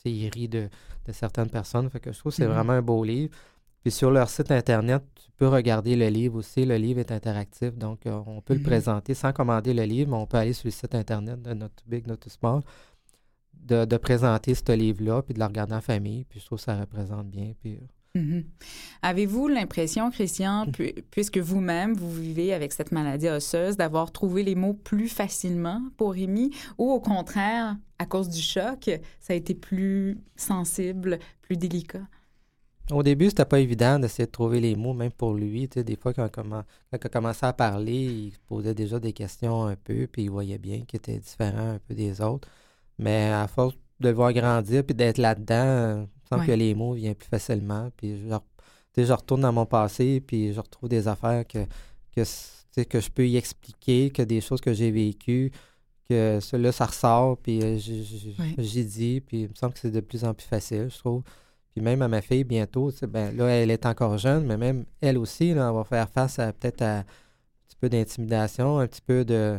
il 0.04 0.30
rit 0.30 0.50
de, 0.50 0.68
de 1.06 1.12
certaines 1.14 1.50
personnes. 1.50 1.90
Fait 1.90 2.02
que 2.02 2.12
je 2.12 2.20
trouve 2.20 2.34
que 2.34 2.36
c'est 2.36 2.48
Mhm. 2.48 2.54
vraiment 2.54 2.74
un 2.74 2.82
beau 2.82 3.02
livre. 3.06 3.34
Puis 3.82 3.92
sur 3.92 4.12
leur 4.12 4.30
site 4.30 4.52
Internet, 4.52 5.04
tu 5.16 5.32
peux 5.38 5.48
regarder 5.48 5.96
le 5.96 6.08
livre 6.10 6.36
aussi. 6.40 6.66
Le 6.66 6.76
livre 6.76 7.00
est 7.00 7.14
interactif, 7.14 7.78
donc 7.78 8.06
euh, 8.06 8.22
on 8.28 8.42
peut 8.42 8.56
le 8.56 8.62
présenter 8.62 9.14
sans 9.14 9.32
commander 9.32 9.74
le 9.74 9.84
livre, 9.84 10.12
mais 10.12 10.18
on 10.18 10.26
peut 10.28 10.38
aller 10.38 10.52
sur 10.54 10.68
le 10.68 10.72
site 10.72 10.94
Internet 10.94 11.42
de 11.42 11.54
Not 11.54 11.70
Too 11.70 11.86
Big, 11.88 12.06
Not 12.08 12.18
Too 12.18 12.30
Small, 12.30 12.62
de, 13.54 13.86
de 13.86 13.98
présenter 13.98 14.54
ce 14.54 14.72
livre-là, 14.74 15.22
puis 15.22 15.34
de 15.34 15.40
le 15.40 15.46
regarder 15.46 15.76
en 15.76 15.82
famille. 15.82 16.26
Puis 16.26 16.42
je 16.42 16.46
trouve 16.46 16.58
que 16.58 16.66
ça 16.66 16.78
représente 16.78 17.28
bien. 17.30 17.54
Puis, 17.62 17.80
Mhm. 18.14 18.44
Avez-vous 19.02 19.48
l'impression, 19.48 20.12
Christian, 20.12 20.66
Mm. 20.66 20.72
pu- 20.72 20.94
puisque 21.12 21.38
vous-même, 21.38 21.94
vous 21.94 22.12
vivez 22.12 22.54
avec 22.54 22.74
cette 22.74 22.92
maladie 22.92 23.30
osseuse, 23.30 23.78
d'avoir 23.78 24.12
trouvé 24.12 24.44
les 24.44 24.56
mots 24.56 24.74
plus 24.74 25.08
facilement 25.08 25.82
pour 25.96 26.12
Rémi, 26.12 26.52
ou 26.78 26.92
au 26.92 27.00
contraire, 27.00 27.78
à 28.00 28.06
cause 28.06 28.28
du 28.28 28.42
choc, 28.42 28.90
ça 29.20 29.32
a 29.34 29.36
été 29.36 29.56
plus 29.56 30.18
sensible, 30.36 31.20
plus 31.42 31.56
délicat? 31.56 32.02
Au 32.92 33.04
début, 33.04 33.30
c'était 33.30 33.46
pas 33.46 33.60
évident 33.62 33.98
d'essayer 34.00 34.26
de 34.26 34.32
trouver 34.32 34.60
les 34.60 34.76
mots, 34.76 34.94
même 34.94 35.12
pour 35.12 35.34
lui. 35.34 35.70
Tu 35.70 35.76
sais, 35.76 35.84
des 35.86 35.96
fois, 35.96 36.14
quand, 36.14 36.28
quand 36.30 36.44
il 36.92 36.96
a 36.96 36.98
commencé 37.10 37.46
à 37.46 37.54
parler, 37.54 37.94
il 37.94 38.32
se 38.34 38.40
posait 38.46 38.74
déjà 38.74 39.00
des 39.00 39.14
questions 39.14 39.64
un 39.68 39.76
peu, 39.78 40.08
puis 40.12 40.24
il 40.24 40.30
voyait 40.30 40.58
bien 40.58 40.82
qu'il 40.82 40.98
était 40.98 41.18
différent 41.20 41.76
un 41.76 41.80
peu 41.80 41.94
des 41.94 42.20
autres. 42.20 42.50
Mais 43.00 43.30
à 43.32 43.48
force 43.48 43.76
de 44.02 44.10
le 44.10 44.14
voir 44.16 44.34
grandir 44.34 44.84
puis 44.84 44.96
d'être 44.96 45.20
là-dedans, 45.20 46.06
semble 46.32 46.42
Ouais. 46.42 46.48
que 46.48 46.52
les 46.54 46.74
mots 46.76 46.94
viennent 46.94 47.16
plus 47.16 47.30
facilement. 47.30 47.90
Puis 47.96 48.18
je, 48.98 49.14
retourne 49.14 49.42
dans 49.42 49.54
mon 49.54 49.66
passé, 49.66 50.22
puis 50.22 50.54
je 50.54 50.60
retrouve 50.60 50.90
des 50.90 51.08
affaires 51.08 51.46
que, 51.48 51.66
que, 52.16 52.84
que 52.84 53.00
je 53.00 53.10
peux 53.10 53.28
y 53.28 53.38
expliquer, 53.38 54.10
que 54.10 54.22
des 54.22 54.42
choses 54.42 54.62
que 54.62 54.74
j'ai 54.74 54.92
vécues, 54.92 55.52
que 56.10 56.40
là, 56.58 56.72
ça 56.72 56.86
ressort, 56.86 57.38
puis 57.38 57.62
euh, 57.62 57.76
Ouais. 58.40 58.56
j'y 58.58 58.86
dis, 58.86 59.22
puis 59.22 59.44
il 59.44 59.50
me 59.50 59.56
semble 59.56 59.74
que 59.74 59.80
c'est 59.80 59.92
de 59.92 60.00
plus 60.02 60.24
en 60.26 60.34
plus 60.34 60.46
facile, 60.46 60.90
je 60.92 60.98
trouve. 60.98 61.24
Puis 61.74 61.82
même 61.82 62.02
à 62.02 62.10
ma 62.10 62.22
fille, 62.22 62.44
bientôt, 62.44 62.92
ben, 63.08 63.36
là, 63.38 63.48
elle 63.48 63.72
est 63.72 63.86
encore 63.86 64.18
jeune, 64.18 64.46
mais 64.46 64.58
même 64.58 64.86
elle 65.00 65.18
aussi, 65.18 65.54
là, 65.54 65.70
elle 65.70 65.76
va 65.76 65.84
faire 65.86 66.10
face 66.10 66.38
à 66.40 66.52
peut-être 66.52 66.82
à 66.82 66.98
un 67.00 67.04
petit 67.68 67.78
peu 67.80 67.88
d'intimidation, 67.88 68.80
un 68.80 68.88
petit 68.88 69.02
peu 69.02 69.24
de 69.24 69.58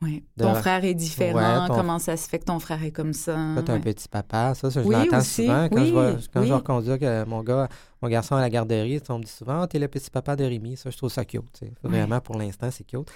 Oui. 0.00 0.22
De- 0.36 0.44
Ton 0.44 0.54
frère 0.54 0.84
est 0.84 0.94
différent. 0.94 1.60
Ouais, 1.62 1.66
ton- 1.68 1.74
Comment 1.74 1.98
ça 1.98 2.16
se 2.16 2.28
fait 2.28 2.38
que 2.38 2.44
ton 2.44 2.60
frère 2.60 2.82
est 2.84 2.92
comme 2.92 3.12
ça? 3.12 3.34
peut-être 3.56 3.70
un 3.70 3.74
Ouais. 3.74 3.80
petit 3.80 4.08
papa. 4.08 4.54
Ça, 4.54 4.70
ça 4.70 4.80
je 4.82 4.86
Oui, 4.86 4.94
l'entends 4.94 5.20
souvent. 5.20 5.68
Quand, 5.68 5.84
je, 5.84 5.92
oui, 5.92 6.26
quand 6.32 6.42
je 6.42 6.46
oui. 6.46 6.52
reconduire 6.52 6.98
que 7.00 7.24
mon 7.24 7.42
gars, 7.42 7.68
mon 8.00 8.08
garçon 8.08 8.36
à 8.36 8.40
la 8.40 8.48
garderie, 8.48 9.00
on 9.08 9.18
me 9.18 9.24
dit 9.24 9.30
souvent, 9.30 9.62
Ah, 9.62 9.66
t'es 9.66 9.80
le 9.80 9.88
petit 9.88 10.08
papa 10.10 10.36
de 10.36 10.44
Rémi. 10.44 10.76
Ça, 10.76 10.90
je 10.90 10.96
trouve 10.96 11.10
ça 11.10 11.24
cute. 11.24 11.42
Ouais. 11.62 11.72
Vraiment, 11.82 12.20
pour 12.20 12.36
l'instant, 12.38 12.68
c'est 12.70 12.84
cute. 12.84 13.08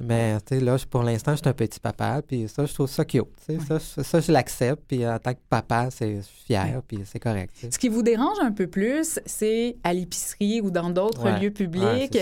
Mais 0.00 0.38
tu 0.46 0.54
sais, 0.56 0.60
là, 0.60 0.76
pour 0.88 1.02
l'instant, 1.02 1.32
je 1.32 1.38
suis 1.38 1.48
un 1.48 1.52
petit 1.52 1.80
papa, 1.80 2.22
puis 2.26 2.48
ça, 2.48 2.64
je 2.66 2.72
trouve 2.72 2.88
ça 2.88 3.04
cute. 3.04 3.24
tu 3.46 3.58
sais. 3.58 3.64
Ça, 3.66 3.78
je- 3.78 4.02
ça, 4.04 4.20
je 4.20 4.30
l'accepte, 4.30 4.82
puis 4.86 5.04
en 5.06 5.18
tant 5.18 5.32
que 5.34 5.40
papa, 5.50 5.88
c'est, 5.90 6.16
je 6.18 6.20
suis 6.22 6.44
fier, 6.46 6.76
Ouais. 6.76 6.82
puis 6.86 6.98
c'est 7.04 7.18
correct. 7.18 7.52
Ce 7.70 7.78
qui 7.78 7.88
vous 7.88 8.02
dérange 8.02 8.38
un 8.40 8.52
peu 8.52 8.68
plus, 8.68 9.18
c'est 9.26 9.76
à 9.82 9.92
l'épicerie 9.92 10.60
ou 10.60 10.70
dans 10.70 10.90
d'autres 10.90 11.24
Ouais. 11.24 11.40
lieux 11.40 11.50
publics, 11.50 12.16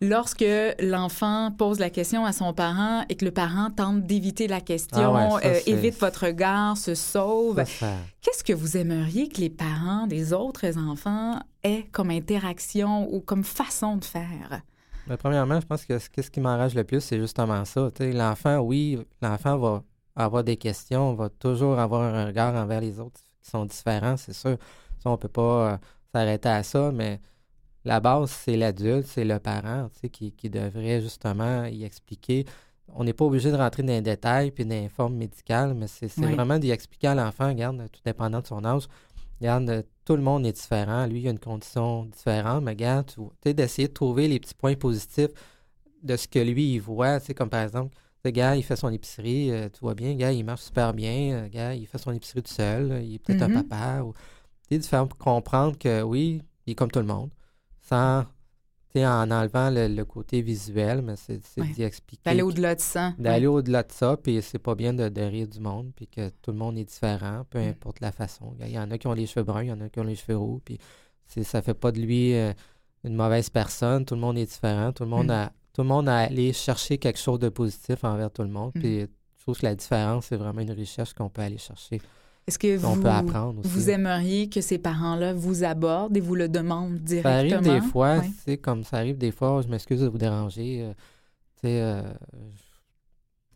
lorsque 0.00 0.44
l'enfant 0.80 1.50
pose 1.56 1.78
la 1.78 1.90
question 1.90 2.24
à 2.24 2.32
son 2.32 2.52
parent 2.54 3.04
et 3.08 3.14
que 3.14 3.24
le 3.24 3.30
parent 3.30 3.68
tente 3.70 4.06
d'éviter 4.06 4.48
la 4.48 4.60
question, 4.60 5.14
Ah 5.14 5.34
ouais, 5.34 5.42
ça, 5.42 5.48
euh, 5.48 5.60
évite 5.66 6.00
votre 6.00 6.24
regard, 6.26 6.76
se 6.76 6.94
sauve. 6.94 7.62
Ça- 7.66 7.92
Qu'est-ce 8.22 8.42
que 8.44 8.52
vous 8.52 8.76
aimeriez 8.76 9.28
que 9.28 9.40
les 9.40 9.50
parents 9.50 10.06
des 10.06 10.32
autres 10.32 10.78
enfants 10.78 11.38
aient 11.62 11.86
comme 11.92 12.10
interaction 12.10 13.12
ou 13.12 13.20
comme 13.20 13.44
façon 13.44 13.96
de 13.96 14.04
faire? 14.04 14.62
Mais 15.08 15.16
premièrement, 15.16 15.60
je 15.60 15.66
pense 15.66 15.84
que 15.84 15.98
ce 15.98 16.08
qu'est-ce 16.10 16.30
qui 16.30 16.40
m'enrage 16.40 16.74
le 16.74 16.84
plus, 16.84 17.00
c'est 17.00 17.18
justement 17.18 17.64
ça. 17.64 17.88
L'enfant, 18.00 18.58
oui, 18.58 18.98
l'enfant 19.22 19.56
va 19.58 19.82
avoir 20.16 20.44
des 20.44 20.56
questions, 20.56 21.14
va 21.14 21.28
toujours 21.28 21.78
avoir 21.78 22.02
un 22.02 22.26
regard 22.26 22.54
envers 22.54 22.80
les 22.80 22.98
autres 23.00 23.20
qui 23.40 23.50
sont 23.50 23.64
différents, 23.64 24.16
c'est 24.16 24.32
sûr. 24.32 24.56
Ça, 24.98 25.10
on 25.10 25.16
peut 25.16 25.28
pas 25.28 25.72
euh, 25.72 25.76
s'arrêter 26.12 26.48
à 26.48 26.62
ça, 26.62 26.90
mais 26.92 27.20
la 27.84 28.00
base, 28.00 28.30
c'est 28.30 28.56
l'adulte, 28.56 29.06
c'est 29.06 29.24
le 29.24 29.38
parent 29.38 29.88
qui, 30.12 30.32
qui 30.32 30.50
devrait 30.50 31.00
justement 31.00 31.64
y 31.64 31.84
expliquer. 31.84 32.44
On 32.94 33.04
n'est 33.04 33.12
pas 33.12 33.24
obligé 33.26 33.50
de 33.52 33.56
rentrer 33.56 33.82
dans 33.82 33.92
les 33.92 34.00
détails 34.00 34.50
puis 34.50 34.64
dans 34.64 34.74
les 34.74 34.88
formes 34.88 35.14
médicales, 35.14 35.74
mais 35.74 35.86
c'est 35.86 36.08
c'est 36.08 36.24
Oui. 36.26 36.34
vraiment 36.34 36.58
d'y 36.58 36.70
expliquer 36.70 37.08
à 37.08 37.14
l'enfant, 37.14 37.48
regarde, 37.48 37.76
tout 37.92 38.00
dépendant 38.04 38.40
de 38.40 38.46
son 38.46 38.64
âge, 38.64 38.88
regarde, 39.40 39.70
euh, 39.70 39.82
tout 40.04 40.16
le 40.16 40.22
monde 40.22 40.46
est 40.46 40.52
différent. 40.52 41.06
Lui, 41.06 41.20
il 41.20 41.28
a 41.28 41.30
une 41.30 41.38
condition 41.38 42.04
différente, 42.06 42.64
mais 42.64 42.72
regarde, 42.72 43.06
tu 43.06 43.20
sais, 43.42 43.54
d'essayer 43.54 43.88
de 43.88 43.92
trouver 43.92 44.28
les 44.28 44.40
petits 44.40 44.54
points 44.54 44.74
positifs 44.74 45.30
de 46.02 46.16
ce 46.16 46.28
que 46.28 46.38
lui, 46.38 46.74
il 46.74 46.80
voit. 46.80 47.20
Tu 47.20 47.26
sais, 47.26 47.34
comme 47.34 47.50
par 47.50 47.62
exemple, 47.62 47.96
le 48.24 48.30
gars, 48.30 48.56
il 48.56 48.62
fait 48.62 48.76
son 48.76 48.90
épicerie, 48.90 49.50
euh, 49.50 49.68
tu 49.68 49.80
vois 49.80 49.94
bien, 49.94 50.10
le 50.10 50.14
gars, 50.14 50.32
il 50.32 50.44
marche 50.44 50.62
super 50.62 50.92
bien, 50.92 51.42
le 51.42 51.48
gars, 51.48 51.74
il 51.74 51.86
fait 51.86 51.98
son 51.98 52.12
épicerie 52.12 52.42
tout 52.42 52.52
seul, 52.52 53.02
il 53.04 53.14
est 53.14 53.18
peut-être 53.18 53.42
un 53.42 53.62
papa. 53.62 54.02
Ou... 54.02 54.12
t'es 54.68 54.78
différent 54.78 55.06
pour 55.06 55.18
comprendre 55.18 55.78
que 55.78 56.02
oui, 56.02 56.42
il 56.66 56.72
est 56.72 56.74
comme 56.74 56.90
tout 56.90 56.98
le 56.98 57.06
monde, 57.06 57.30
sans, 57.80 58.24
tu 58.24 58.28
sais, 58.28 58.37
en 58.96 59.30
enlevant 59.30 59.70
le, 59.70 59.86
le 59.88 60.04
côté 60.04 60.40
visuel, 60.42 61.02
mais 61.02 61.14
c'est 61.16 61.40
Ouais. 61.58 61.68
d'y 61.68 61.82
expliquer. 61.82 62.22
D'aller 62.24 62.42
au-delà 62.42 62.74
de 62.74 62.80
ça. 62.80 63.12
D'aller 63.18 63.46
au-delà 63.46 63.82
de 63.82 63.92
ça, 63.92 64.16
puis 64.16 64.40
c'est 64.42 64.58
pas 64.58 64.74
bien 64.74 64.92
de, 64.94 65.08
de 65.08 65.20
rire 65.22 65.46
du 65.46 65.60
monde, 65.60 65.92
puis 65.94 66.06
que 66.08 66.30
tout 66.42 66.50
le 66.52 66.56
monde 66.58 66.78
est 66.78 66.84
différent, 66.84 67.44
peu 67.50 67.58
importe 67.58 68.00
la 68.00 68.12
façon. 68.12 68.54
Il 68.60 68.70
y 68.72 68.78
en 68.78 68.90
a 68.90 68.98
qui 68.98 69.06
ont 69.06 69.12
les 69.12 69.26
cheveux 69.26 69.44
bruns, 69.44 69.62
il 69.62 69.68
y 69.68 69.72
en 69.72 69.80
a 69.80 69.88
qui 69.88 70.00
ont 70.00 70.04
les 70.04 70.16
cheveux 70.16 70.36
roux, 70.38 70.60
puis 70.64 70.78
ça 71.44 71.60
fait 71.62 71.74
pas 71.74 71.92
de 71.92 72.00
lui 72.00 72.34
euh, 72.34 72.52
une 73.04 73.14
mauvaise 73.14 73.50
personne. 73.50 74.04
Tout 74.04 74.14
le 74.14 74.20
monde 74.20 74.38
est 74.38 74.46
différent. 74.46 74.92
Tout 74.92 75.04
le 75.04 75.10
monde 75.10 75.26
Mm. 75.26 75.30
a 75.30 75.52
tout 75.74 75.82
le 75.82 75.88
monde 75.88 76.08
a 76.08 76.16
allé 76.16 76.52
chercher 76.52 76.98
quelque 76.98 77.20
chose 77.20 77.38
de 77.38 77.50
positif 77.50 78.02
envers 78.02 78.32
tout 78.32 78.42
le 78.42 78.48
monde. 78.48 78.72
Mm. 78.74 78.80
Puis 78.80 79.00
je 79.02 79.42
trouve 79.42 79.58
que 79.60 79.64
la 79.66 79.76
différence, 79.76 80.26
c'est 80.26 80.36
vraiment 80.36 80.60
une 80.60 80.72
richesse 80.72 81.12
qu'on 81.12 81.28
peut 81.28 81.42
aller 81.42 81.58
chercher, 81.58 82.00
Est-ce 82.48 82.58
que 82.58 82.76
vous, 83.62 83.90
aimeriez 83.90 84.48
que 84.48 84.60
ces 84.62 84.78
parents-là 84.78 85.34
vous 85.34 85.64
abordent 85.64 86.16
et 86.16 86.20
vous 86.20 86.34
le 86.34 86.48
demandent 86.48 86.96
Ça 86.98 87.04
directement? 87.04 87.34
arrive 87.56 87.60
des 87.60 87.80
fois, 87.88 88.18
Ouais. 88.18 88.30
c'est 88.44 88.56
comme 88.56 88.84
ça 88.84 88.96
arrive 88.96 89.18
des 89.18 89.32
fois, 89.32 89.60
je 89.62 89.68
m'excuse 89.68 90.00
de 90.00 90.08
vous 90.08 90.16
déranger. 90.18 90.80
euh, 90.82 90.92
tu 91.60 91.68
sais, 91.68 91.80
euh, 91.82 92.02
je 92.54 92.62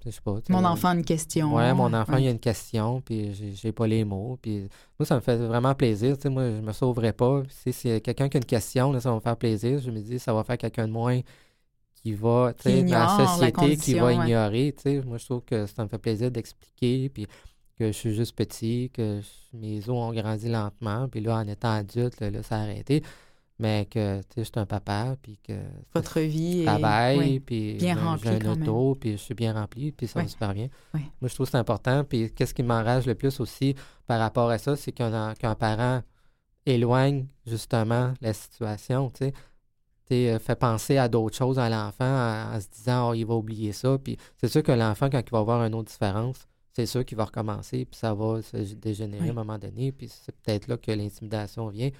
je 0.05 0.11
sais 0.11 0.21
pas. 0.23 0.35
Mon 0.49 0.65
enfant 0.65 0.89
a 0.89 0.95
une 0.97 1.05
question. 1.05 1.55
Ouais, 1.55 1.73
mon 1.73 1.93
enfant, 1.95 2.15
Ouais. 2.15 2.25
il 2.25 2.29
a 2.29 2.33
une 2.33 2.39
question, 2.41 3.01
puis 3.01 3.33
j'ai- 3.35 3.53
j'ai 3.55 3.73
pas 3.73 3.87
les 3.87 4.05
mots. 4.05 4.37
Puis 4.43 4.69
moi, 4.99 5.07
ça 5.07 5.15
me 5.15 5.21
fait 5.21 5.37
vraiment 5.37 5.75
plaisir. 5.77 6.17
Tu 6.17 6.23
sais, 6.25 6.29
moi, 6.29 6.43
je 6.51 6.61
me 6.61 6.73
sauverais 6.73 7.13
pas. 7.13 7.43
Si 7.49 7.73
c'est 7.73 8.01
quelqu'un 8.01 8.29
qui 8.29 8.37
a 8.37 8.41
une 8.41 8.45
question, 8.45 8.91
là, 8.93 9.01
ça 9.01 9.11
va 9.11 9.15
me 9.15 9.21
faire 9.21 9.37
plaisir. 9.37 9.79
Je 9.79 9.91
me 9.93 10.01
dis, 10.01 10.19
ça 10.19 10.35
va 10.35 10.43
faire 10.45 10.59
quelqu'un 10.59 10.89
de 10.89 10.93
moins 10.93 11.21
qui 11.95 12.13
va, 12.15 12.53
tu 12.59 12.65
sais, 12.69 12.83
dans 12.83 12.91
la 12.99 13.27
société, 13.29 13.77
qui 13.77 13.95
va 13.95 14.07
ouais. 14.07 14.15
ignorer. 14.17 14.75
Tu 14.77 14.83
sais, 14.83 15.03
moi, 15.07 15.19
je 15.19 15.25
trouve 15.25 15.43
que 15.47 15.67
ça 15.67 15.85
me 15.85 15.89
fait 15.89 15.99
plaisir 15.99 16.31
d'expliquer, 16.33 17.09
puis 17.09 17.27
que 17.83 17.93
je 17.93 17.99
suis 17.99 18.15
juste 18.15 18.37
petit, 18.37 18.91
que 18.95 19.21
je- 19.21 19.57
mes 19.57 19.81
os 19.89 19.97
ont 19.97 20.13
grandi 20.13 20.49
lentement, 20.49 21.09
puis 21.09 21.21
là, 21.21 21.37
en 21.39 21.47
étant 21.49 21.73
adulte, 21.73 22.21
là, 22.21 22.31
là, 22.31 22.43
ça 22.43 22.57
a 22.57 22.61
arrêté. 22.63 23.03
Mais 23.59 23.87
que, 23.91 24.19
tu 24.23 24.25
sais, 24.35 24.39
je 24.39 24.43
suis 24.45 24.53
un 24.57 24.67
papa, 24.67 25.17
puis 25.23 25.39
que 25.47 25.53
Votre 25.95 26.21
vie 26.21 26.59
je 26.59 26.63
est... 26.63 26.65
travaille, 26.67 27.41
puis 27.41 27.75
bien 27.75 27.95
j'ai 28.23 28.39
quand 28.41 28.47
un 28.49 28.53
auto, 28.53 28.95
puis 28.97 29.13
je 29.13 29.17
suis 29.19 29.35
bien 29.35 29.53
rempli, 29.53 29.93
puis 29.93 30.07
ça 30.09 30.19
Ouais. 30.21 30.25
va 30.25 30.29
super 30.31 30.55
bien. 30.55 30.69
Moi, 30.95 31.29
je 31.29 31.35
trouve 31.35 31.47
que 31.47 31.51
c'est 31.53 31.59
important. 31.59 32.03
Puis 32.05 32.33
qu'est-ce 32.33 32.55
qui 32.55 32.63
m'enrage 32.63 33.07
le 33.07 33.15
plus 33.15 33.39
aussi 33.41 33.75
par 34.07 34.19
rapport 34.21 34.51
à 34.51 34.59
ça, 34.59 34.75
c'est 34.77 34.91
qu'un 34.93 35.31
en- 35.31 35.35
qu'un 35.35 35.55
parent 35.55 36.03
éloigne 36.67 37.27
justement 37.47 38.15
la 38.21 38.33
situation, 38.33 39.11
tu 39.11 39.27
sais. 39.27 39.33
Euh, 40.13 40.39
fait 40.39 40.57
penser 40.57 40.99
à 40.99 41.09
d'autres 41.09 41.37
choses 41.37 41.59
à 41.59 41.71
l'enfant 41.71 42.05
en, 42.05 42.55
en 42.57 42.61
se 42.61 42.69
disant, 42.69 43.11
oh, 43.11 43.15
il 43.15 43.25
va 43.25 43.35
oublier 43.35 43.73
ça. 43.73 43.97
Puis 43.97 44.19
c'est 44.37 44.49
sûr 44.49 44.63
que 44.63 44.73
l'enfant, 44.73 45.09
quand 45.09 45.23
il 45.27 45.31
va 45.31 45.39
avoir 45.39 45.65
une 45.65 45.75
autre 45.75 45.91
différence, 45.91 46.37
c'est 46.75 46.87
sûr 46.87 47.05
qu'il 47.05 47.17
va 47.19 47.25
recommencer, 47.27 47.85
puis 47.85 47.99
ça 47.99 48.15
va 48.15 48.41
se 48.43 48.57
dégénérer 48.75 49.23
Oui. 49.25 49.29
à 49.29 49.33
un 49.33 49.35
moment 49.35 49.59
donné, 49.59 49.93
puis 49.93 50.09
c'est 50.09 50.35
peut-être 50.37 50.69
là 50.69 50.77
que 50.77 50.91
l'intimidation 50.91 51.69
vient. 51.69 51.91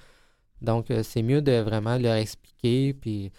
Donc, 0.61 0.89
euh, 0.91 1.03
c'est 1.03 1.21
mieux 1.21 1.41
de 1.41 1.59
vraiment 1.59 1.97
leur 1.97 2.15
expliquer, 2.15 2.93
puis 2.93 3.31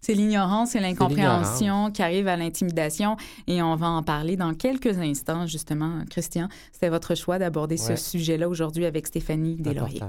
C'est 0.00 0.14
l'ignorance 0.14 0.74
et 0.74 0.80
l'incompréhension 0.80 1.90
qui 1.92 2.02
arrivent 2.02 2.28
à 2.28 2.36
l'intimidation 2.36 3.16
et 3.46 3.62
on 3.62 3.76
va 3.76 3.88
en 3.88 4.02
parler 4.02 4.36
dans 4.36 4.54
quelques 4.54 4.98
instants, 4.98 5.46
justement. 5.46 6.02
Christian, 6.08 6.48
c'était 6.72 6.88
votre 6.88 7.14
choix 7.14 7.38
d'aborder 7.38 7.76
ce 7.76 7.96
sujet-là 7.96 8.48
aujourd'hui 8.48 8.86
avec 8.86 9.06
Stéphanie 9.06 9.56
Deslauriers. 9.56 10.00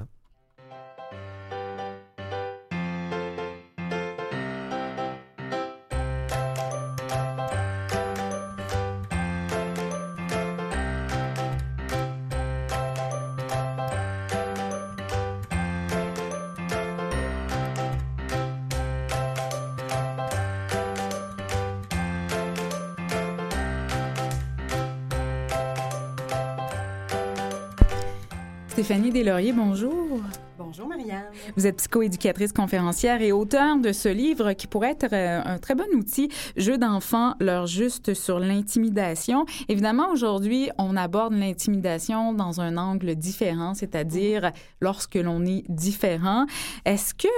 Stéphanie 28.82 29.12
Deslauriers, 29.12 29.52
bonjour. 29.52 30.20
Bonjour 30.58 30.88
Marianne. 30.88 31.26
Vous 31.56 31.68
êtes 31.68 31.76
psychoéducatrice 31.76 32.52
conférencière 32.52 33.22
et 33.22 33.30
auteur 33.30 33.78
de 33.78 33.92
ce 33.92 34.08
livre 34.08 34.54
qui 34.54 34.66
pourrait 34.66 34.90
être 34.90 35.12
euh, 35.12 35.40
un 35.44 35.58
très 35.58 35.76
bon 35.76 35.86
outil, 35.94 36.30
Jeux 36.56 36.78
d'enfants, 36.78 37.36
leur 37.38 37.68
juste 37.68 38.12
sur 38.12 38.40
l'intimidation. 38.40 39.46
Évidemment, 39.68 40.10
aujourd'hui, 40.10 40.68
on 40.78 40.96
aborde 40.96 41.32
l'intimidation 41.32 42.32
dans 42.32 42.60
un 42.60 42.76
angle 42.76 43.14
différent, 43.14 43.74
c'est-à-dire 43.74 44.50
lorsque 44.80 45.14
l'on 45.14 45.46
est 45.46 45.62
différent. 45.68 46.46
Est-ce 46.84 47.14
que 47.14 47.28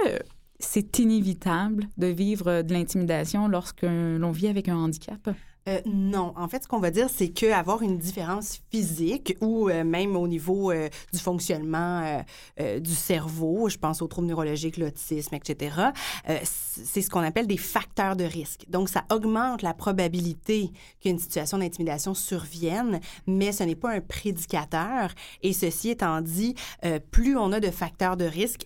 c'est 0.57 0.97
inévitable 0.97 1.83
de 1.99 2.07
vivre 2.07 2.63
de 2.63 2.73
l'intimidation 2.73 3.47
lorsque 3.47 3.83
l'on 3.83 4.31
vit 4.31 4.47
avec 4.47 4.67
un 4.67 4.77
handicap? 4.77 5.29
Euh, 5.67 5.81
non, 5.85 6.31
en 6.37 6.47
fait, 6.47 6.61
ce 6.63 6.67
qu'on 6.67 6.79
va 6.79 6.91
dire, 6.91 7.09
c'est 7.09 7.29
qu'avoir 7.29 7.81
une 7.81 7.97
différence 7.97 8.61
physique 8.69 9.35
ou 9.41 9.67
euh, 9.67 9.83
même 9.83 10.15
au 10.15 10.27
niveau 10.27 10.69
euh, 10.69 10.89
du 11.11 11.17
fonctionnement 11.17 12.23
euh, 12.59 12.79
du 12.79 12.93
cerveau, 12.93 13.67
je 13.67 13.77
pense 13.77 14.03
aux 14.03 14.07
troubles 14.07 14.27
neurologiques, 14.27 14.77
l'autisme, 14.77 15.33
etc., 15.33 15.75
c'est 16.43 17.01
ce 17.01 17.09
qu'on 17.09 17.21
appelle 17.21 17.47
des 17.47 17.57
facteurs 17.57 18.15
de 18.15 18.23
risque. 18.23 18.65
Donc, 18.69 18.89
ça 18.89 19.05
augmente 19.11 19.61
la 19.61 19.73
probabilité 19.73 20.71
qu'une 21.01 21.17
situation 21.17 21.57
d'intimidation 21.57 22.13
survienne, 22.13 22.99
mais 23.25 23.51
ce 23.51 23.63
n'est 23.63 23.75
pas 23.75 23.91
un 23.91 24.01
prédicateur. 24.01 25.11
Et 25.41 25.53
ceci 25.53 25.89
étant 25.89 26.21
dit, 26.21 26.55
plus 27.11 27.37
on 27.37 27.51
a 27.51 27.59
de 27.59 27.71
facteurs 27.71 28.17
de 28.17 28.25
risque, 28.25 28.65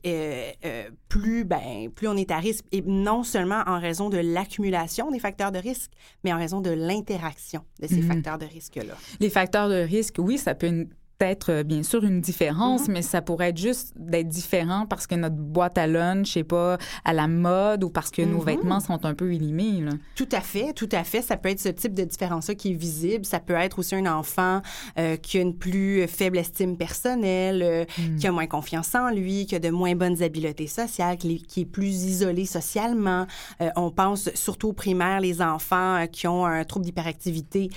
plus, 1.10 1.44
ben, 1.44 1.90
plus 1.94 2.08
on 2.08 2.16
est 2.16 2.32
à 2.32 2.38
risque, 2.38 2.66
et 2.72 2.82
non 2.82 3.24
seulement 3.24 3.64
en 3.68 3.80
raison 3.80 4.10
de 4.10 4.18
l'accumulation 4.18 5.12
des 5.12 5.20
facteurs 5.20 5.52
de 5.52 5.60
risque, 5.60 5.92
mais 6.24 6.34
en 6.34 6.38
raison 6.38 6.62
de 6.62 6.72
l'interaction 6.90 7.64
de 7.82 7.88
ces 7.88 7.98
Mhm. 8.02 8.08
facteurs 8.08 8.38
de 8.38 8.46
risque-là. 8.46 8.96
Les 9.20 9.30
facteurs 9.30 9.70
de 9.70 9.76
risque, 9.76 10.16
oui, 10.20 10.38
ça 10.38 10.56
peut 10.56 10.88
une- 11.22 11.28
être 11.28 11.52
euh, 11.52 11.64
bien 11.64 11.84
sûr 11.84 12.04
une 12.06 12.22
différence, 12.22 12.88
Mhm. 12.88 12.94
mais 12.94 13.02
ça 13.02 13.22
pourrait 13.22 13.50
être 13.50 13.58
juste 13.58 13.92
d'être 13.98 14.30
différent 14.30 14.86
parce 14.90 15.06
que 15.06 15.16
notre 15.16 15.36
boîte 15.36 15.78
à 15.78 15.86
lunch 15.86 16.36
n'est 16.38 16.44
pas 16.46 16.78
à 17.04 17.12
la 17.14 17.28
mode 17.28 17.84
ou 17.84 17.90
parce 17.90 18.10
que 18.10 18.22
nos 18.22 18.38
Mhm. 18.40 18.46
vêtements 18.46 18.80
sont 18.80 19.06
un 19.06 19.14
peu 19.14 19.34
élimés. 19.34 19.82
là. 19.82 19.92
Tout 20.16 20.30
à 20.32 20.40
fait, 20.42 20.72
tout 20.74 20.88
à 20.94 21.04
fait. 21.04 21.22
Ça 21.22 21.36
peut 21.38 21.50
être 21.50 21.60
ce 21.60 21.70
type 21.70 21.94
de 21.94 22.04
différence-là 22.06 22.56
qui 22.56 22.72
est 22.72 22.76
visible. 22.76 23.26
Ça 23.26 23.40
peut 23.40 23.54
être 23.54 23.80
aussi 23.80 23.96
un 23.96 24.06
enfant 24.06 24.62
euh, 24.98 25.18
qui 25.18 25.38
a 25.38 25.42
une 25.42 25.56
plus 25.56 26.08
faible 26.08 26.38
estime 26.38 26.78
personnelle, 26.78 27.62
euh, 27.64 27.86
Mm. 27.98 28.16
qui 28.18 28.28
a 28.28 28.32
moins 28.32 28.48
confiance 28.48 28.94
en 28.96 29.10
lui, 29.10 29.46
qui 29.46 29.56
a 29.56 29.60
de 29.60 29.70
moins 29.70 29.96
bonnes 29.96 30.22
habiletés 30.24 30.68
sociales, 30.68 31.18
qui, 31.18 31.44
est- 31.58 31.66
plus 31.66 32.04
isolé 32.06 32.46
socialement. 32.46 33.28
Euh, 33.62 33.70
on 33.76 33.92
pense 33.92 34.30
surtout 34.36 34.70
aux 34.70 34.74
primaires, 34.74 35.20
les 35.20 35.42
enfants 35.42 36.06
qui 36.12 36.28
ont 36.28 36.46
un 36.46 36.64
trouble 36.64 36.86
d'hyperactivité 36.86 37.70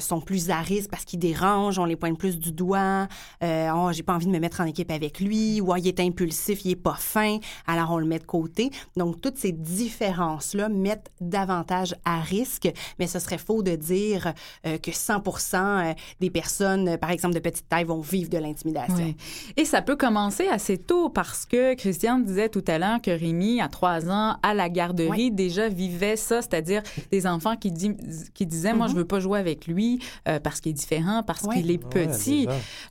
sont 0.00 0.20
plus 0.20 0.50
à 0.50 0.60
risque 0.60 0.90
parce 0.90 1.04
qu'ils 1.04 1.18
dérangent, 1.18 1.78
on 1.78 1.84
les 1.86 1.96
pointe 1.96 2.18
plus 2.18 2.38
du 2.38 2.52
doigt. 2.52 2.65
Euh, 2.74 3.70
oh, 3.74 3.90
j'ai 3.92 4.02
pas 4.02 4.14
envie 4.14 4.26
de 4.26 4.30
me 4.32 4.38
mettre 4.38 4.60
en 4.60 4.64
équipe 4.64 4.90
avec 4.90 5.20
lui, 5.20 5.60
ou 5.60 5.72
oh, 5.72 5.76
il 5.76 5.86
est 5.86 6.00
impulsif, 6.00 6.64
il 6.64 6.72
est 6.72 6.76
pas 6.76 6.94
fin, 6.98 7.38
alors 7.66 7.90
on 7.92 7.98
le 7.98 8.06
met 8.06 8.18
de 8.18 8.24
côté. 8.24 8.70
Donc 8.96 9.20
toutes 9.20 9.38
ces 9.38 9.52
différences-là 9.52 10.68
mettent 10.68 11.10
davantage 11.20 11.94
à 12.04 12.20
risque, 12.20 12.68
mais 12.98 13.06
ce 13.06 13.18
serait 13.18 13.38
faux 13.38 13.62
de 13.62 13.76
dire 13.76 14.32
euh, 14.66 14.78
que 14.78 14.90
100% 14.90 15.54
euh, 15.56 15.94
des 16.20 16.30
personnes, 16.30 16.96
par 16.98 17.10
exemple 17.10 17.34
de 17.34 17.40
petite 17.40 17.68
taille, 17.68 17.84
vont 17.84 18.00
vivre 18.00 18.30
de 18.30 18.38
l'intimidation. 18.38 19.14
Et 19.56 19.64
ça 19.64 19.82
peut 19.82 19.96
commencer 19.96 20.48
assez 20.48 20.78
tôt 20.78 21.08
parce 21.08 21.46
que 21.46 21.74
Christiane 21.74 22.24
disait 22.24 22.48
tout 22.48 22.64
à 22.66 22.78
l'heure 22.78 23.00
que 23.00 23.10
Rémi, 23.10 23.60
à 23.60 23.68
trois 23.68 24.08
ans, 24.10 24.36
à 24.42 24.54
la 24.54 24.68
garderie, 24.68 25.30
déjà 25.30 25.68
vivait 25.68 26.16
ça, 26.16 26.42
c'est-à-dire 26.42 26.82
des 27.10 27.26
enfants 27.26 27.56
qui, 27.56 27.70
dit- 27.70 27.96
qui 28.34 28.46
disaient, 28.46 28.72
moi, 28.74 28.86
Mhm. 28.86 28.92
je 28.92 28.96
veux 28.98 29.04
pas 29.04 29.20
jouer 29.20 29.38
avec 29.38 29.66
lui 29.66 30.00
euh, 30.28 30.40
parce 30.40 30.60
qu'il 30.60 30.70
est 30.70 30.74
différent, 30.74 31.22
parce 31.22 31.42
qu'il 31.54 31.70
est 31.70 31.78
petit. 31.78 32.46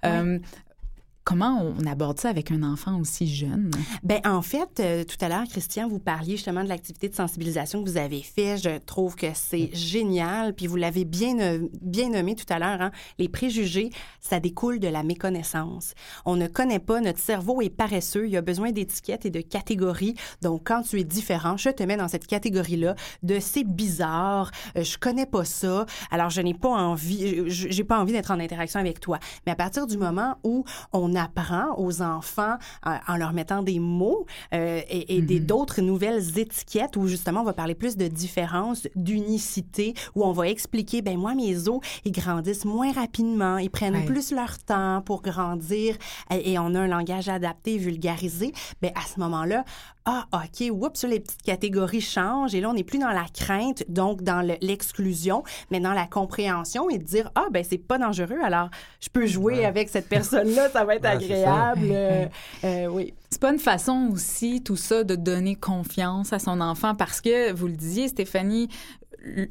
Euh, 0.06 0.40
Comment 1.26 1.74
on 1.80 1.88
aborde 1.88 2.20
ça 2.20 2.30
avec 2.30 2.52
un 2.52 2.62
enfant 2.62 3.00
aussi 3.00 3.26
jeune? 3.26 3.72
Ben 4.04 4.22
en 4.26 4.44
fait, 4.44 4.80
euh, 4.80 5.04
tout 5.04 5.18
à 5.22 5.28
l'heure, 5.28 5.46
Christian, 5.50 5.88
vous 5.90 5.98
parliez 5.98 6.34
justement 6.34 6.64
de 6.64 6.70
l'activité 6.70 7.10
de 7.10 7.16
sensibilisation 7.16 7.84
que 7.84 7.90
vous 7.90 7.98
avez 7.98 8.22
fait. 8.22 8.58
Je 8.58 8.78
trouve 8.78 9.16
que 9.16 9.26
c'est 9.34 9.72
génial. 9.74 10.54
Puis 10.54 10.68
vous 10.68 10.76
l'avez 10.76 11.04
bien, 11.04 11.40
euh, 11.40 11.68
bien 11.82 12.10
nommé 12.10 12.36
tout 12.36 12.46
à 12.50 12.60
l'heure. 12.60 12.80
Hein? 12.80 12.92
Les 13.18 13.28
préjugés, 13.28 13.90
ça 14.22 14.40
découle 14.40 14.80
de 14.80 14.88
la 14.88 15.02
méconnaissance. 15.02 15.96
On 16.26 16.36
ne 16.36 16.46
connaît 16.46 16.78
pas. 16.78 17.02
Notre 17.02 17.18
cerveau 17.18 17.60
est 17.60 17.72
paresseux. 17.72 18.28
Il 18.28 18.38
a 18.38 18.42
besoin 18.44 18.72
d'étiquettes 18.72 19.26
et 19.26 19.32
de 19.32 19.42
catégories. 19.42 20.14
Donc 20.44 20.62
quand 20.66 20.84
tu 20.84 21.00
es 21.00 21.04
différent, 21.04 21.58
je 21.58 21.70
te 21.72 21.82
mets 21.82 21.98
dans 21.98 22.08
cette 22.08 22.28
catégorie-là 22.28 22.94
de 23.24 23.40
c'est 23.40 23.64
bizarre. 23.64 24.52
euh, 24.78 24.84
je 24.84 25.00
connais 25.00 25.26
pas 25.26 25.44
ça. 25.44 25.88
Alors 26.12 26.30
je 26.30 26.42
n'ai 26.42 26.54
pas 26.54 26.70
envie. 26.70 27.50
J'ai 27.50 27.84
pas 27.84 28.00
envie 28.00 28.14
d'être 28.14 28.30
en 28.30 28.40
interaction 28.40 28.80
avec 28.80 29.00
toi. 29.00 29.18
Mais 29.48 29.54
à 29.54 29.56
partir 29.56 29.88
du 29.88 29.98
moment 29.98 30.38
où 30.44 30.64
on 30.94 31.15
apprend 31.16 31.76
aux 31.78 32.02
enfants 32.02 32.58
en, 32.86 32.98
en 33.08 33.16
leur 33.18 33.34
mettant 33.34 33.62
des 33.64 33.80
mots 33.80 34.26
euh, 34.54 34.82
et, 34.90 35.18
et 35.18 35.22
Mhm. 35.22 35.40
d'autres 35.46 35.82
nouvelles 35.82 36.38
étiquettes 36.40 36.98
où 36.98 37.08
justement 37.08 37.42
on 37.42 37.46
va 37.46 37.54
parler 37.54 37.76
plus 37.76 37.98
de 37.98 38.08
différence, 38.08 38.88
d'unicité, 38.96 39.94
où 40.16 40.24
on 40.24 40.32
va 40.32 40.48
expliquer, 40.50 41.02
ben 41.02 41.18
moi 41.18 41.34
mes 41.36 41.68
os, 41.68 41.80
ils 42.06 42.12
grandissent 42.12 42.66
moins 42.66 42.92
rapidement, 42.92 43.58
ils 43.58 43.70
prennent 43.70 43.96
Ouais. 43.96 44.06
plus 44.06 44.32
leur 44.32 44.58
temps 44.60 45.02
pour 45.06 45.22
grandir 45.22 45.96
et, 46.32 46.52
et 46.54 46.60
on 46.60 46.74
a 46.76 46.80
un 46.82 46.88
langage 46.88 47.30
adapté, 47.30 47.78
vulgarisé. 47.78 48.52
Ben 48.82 48.92
à 48.96 49.02
ce 49.08 49.20
moment-là, 49.20 49.64
ah 50.08 50.26
ok, 50.34 50.70
oups, 50.72 51.04
les 51.06 51.20
petites 51.20 51.42
catégories 51.42 52.02
changent 52.02 52.54
et 52.54 52.62
là 52.62 52.70
on 52.70 52.74
n'est 52.74 52.84
plus 52.84 53.00
dans 53.00 53.10
la 53.10 53.26
crainte, 53.34 53.84
donc 53.90 54.22
dans 54.22 54.42
le- 54.46 54.58
l'exclusion, 54.62 55.44
mais 55.72 55.80
dans 55.80 55.94
la 55.94 56.06
compréhension 56.06 56.90
et 56.90 56.98
de 57.00 57.04
dire 57.04 57.32
ah 57.36 57.46
ben 57.52 57.64
c'est 57.68 57.78
pas 57.80 57.98
dangereux, 57.98 58.38
alors 58.44 58.70
je 59.00 59.10
peux 59.10 59.26
jouer 59.26 59.46
Ouais. 59.60 59.66
avec 59.66 59.90
cette 59.90 60.08
personne-là, 60.10 60.70
ça 60.70 60.84
va 60.84 60.96
être 60.96 61.05
Ça. 61.06 61.12
agréable. 61.12 61.90
euh, 61.92 62.26
euh, 62.64 62.88
oui. 62.88 63.14
C'est 63.30 63.42
pas 63.42 63.52
une 63.52 63.60
façon 63.60 64.10
aussi, 64.14 64.62
tout 64.62 64.78
ça, 64.78 65.04
de 65.04 65.16
donner 65.16 65.56
confiance 65.56 66.32
à 66.34 66.40
son 66.40 66.62
enfant 66.62 66.96
parce 66.96 67.22
que, 67.22 67.52
vous 67.52 67.68
le 67.68 67.74
disiez, 67.76 68.08
Stéphanie, 68.08 68.70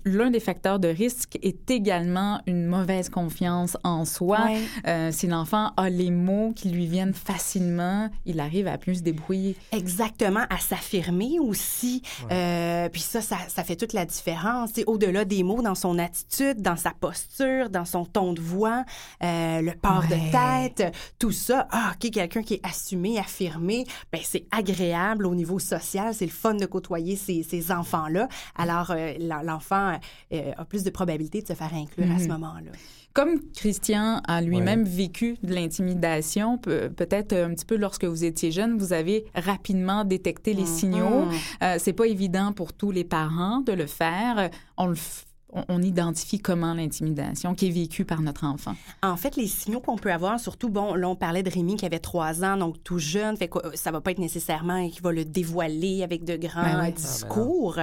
l'un 0.05 0.31
des 0.31 0.41
facteurs 0.41 0.79
de 0.79 0.89
risque 0.89 1.39
est 1.43 1.71
également 1.71 2.41
une 2.47 2.67
mauvaise 2.67 3.09
confiance 3.09 3.77
en 3.85 4.05
soi. 4.05 4.45
Ouais. 4.45 4.61
Euh, 4.87 5.11
si 5.13 5.27
l'enfant 5.27 5.73
a 5.77 5.91
les 5.91 6.11
mots 6.11 6.53
qui 6.55 6.69
lui 6.71 6.87
viennent 6.87 7.15
facilement, 7.15 8.09
il 8.25 8.41
arrive 8.41 8.67
à 8.69 8.79
plus 8.79 8.97
se 8.97 9.03
débrouiller. 9.03 9.57
Exactement, 9.73 10.45
à 10.51 10.59
s'affirmer 10.59 11.39
aussi. 11.41 12.03
Euh, 12.31 12.89
puis 12.89 13.01
ça, 13.01 13.21
ça, 13.21 13.37
ça 13.49 13.65
fait 13.65 13.77
toute 13.77 13.93
la 13.93 14.07
différence. 14.07 14.71
C'est 14.75 14.85
au-delà 14.87 15.25
des 15.25 15.43
mots, 15.43 15.63
dans 15.63 15.75
son 15.75 15.99
attitude, 15.99 16.63
dans 16.63 16.77
sa 16.77 16.93
posture, 16.93 17.71
dans 17.71 17.85
son 17.85 18.05
ton 18.05 18.33
de 18.33 18.41
voix, 18.41 18.85
euh, 19.23 19.61
le 19.61 19.73
port 19.73 20.05
Ouais. 20.11 20.17
de 20.17 20.75
tête, 20.79 20.95
tout 21.19 21.33
ça. 21.33 21.67
Ah, 21.71 21.93
OK, 21.95 22.11
quelqu'un 22.11 22.43
qui 22.43 22.55
est 22.55 22.61
assumé, 22.67 23.19
affirmé, 23.19 23.85
ben 24.13 24.21
c'est 24.25 24.47
agréable 24.51 25.27
au 25.27 25.35
niveau 25.35 25.59
social. 25.59 26.15
C'est 26.15 26.27
le 26.27 26.31
fun 26.31 26.55
de 26.55 26.67
côtoyer 26.67 27.17
ces, 27.17 27.43
ces 27.43 27.73
enfants-là. 27.73 28.29
Alors, 28.57 28.91
euh, 28.91 29.13
l'en- 29.21 29.43
l'enfant 29.71 29.99
euh, 30.33 30.53
a 30.57 30.65
plus 30.65 30.83
de 30.85 30.91
probabilité 30.91 31.43
de 31.43 31.47
se 31.47 31.53
faire 31.55 31.73
inclure 31.75 32.11
à 32.11 32.19
ce 32.19 32.25
Mhm. 32.25 32.33
moment-là. 32.33 32.71
Comme 33.13 33.41
Christian 33.55 34.21
a 34.27 34.41
lui-même 34.43 34.83
vécu 34.85 35.37
de 35.45 35.55
l'intimidation, 35.55 36.59
pe- 36.59 36.89
peut-être 36.89 37.33
un 37.33 37.55
petit 37.55 37.65
peu 37.65 37.77
lorsque 37.77 38.05
vous 38.05 38.25
étiez 38.25 38.51
jeune, 38.51 38.77
vous 38.77 38.93
avez 38.93 39.25
rapidement 39.37 40.05
détecté 40.05 40.53
les 40.53 40.67
signaux. 40.67 41.27
Mhm. 41.27 41.33
Euh, 41.63 41.77
c'est 41.79 41.93
pas 41.93 42.07
évident 42.07 42.53
pour 42.53 42.73
tous 42.73 42.91
les 42.91 43.05
parents 43.05 43.61
de 43.61 43.73
le 43.73 43.87
faire. 43.87 44.51
On 44.77 44.87
le 44.87 44.95
f- 44.95 45.25
on- 45.55 45.65
on 45.69 45.83
identifie 45.83 46.39
comment 46.41 46.75
l'intimidation 46.75 47.55
qui 47.55 47.69
est 47.69 47.71
vécue 47.71 48.05
par 48.05 48.21
notre 48.21 48.45
enfant. 48.45 48.75
En 49.03 49.17
fait, 49.17 49.37
les 49.37 49.47
signaux 49.47 49.81
qu'on 49.81 49.97
peut 49.97 50.13
avoir, 50.13 50.39
surtout, 50.41 50.69
bon, 50.69 50.95
là, 50.95 51.09
on 51.09 51.17
parlait 51.17 51.43
de 51.43 51.51
Rémi 51.51 51.77
qui 51.77 51.87
avait 51.87 51.99
trois 52.01 52.45
ans, 52.45 52.57
donc 52.57 52.83
tout 52.83 52.99
jeune, 52.99 53.37
fait 53.37 53.49
que 53.49 53.59
euh, 53.59 53.71
ça 53.75 53.91
va 53.91 54.01
pas 54.01 54.11
être 54.11 54.19
nécessairement 54.19 54.89
qu'il 54.89 55.03
va 55.03 55.13
le 55.13 55.25
dévoiler 55.25 56.03
avec 56.03 56.25
de 56.25 56.37
grands 56.37 56.63
Ben 56.63 56.81
oui. 56.83 56.89
euh, 56.89 56.93
discours, 56.93 57.79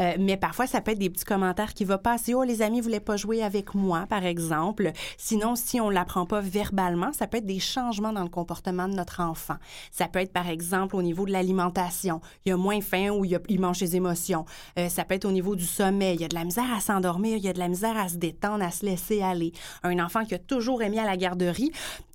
Euh, 0.00 0.12
mais 0.18 0.36
parfois, 0.36 0.66
ça 0.66 0.80
peut 0.80 0.90
être 0.92 0.98
des 0.98 1.10
petits 1.10 1.24
commentaires 1.24 1.74
qui 1.74 1.84
vont 1.84 1.98
passer. 1.98 2.34
Oh, 2.34 2.42
les 2.42 2.62
amis 2.62 2.80
voulaient 2.80 3.00
pas 3.00 3.16
jouer 3.16 3.42
avec 3.42 3.74
moi, 3.74 4.06
par 4.08 4.24
exemple. 4.24 4.92
Sinon, 5.18 5.54
si 5.56 5.80
on 5.80 5.88
l'apprend 5.90 6.26
pas 6.26 6.40
verbalement, 6.40 7.12
ça 7.12 7.26
peut 7.26 7.38
être 7.38 7.46
des 7.46 7.60
changements 7.60 8.12
dans 8.12 8.22
le 8.22 8.28
comportement 8.28 8.88
de 8.88 8.94
notre 8.94 9.20
enfant. 9.20 9.56
Ça 9.92 10.08
peut 10.08 10.18
être, 10.18 10.32
par 10.32 10.48
exemple, 10.48 10.96
au 10.96 11.02
niveau 11.02 11.26
de 11.26 11.32
l'alimentation. 11.32 12.20
Il 12.44 12.50
y 12.50 12.52
a 12.52 12.56
moins 12.56 12.80
faim 12.80 13.10
ou 13.10 13.24
il, 13.24 13.34
a- 13.36 13.40
il 13.48 13.60
mange 13.60 13.78
ses 13.78 13.96
émotions. 13.96 14.44
Euh, 14.78 14.88
ça 14.88 15.04
peut 15.04 15.14
être 15.14 15.24
au 15.24 15.32
niveau 15.32 15.54
du 15.56 15.64
sommeil. 15.64 16.16
Il 16.16 16.20
y 16.20 16.24
a 16.24 16.28
de 16.28 16.34
la 16.34 16.44
misère 16.44 16.64
à 16.76 16.80
s'endormir, 16.80 17.13
il 17.22 17.38
y 17.38 17.48
a 17.48 17.52
de 17.52 17.58
la 17.58 17.68
misère 17.68 17.96
à 17.96 18.08
se 18.08 18.16
détendre, 18.16 18.64
à 18.64 18.70
se 18.70 18.84
laisser 18.84 19.22
aller. 19.22 19.52
Un 19.82 19.98
enfant 19.98 20.24
qui 20.24 20.34
a 20.34 20.38
toujours 20.38 20.82
aimé 20.82 20.98
à 20.98 21.04
la 21.04 21.16
garderie, 21.16 21.72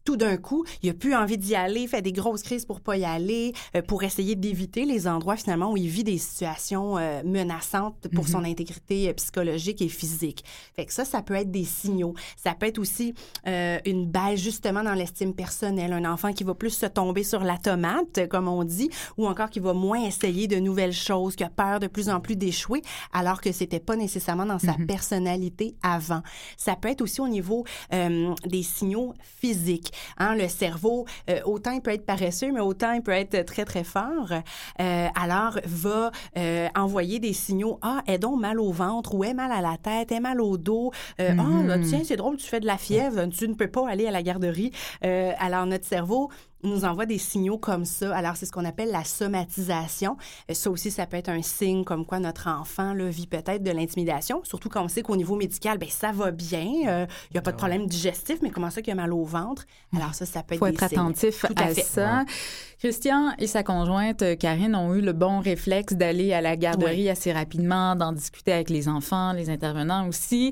tout 0.09 0.17
d'un 0.17 0.37
coup, 0.37 0.65
il 0.81 0.89
a 0.89 0.95
plus 0.95 1.13
envie 1.13 1.37
d'y 1.37 1.53
aller, 1.53 1.87
fait 1.87 2.01
des 2.01 2.11
grosses 2.11 2.41
crises 2.41 2.65
pour 2.65 2.81
pas 2.81 2.97
y 2.97 3.05
aller, 3.05 3.53
euh, 3.75 3.83
pour 3.83 4.01
essayer 4.01 4.35
d'éviter 4.35 4.83
les 4.83 5.07
endroits 5.07 5.35
finalement 5.35 5.71
où 5.71 5.77
il 5.77 5.87
vit 5.87 6.03
des 6.03 6.17
situations 6.17 6.97
euh, 6.97 7.21
menaçantes 7.23 8.07
pour 8.15 8.27
son 8.27 8.43
intégrité 8.43 9.09
euh, 9.09 9.13
psychologique 9.13 9.83
et 9.83 9.87
physique. 9.87 10.43
Fait 10.75 10.87
que 10.87 10.93
ça, 10.93 11.05
ça 11.05 11.21
peut 11.21 11.35
être 11.35 11.51
des 11.51 11.63
signaux. 11.63 12.15
Ça 12.37 12.55
peut 12.55 12.65
être 12.65 12.79
aussi 12.79 13.13
euh, 13.45 13.77
une 13.85 14.07
baisse 14.07 14.39
justement 14.39 14.81
dans 14.81 14.95
l'estime 14.95 15.35
personnelle, 15.35 15.93
un 15.93 16.11
enfant 16.11 16.33
qui 16.33 16.43
va 16.43 16.55
plus 16.55 16.71
se 16.71 16.87
tomber 16.87 17.21
sur 17.21 17.43
la 17.43 17.59
tomate, 17.59 18.27
comme 18.29 18.47
on 18.47 18.63
dit, 18.63 18.89
ou 19.15 19.27
encore 19.27 19.51
qui 19.51 19.59
va 19.59 19.73
moins 19.73 20.03
essayer 20.03 20.47
de 20.47 20.55
nouvelles 20.55 20.91
choses, 20.91 21.35
qui 21.35 21.43
a 21.43 21.51
peur 21.51 21.79
de 21.79 21.85
plus 21.85 22.09
en 22.09 22.19
plus 22.19 22.35
d'échouer, 22.35 22.81
alors 23.13 23.41
que 23.41 23.51
c'était 23.51 23.79
pas 23.79 23.95
nécessairement 23.95 24.47
dans 24.47 24.57
sa 24.57 24.73
personnalité 24.87 25.75
avant. 25.83 26.23
Ça 26.57 26.75
peut 26.75 26.89
être 26.89 27.01
aussi 27.01 27.21
au 27.21 27.27
niveau 27.27 27.63
euh, 27.93 28.33
des 28.47 28.63
signaux 28.63 29.13
physiques. 29.21 29.93
Hein, 30.17 30.35
le 30.35 30.47
cerveau, 30.47 31.05
euh, 31.29 31.39
autant 31.45 31.71
il 31.71 31.81
peut 31.81 31.91
être 31.91 32.05
paresseux, 32.05 32.51
mais 32.51 32.59
autant 32.59 32.91
il 32.93 33.01
peut 33.01 33.11
être 33.11 33.45
très, 33.45 33.65
très 33.65 33.83
fort. 33.83 34.31
Euh, 34.79 35.07
alors, 35.15 35.59
va 35.65 36.11
euh, 36.37 36.67
envoyer 36.75 37.19
des 37.19 37.33
signaux. 37.33 37.79
Ah, 37.81 38.01
est 38.07 38.19
donc 38.19 38.39
mal 38.39 38.59
au 38.59 38.71
ventre 38.71 39.15
ou 39.15 39.23
est 39.23 39.33
mal 39.33 39.51
à 39.51 39.61
la 39.61 39.77
tête, 39.77 40.11
est 40.11 40.19
mal 40.19 40.41
au 40.41 40.57
dos. 40.57 40.91
Ah, 41.17 41.33
là, 41.65 41.79
tiens, 41.79 42.01
c'est 42.03 42.15
drôle, 42.15 42.37
tu 42.37 42.47
fais 42.47 42.59
de 42.59 42.65
la 42.65 42.77
fièvre, 42.77 43.25
tu 43.27 43.47
ne 43.47 43.53
peux 43.53 43.67
pas 43.67 43.87
aller 43.89 44.07
à 44.07 44.11
la 44.11 44.23
garderie. 44.23 44.71
Alors, 45.01 45.65
notre 45.65 45.85
cerveau 45.85 46.29
nous 46.63 46.83
envoie 46.85 47.05
des 47.05 47.17
signaux 47.17 47.57
comme 47.57 47.85
ça. 47.85 48.15
Alors, 48.15 48.35
c'est 48.35 48.45
ce 48.45 48.51
qu'on 48.51 48.65
appelle 48.65 48.91
la 48.91 49.03
somatisation. 49.03 50.17
Euh, 50.49 50.53
Ça 50.53 50.69
aussi, 50.69 50.91
ça 50.91 51.05
peut 51.05 51.17
être 51.17 51.29
un 51.29 51.41
signe 51.41 51.83
comme 51.83 52.05
quoi 52.05 52.19
notre 52.19 52.47
enfant 52.47 52.93
là, 52.93 53.07
vit 53.09 53.27
peut-être 53.27 53.63
de 53.63 53.71
l'intimidation, 53.71 54.41
surtout 54.43 54.69
quand 54.69 54.83
on 54.83 54.87
sait 54.87 55.01
qu'au 55.01 55.15
niveau 55.15 55.35
médical, 55.35 55.77
ben 55.77 55.89
ça 55.89 56.11
va 56.11 56.31
bien, 56.31 56.67
euh, 56.87 57.05
il 57.29 57.33
n'y 57.33 57.37
a 57.37 57.41
pas 57.41 57.51
de 57.51 57.57
problème 57.57 57.87
digestif, 57.87 58.39
mais 58.41 58.49
comment 58.49 58.69
ça 58.69 58.81
qu'il 58.81 58.89
y 58.89 58.97
a 58.97 59.01
mal 59.01 59.13
au 59.13 59.23
ventre? 59.23 59.65
Alors 59.95 60.13
ça, 60.13 60.25
ça 60.25 60.43
peut 60.43 60.55
Il 60.55 60.57
être 60.57 60.59
faut 60.59 60.67
des 60.67 60.73
être 60.73 60.89
signes. 60.89 60.99
attentif 60.99 61.45
Tout 61.47 61.53
à 61.57 61.73
ça. 61.73 62.25
Christian 62.79 63.33
et 63.37 63.47
sa 63.47 63.63
conjointe 63.63 64.21
euh, 64.21 64.35
Karine 64.35 64.75
ont 64.75 64.93
eu 64.93 65.01
le 65.01 65.13
bon 65.13 65.39
réflexe 65.39 65.93
d'aller 65.93 66.33
à 66.33 66.41
la 66.41 66.55
garderie 66.55 67.09
assez 67.09 67.31
rapidement, 67.33 67.95
d'en 67.95 68.11
discuter 68.13 68.53
avec 68.53 68.69
les 68.69 68.87
enfants, 68.87 69.33
les 69.33 69.49
intervenants 69.49 70.07
aussi. 70.07 70.51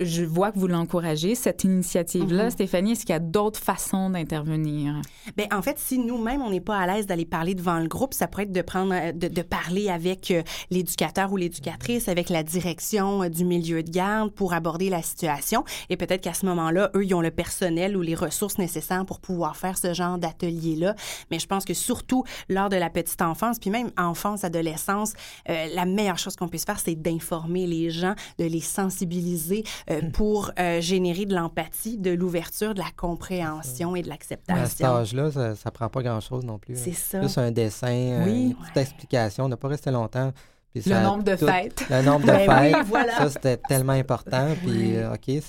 Je 0.00 0.22
vois 0.22 0.52
que 0.52 0.58
vous 0.58 0.66
l'encouragez, 0.66 1.34
cette 1.34 1.64
initiative-là. 1.64 2.44
Mhm. 2.44 2.50
Stéphanie, 2.50 2.92
est-ce 2.92 3.06
qu'il 3.06 3.14
y 3.14 3.16
a 3.16 3.20
d'autres 3.20 3.60
façons 3.60 4.10
d'intervenir? 4.10 5.00
Ben, 5.36 5.46
en 5.52 5.62
fait, 5.62 5.78
si 5.78 5.98
nous-mêmes, 5.98 6.42
on 6.42 6.50
n'est 6.50 6.60
pas 6.60 6.78
à 6.78 6.86
l'aise 6.86 7.06
d'aller 7.06 7.24
parler 7.24 7.54
devant 7.54 7.78
le 7.78 7.88
groupe, 7.88 8.14
ça 8.14 8.26
pourrait 8.28 8.44
être 8.44 8.52
de 8.52 8.62
prendre, 8.62 8.92
euh, 8.94 9.12
de, 9.12 9.28
de 9.28 9.42
parler 9.42 9.88
avec 9.88 10.30
euh, 10.30 10.42
l'éducateur 10.70 11.32
ou 11.32 11.36
l'éducatrice, 11.36 12.08
avec 12.08 12.28
la 12.28 12.42
direction 12.42 13.22
euh, 13.22 13.28
du 13.28 13.44
milieu 13.44 13.82
de 13.82 13.90
garde 13.90 14.30
pour 14.32 14.52
aborder 14.52 14.90
la 14.90 15.02
situation. 15.02 15.64
Et 15.88 15.96
peut-être 15.96 16.20
qu'à 16.20 16.34
ce 16.34 16.46
moment-là, 16.46 16.90
eux, 16.94 17.04
ils 17.04 17.14
ont 17.14 17.20
le 17.20 17.30
personnel 17.30 17.96
ou 17.96 18.02
les 18.02 18.14
ressources 18.14 18.58
nécessaires 18.58 19.04
pour 19.06 19.20
pouvoir 19.20 19.56
faire 19.56 19.78
ce 19.78 19.94
genre 19.94 20.18
d'atelier-là. 20.18 20.94
Mais 21.30 21.38
je 21.38 21.46
pense 21.46 21.64
que 21.64 21.74
surtout 21.74 22.24
lors 22.48 22.68
de 22.68 22.76
la 22.76 22.90
petite 22.90 23.22
enfance, 23.22 23.58
puis 23.58 23.70
même 23.70 23.90
enfance, 23.96 24.44
adolescence, 24.44 25.14
euh, 25.48 25.66
la 25.74 25.84
meilleure 25.84 26.18
chose 26.18 26.36
qu'on 26.36 26.48
puisse 26.48 26.64
faire, 26.64 26.78
c'est 26.78 26.94
d'informer 26.94 27.66
les 27.66 27.90
gens, 27.90 28.14
de 28.38 28.44
les 28.44 28.60
sensibiliser 28.60 29.64
euh, 29.90 30.00
pour 30.12 30.50
euh, 30.58 30.80
générer 30.80 31.26
de 31.26 31.34
l'empathie, 31.34 31.98
de 31.98 32.10
l'ouverture, 32.10 32.74
de 32.74 32.78
la 32.80 32.90
compréhension 32.96 33.94
et 33.96 34.02
de 34.02 34.10
À 34.10 34.16
cet 34.20 34.30
l'acceptation. 34.48 34.86
âge-là, 34.86 35.30
ça, 35.30 35.54
ça 35.56 35.70
prend 35.70 35.88
pas 35.88 36.02
grand-chose 36.02 36.44
non 36.44 36.58
plus. 36.58 36.74
là. 36.74 36.80
C'est 36.82 36.92
ça. 36.92 37.20
Juste 37.22 37.38
un 37.38 37.50
dessin, 37.50 37.88
euh, 37.88 38.24
Oui. 38.24 38.46
une 38.50 38.54
petite 38.56 38.76
explication, 38.76 39.48
ne 39.48 39.54
pas 39.54 39.68
rester 39.68 39.90
longtemps. 39.90 40.32
Puis 40.74 40.82
Le 40.86 41.00
nombre 41.02 41.24
de 41.24 41.34
tout- 41.34 41.46
fêtes. 41.46 41.82
Le 41.90 42.02
nombre 42.02 42.26
de 42.26 42.26
Ben 42.32 42.46
oui, 42.48 42.72
fêtes. 42.72 42.86
voilà. 42.86 43.12
Ça, 43.16 43.30
c'était 43.30 43.56
tellement 43.56 43.92
important. 43.94 44.48
Puis, 44.64 44.96
OK, 45.12 45.42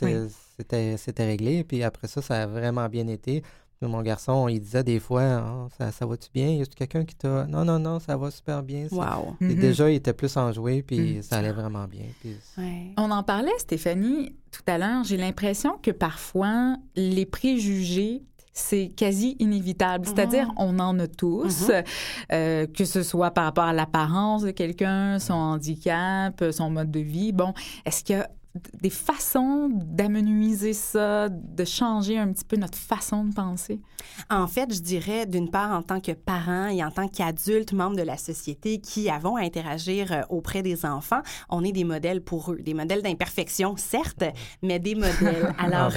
c'était 0.98 1.26
réglé. 1.26 1.64
Puis 1.64 1.84
après 1.84 2.08
ça, 2.08 2.22
ça 2.22 2.44
a 2.44 2.46
vraiment 2.48 2.88
bien 2.88 3.08
été. 3.08 3.44
Mon 3.82 4.02
garçon, 4.02 4.50
il 4.50 4.60
disait 4.60 4.84
des 4.84 5.00
fois, 5.00 5.22
Ah, 5.24 5.68
ça, 5.78 5.92
ça 5.94 6.06
va-tu 6.06 6.28
bien? 6.34 6.50
Y 6.50 6.62
a 6.64 6.66
quelqu'un 6.66 7.06
qui 7.06 7.16
t'a. 7.16 7.46
Non, 7.48 7.64
non, 7.64 7.80
non, 7.80 8.00
ça 8.00 8.18
va 8.18 8.30
super 8.30 8.62
bien. 8.62 8.88
Wow. 8.92 9.36
Et 9.40 9.46
Mhm. 9.46 9.56
déjà, 9.56 9.90
il 9.90 9.96
était 9.96 10.12
plus 10.12 10.36
enjoué, 10.36 10.84
puis 10.84 11.16
Mhm. 11.16 11.22
ça 11.22 11.38
allait 11.38 11.54
vraiment 11.54 11.86
bien. 11.88 12.04
Puis 12.20 12.36
Ouais. 12.58 12.92
On 12.98 13.10
en 13.10 13.24
parlait, 13.24 13.58
Stéphanie, 13.58 14.36
tout 14.52 14.64
à 14.68 14.78
l'heure. 14.78 15.06
J'ai 15.06 15.16
l'impression 15.16 15.78
que 15.82 15.92
parfois, 15.92 16.76
les 16.98 17.26
préjugés, 17.26 18.22
c'est 18.52 18.90
quasi 18.90 19.38
inévitable. 19.40 20.06
C'est-à-dire, 20.06 20.52
on 20.58 20.78
en 20.80 21.00
a 21.00 21.08
tous, 21.08 21.72
euh, 22.34 22.68
que 22.68 22.84
ce 22.84 23.02
soit 23.02 23.32
par 23.32 23.46
rapport 23.46 23.64
à 23.64 23.72
l'apparence 23.74 24.42
de 24.42 24.52
quelqu'un, 24.52 25.20
son 25.20 25.34
handicap, 25.36 26.44
son 26.52 26.70
mode 26.70 26.92
de 26.92 27.00
vie. 27.00 27.32
Bon, 27.32 27.54
est-ce 27.86 28.04
qu'il 28.04 28.18
y 28.18 28.20
a 28.20 28.30
des 28.82 28.90
façons 28.90 29.70
d'amenuiser 29.72 30.74
ça, 30.74 31.30
de 31.30 31.66
changer 31.66 32.18
un 32.18 32.32
petit 32.32 32.44
peu 32.46 32.56
notre 32.58 32.78
façon 32.78 33.24
de 33.26 33.34
penser? 33.34 33.80
En 34.30 34.48
fait, 34.48 34.74
je 34.74 34.82
dirais 34.82 35.26
d'une 35.28 35.52
part 35.52 35.72
en 35.72 35.84
tant 35.84 36.00
que 36.00 36.12
parents 36.14 36.68
et 36.68 36.84
en 36.84 36.90
tant 36.90 37.08
qu'adultes, 37.08 37.74
membres 37.74 37.96
de 37.96 38.02
la 38.02 38.18
société 38.18 38.80
qui 38.80 39.10
avons 39.10 39.36
à 39.36 39.42
interagir 39.42 40.12
euh, 40.12 40.22
auprès 40.30 40.64
des 40.64 40.86
enfants, 40.86 41.22
on 41.50 41.64
est 41.64 41.72
des 41.72 41.84
modèles 41.84 42.22
pour 42.22 42.52
eux, 42.54 42.58
des 42.60 42.74
modèles 42.74 43.02
d'imperfection, 43.04 43.76
certes, 43.78 44.24
mais 44.64 44.80
des 44.80 44.96
modèles. 44.96 45.54
Alors, 45.60 45.92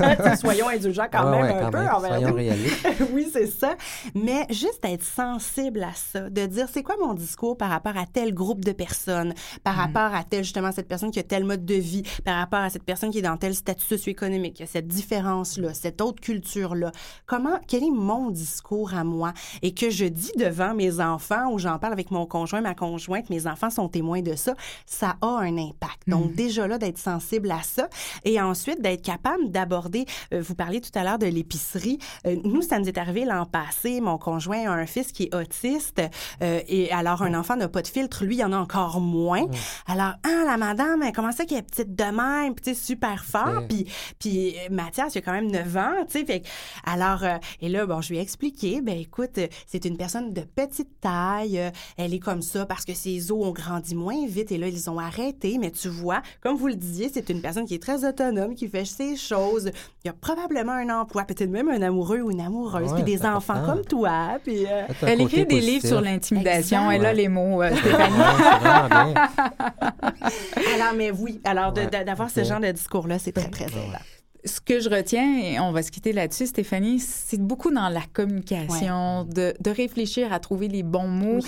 Ah, 0.00 0.36
soyons 0.36 0.68
indulgents 0.68 1.06
quand 1.12 1.24
Ouais, 1.30 1.30
même 1.30 1.42
ouais, 1.42 1.52
un 1.52 1.60
quand 1.64 1.70
peu 1.70 1.78
même. 1.78 1.94
envers 1.94 2.18
Soyons 2.18 2.34
réalistes. 2.34 2.86
oui, 3.12 3.28
c'est 3.32 3.46
ça. 3.46 3.76
Mais 4.14 4.46
juste 4.50 4.80
être 4.84 5.04
sensible 5.04 5.82
à 5.84 5.92
ça, 5.94 6.28
de 6.28 6.46
dire 6.46 6.66
c'est 6.72 6.82
quoi 6.82 6.96
mon 7.00 7.14
discours 7.14 7.56
par 7.56 7.70
rapport 7.70 7.96
à 7.96 8.06
tel 8.06 8.34
groupe 8.34 8.64
de 8.64 8.72
personnes, 8.72 9.34
par 9.62 9.74
rapport 9.76 10.14
à 10.14 10.24
telle 10.24 10.42
justement 10.44 10.72
cette 10.72 10.88
personne 10.88 11.10
qui 11.10 11.18
a 11.20 11.22
telle 11.22 11.44
mode 11.52 11.64
de 11.66 11.74
vie, 11.74 12.02
par 12.24 12.36
rapport 12.36 12.60
à 12.60 12.70
cette 12.70 12.84
personne 12.84 13.10
qui 13.10 13.18
est 13.18 13.22
dans 13.22 13.36
tel 13.36 13.54
statut 13.54 13.84
socio-économique, 13.84 14.58
il 14.58 14.62
y 14.62 14.64
a 14.64 14.66
cette 14.66 14.88
différence-là, 14.88 15.74
cette 15.74 16.00
autre 16.00 16.20
culture-là. 16.20 16.92
Comment, 17.26 17.58
quel 17.68 17.84
est 17.84 17.90
mon 17.90 18.30
discours 18.30 18.94
à 18.94 19.04
moi? 19.04 19.32
Et 19.60 19.74
que 19.74 19.90
je 19.90 20.06
dis 20.06 20.32
devant 20.38 20.74
mes 20.74 21.00
enfants 21.00 21.50
ou 21.52 21.58
j'en 21.58 21.78
parle 21.78 21.92
avec 21.92 22.10
mon 22.10 22.24
conjoint, 22.26 22.60
ma 22.62 22.74
conjointe, 22.74 23.28
mes 23.30 23.46
enfants 23.46 23.70
sont 23.70 23.88
témoins 23.88 24.22
de 24.22 24.34
ça, 24.34 24.54
ça 24.86 25.16
a 25.20 25.26
un 25.26 25.56
impact. 25.58 26.08
Donc, 26.08 26.30
Mhm. 26.30 26.34
déjà 26.34 26.66
là, 26.66 26.78
d'être 26.78 26.98
sensible 26.98 27.50
à 27.50 27.62
ça 27.62 27.88
et 28.24 28.40
ensuite 28.40 28.80
d'être 28.80 29.02
capable 29.02 29.50
d'aborder, 29.50 30.06
euh, 30.32 30.40
vous 30.40 30.54
parliez 30.54 30.80
tout 30.80 30.90
à 30.94 31.04
l'heure 31.04 31.18
de 31.18 31.26
l'épicerie. 31.26 31.98
Euh, 32.26 32.36
nous, 32.44 32.62
ça 32.62 32.78
nous 32.78 32.88
est 32.88 32.98
arrivé 32.98 33.24
l'an 33.24 33.44
passé. 33.46 34.00
Mon 34.00 34.16
conjoint 34.18 34.70
a 34.70 34.72
un 34.72 34.86
fils 34.86 35.12
qui 35.12 35.24
est 35.24 35.34
autiste 35.34 36.00
euh, 36.42 36.60
et 36.66 36.90
alors 36.92 37.22
un 37.22 37.34
enfant 37.34 37.56
n'a 37.56 37.68
pas 37.68 37.82
de 37.82 37.88
filtre, 37.88 38.24
lui, 38.24 38.36
il 38.36 38.44
en 38.44 38.52
a 38.52 38.58
encore 38.58 39.00
moins. 39.00 39.44
Alors, 39.86 40.14
ah, 40.24 40.44
la 40.46 40.56
madame, 40.56 41.02
elle, 41.02 41.12
comment 41.12 41.32
ça 41.42 41.46
qu'elle 41.46 41.58
est 41.58 41.62
petite 41.62 41.94
de 41.94 42.04
même, 42.04 42.54
puis 42.54 42.74
super 42.74 43.24
fort. 43.24 43.62
Puis, 43.68 43.86
puis 44.18 44.54
euh, 44.56 44.68
Mathias, 44.70 45.14
il 45.14 45.18
a 45.18 45.20
quand 45.22 45.32
même 45.32 45.50
9 45.50 45.76
ans, 45.76 45.92
tu 46.08 46.18
sais. 46.20 46.24
Fait 46.24 46.42
alors, 46.84 47.22
euh, 47.24 47.36
et 47.60 47.68
là, 47.68 47.86
bon, 47.86 48.00
je 48.00 48.10
lui 48.10 48.18
ai 48.18 48.20
expliqué, 48.20 48.80
ben 48.80 48.98
écoute, 48.98 49.38
euh, 49.38 49.46
c'est 49.66 49.84
une 49.84 49.96
personne 49.96 50.32
de 50.32 50.42
petite 50.42 51.00
taille, 51.00 51.58
euh, 51.58 51.70
elle 51.96 52.14
est 52.14 52.18
comme 52.18 52.42
ça 52.42 52.66
parce 52.66 52.84
que 52.84 52.94
ses 52.94 53.30
os 53.32 53.46
ont 53.46 53.52
grandi 53.52 53.94
moins 53.94 54.26
vite 54.26 54.52
et 54.52 54.58
là, 54.58 54.68
ils 54.68 54.90
ont 54.90 54.98
arrêté. 54.98 55.58
Mais 55.58 55.70
tu 55.70 55.88
vois, 55.88 56.22
comme 56.40 56.56
vous 56.56 56.68
le 56.68 56.74
disiez, 56.74 57.10
c'est 57.12 57.28
une 57.30 57.40
personne 57.40 57.66
qui 57.66 57.74
est 57.74 57.82
très 57.82 58.04
autonome, 58.04 58.54
qui 58.54 58.68
fait 58.68 58.84
ses 58.84 59.16
choses. 59.16 59.70
Il 60.04 60.08
y 60.08 60.10
a 60.10 60.12
probablement 60.12 60.72
un 60.72 60.88
emploi, 60.90 61.24
peut-être 61.24 61.50
même 61.50 61.68
un 61.68 61.82
amoureux 61.82 62.20
ou 62.20 62.30
une 62.30 62.40
amoureuse, 62.40 62.92
Ouais, 62.92 63.02
puis 63.02 63.16
des 63.16 63.24
enfants 63.24 63.54
important. 63.54 63.74
comme 63.74 63.84
toi. 63.84 64.38
Puis, 64.44 64.66
euh, 64.66 64.82
Elle 65.02 65.20
écrit 65.20 65.46
des 65.46 65.56
positif. 65.56 65.70
livres 65.70 65.86
sur 65.86 66.00
l'intimidation. 66.00 66.90
Elle 66.90 67.06
a 67.06 67.12
les 67.12 67.28
mots, 67.28 67.62
euh, 67.62 67.70
Ouais, 67.70 67.76
Stéphanie. 67.76 68.16
alors, 70.74 70.94
mais 70.96 71.10
oui, 71.10 71.31
alors 71.44 71.72
Ouais, 71.76 71.86
d'avoir 72.04 72.30
ce 72.30 72.44
genre 72.44 72.60
de 72.60 72.70
discours-là, 72.70 73.18
c'est 73.18 73.32
très, 73.32 73.48
très 73.48 73.64
aidant. 73.66 73.98
Ce 74.44 74.60
que 74.60 74.80
je 74.80 74.88
retiens, 74.90 75.38
et 75.40 75.60
on 75.60 75.70
va 75.70 75.82
se 75.84 75.90
quitter 75.92 76.12
là-dessus, 76.12 76.48
Stéphanie, 76.48 76.98
c'est 76.98 77.40
beaucoup 77.40 77.70
dans 77.72 77.88
la 77.88 78.02
communication, 78.12 79.24
de, 79.24 79.54
de 79.60 79.70
réfléchir 79.70 80.32
à 80.32 80.40
trouver 80.40 80.66
les 80.68 80.82
bons 80.82 81.06
mots. 81.08 81.40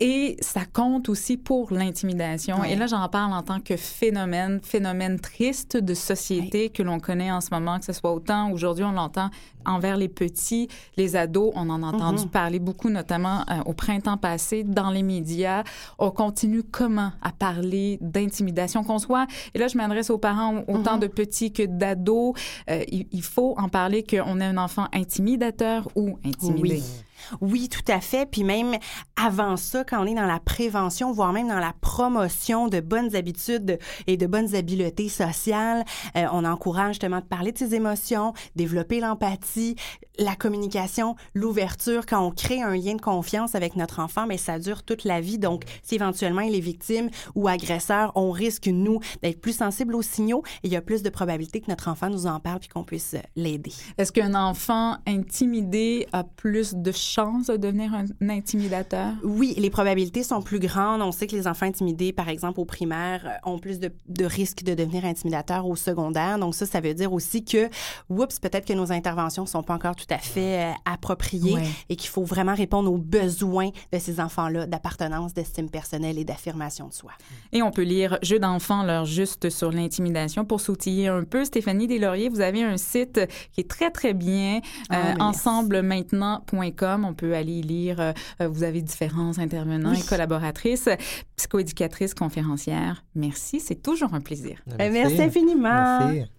Et 0.00 0.36
ça 0.40 0.62
compte 0.64 1.08
aussi 1.08 1.36
pour 1.36 1.72
l'intimidation. 1.72 2.58
Ouais. 2.60 2.72
Et 2.72 2.76
là, 2.76 2.88
j'en 2.88 3.08
parle 3.08 3.32
en 3.32 3.42
tant 3.42 3.60
que 3.60 3.76
phénomène, 3.76 4.58
phénomène 4.60 5.20
triste 5.20 5.76
de 5.76 5.94
société 5.94 6.68
que 6.70 6.82
l'on 6.82 6.98
connaît 6.98 7.30
en 7.30 7.40
ce 7.40 7.50
moment, 7.52 7.78
que 7.78 7.84
ce 7.84 7.92
soit 7.92 8.12
autant 8.12 8.50
aujourd'hui, 8.50 8.82
on 8.84 8.90
l'entend 8.90 9.30
envers 9.64 9.96
les 9.96 10.08
petits, 10.08 10.66
les 10.96 11.14
ados. 11.14 11.52
On 11.54 11.70
en 11.70 11.84
a 11.84 11.86
entendu 11.86 12.22
Mhm. 12.24 12.28
parler 12.28 12.58
beaucoup, 12.58 12.90
notamment 12.90 13.42
euh, 13.48 13.62
au 13.66 13.72
printemps 13.72 14.16
passé, 14.16 14.64
dans 14.64 14.90
les 14.90 15.04
médias. 15.04 15.62
On 16.00 16.10
continue 16.10 16.64
comment 16.64 17.12
à 17.22 17.30
parler 17.30 17.98
d'intimidation 18.00 18.82
qu'on 18.82 18.98
soit. 18.98 19.28
Et 19.54 19.58
là, 19.60 19.68
je 19.68 19.76
m'adresse 19.78 20.10
aux 20.10 20.18
parents, 20.18 20.64
autant 20.66 20.94
Mhm. 20.94 21.00
de 21.02 21.06
petits 21.06 21.52
que 21.52 21.62
d'ados. 21.62 22.34
Euh, 22.68 22.82
il, 22.90 23.06
il 23.12 23.22
faut 23.22 23.54
en 23.58 23.68
parler 23.68 24.02
qu'on 24.02 24.40
a 24.40 24.44
un 24.44 24.56
enfant 24.56 24.88
intimidateur 24.92 25.88
ou 25.94 26.18
intimidé. 26.24 26.60
Oui. 26.78 26.82
Oui, 27.40 27.68
tout 27.68 27.92
à 27.92 28.00
fait. 28.00 28.26
Puis 28.30 28.44
même 28.44 28.76
avant 29.16 29.56
ça, 29.56 29.84
quand 29.84 30.02
on 30.02 30.06
est 30.06 30.14
dans 30.14 30.26
la 30.26 30.40
prévention, 30.40 31.12
voire 31.12 31.32
même 31.32 31.48
dans 31.48 31.60
la 31.60 31.72
promotion 31.80 32.68
de 32.68 32.80
bonnes 32.80 33.14
habitudes 33.16 33.78
et 34.06 34.16
de 34.16 34.26
bonnes 34.26 34.54
habiletés 34.54 35.08
sociales, 35.08 35.84
euh, 36.16 36.26
on 36.32 36.44
encourage 36.44 36.94
justement 36.94 37.20
de 37.20 37.24
parler 37.24 37.52
de 37.52 37.58
ses 37.58 37.74
émotions, 37.74 38.32
développer 38.56 39.00
l'empathie, 39.00 39.76
la 40.18 40.36
communication, 40.36 41.16
l'ouverture. 41.34 42.06
Quand 42.06 42.24
on 42.24 42.30
crée 42.30 42.62
un 42.62 42.76
lien 42.76 42.94
de 42.94 43.00
confiance 43.00 43.54
avec 43.54 43.76
notre 43.76 44.00
enfant, 44.00 44.26
mais 44.26 44.38
ça 44.38 44.58
dure 44.58 44.82
toute 44.82 45.04
la 45.04 45.20
vie. 45.20 45.38
Donc, 45.38 45.64
si 45.82 45.96
éventuellement 45.96 46.42
il 46.42 46.54
est 46.54 46.60
victime 46.60 47.10
ou 47.34 47.48
agresseur, 47.48 48.12
on 48.14 48.30
risque, 48.30 48.68
nous, 48.68 49.00
d'être 49.22 49.40
plus 49.40 49.56
sensibles 49.56 49.94
aux 49.94 50.02
signaux 50.02 50.42
et 50.62 50.68
il 50.68 50.72
y 50.72 50.76
a 50.76 50.82
plus 50.82 51.02
de 51.02 51.10
probabilité 51.10 51.60
que 51.60 51.68
notre 51.68 51.88
enfant 51.88 52.10
nous 52.10 52.26
en 52.26 52.40
parle 52.40 52.60
puis 52.60 52.68
qu'on 52.68 52.84
puisse 52.84 53.16
l'aider. 53.36 53.72
Est-ce 53.98 54.12
qu'un 54.12 54.34
enfant 54.34 54.96
intimidé 55.06 56.06
a 56.12 56.24
plus 56.24 56.74
de 56.74 56.92
de 57.16 57.56
devenir 57.56 57.94
un, 57.94 58.04
un 58.20 58.28
intimidateur? 58.28 59.12
Oui, 59.22 59.54
les 59.56 59.70
probabilités 59.70 60.22
sont 60.24 60.42
plus 60.42 60.58
grandes. 60.58 61.00
On 61.00 61.12
sait 61.12 61.26
que 61.26 61.36
les 61.36 61.46
enfants 61.46 61.66
intimidés, 61.66 62.12
par 62.12 62.28
exemple, 62.28 62.58
au 62.60 62.64
primaire, 62.64 63.22
euh, 63.24 63.50
ont 63.50 63.58
plus 63.58 63.78
de, 63.78 63.92
de 64.08 64.24
risques 64.24 64.64
de 64.64 64.74
devenir 64.74 65.04
intimidateurs 65.04 65.66
au 65.66 65.76
secondaire. 65.76 66.38
Donc 66.38 66.54
ça, 66.54 66.66
ça 66.66 66.80
veut 66.80 66.92
dire 66.94 67.12
aussi 67.12 67.44
que, 67.44 67.68
oups, 68.10 68.38
peut-être 68.40 68.66
que 68.66 68.72
nos 68.72 68.90
interventions 68.90 69.46
sont 69.46 69.62
pas 69.62 69.74
encore 69.74 69.94
tout 69.94 70.06
à 70.10 70.18
fait 70.18 70.64
euh, 70.64 70.72
appropriées 70.84 71.54
Ouais. 71.54 71.68
et 71.88 71.96
qu'il 71.96 72.08
faut 72.10 72.24
vraiment 72.24 72.54
répondre 72.54 72.90
aux 72.92 72.98
besoins 72.98 73.70
de 73.92 73.98
ces 73.98 74.18
enfants-là 74.18 74.66
d'appartenance, 74.66 75.34
d'estime 75.34 75.70
personnelle 75.70 76.18
et 76.18 76.24
d'affirmation 76.24 76.88
de 76.88 76.92
soi. 76.92 77.12
Et 77.52 77.62
on 77.62 77.70
peut 77.70 77.82
lire 77.82 78.18
Jeux 78.22 78.38
d'enfants, 78.40 78.82
leur 78.82 79.04
juste 79.04 79.50
sur 79.50 79.70
l'intimidation 79.70 80.44
pour 80.44 80.60
s'outiller 80.60 81.08
un 81.08 81.24
peu. 81.24 81.44
Stéphanie 81.44 81.86
Deslauriers, 81.86 82.28
vous 82.28 82.40
avez 82.40 82.62
un 82.64 82.76
site 82.76 83.20
qui 83.52 83.60
est 83.60 83.68
très, 83.70 83.90
très 83.90 84.14
bien, 84.14 84.60
Ah, 84.90 84.94
euh, 84.96 85.02
merci. 85.04 85.20
On 87.02 87.14
peut 87.14 87.34
aller 87.34 87.54
y 87.54 87.62
lire. 87.62 87.98
euh, 87.98 88.12
euh, 88.40 88.46
vous 88.48 88.62
avez 88.62 88.82
différents 88.82 89.38
intervenants 89.38 89.90
Oui. 89.90 90.00
et 90.04 90.06
collaboratrices, 90.08 90.88
psychoéducatrices, 91.36 92.14
conférencières. 92.14 93.04
Merci, 93.14 93.58
c'est 93.58 93.82
toujours 93.82 94.14
un 94.14 94.20
plaisir. 94.20 94.58
Euh, 94.80 94.90
Merci 94.92 95.20
infiniment. 95.22 95.98
Merci. 96.12 96.30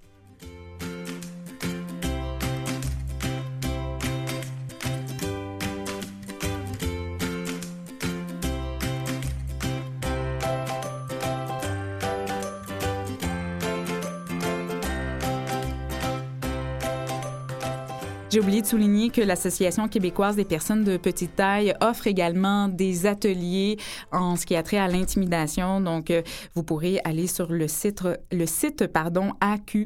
J'ai 18.35 18.41
oublié 18.41 18.61
de 18.61 18.67
souligner 18.67 19.11
que 19.11 19.21
l'Association 19.21 19.87
québécoise 19.87 20.35
des 20.35 20.43
personnes 20.43 20.83
de 20.83 20.97
petite 20.97 21.37
taille 21.37 21.73
offre 21.79 22.05
également 22.05 22.67
des 22.67 23.05
ateliers 23.05 23.77
en 24.11 24.35
ce 24.35 24.45
qui 24.45 24.57
a 24.57 24.63
trait 24.63 24.75
à 24.75 24.89
l'intimidation. 24.89 25.79
Donc, 25.79 26.11
euh, 26.11 26.21
vous 26.53 26.61
pourrez 26.61 26.99
aller 27.05 27.27
sur 27.27 27.49
le 27.49 27.69
site, 27.69 28.03
le 28.33 28.45
site 28.45 28.87
pardon, 28.87 29.31
aqppt.org 29.39 29.85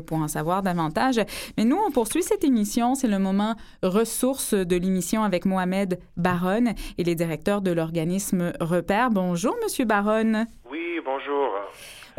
pour 0.00 0.18
en 0.18 0.26
savoir 0.26 0.64
davantage. 0.64 1.20
Mais 1.56 1.64
nous, 1.64 1.78
on 1.78 1.92
poursuit 1.92 2.24
cette 2.24 2.42
émission. 2.42 2.96
C'est 2.96 3.06
le 3.06 3.20
moment 3.20 3.54
ressources 3.84 4.54
de 4.54 4.74
l'émission 4.74 5.22
avec 5.22 5.44
Mohamed 5.44 6.00
Baronne. 6.16 6.74
Il 6.98 7.08
est 7.08 7.14
directeur 7.14 7.62
de 7.62 7.70
l'organisme 7.70 8.52
Repère. 8.58 9.10
Bonjour, 9.10 9.56
Monsieur 9.62 9.84
Baronne. 9.84 10.44
Oui, 10.68 10.98
bonjour. 11.04 11.52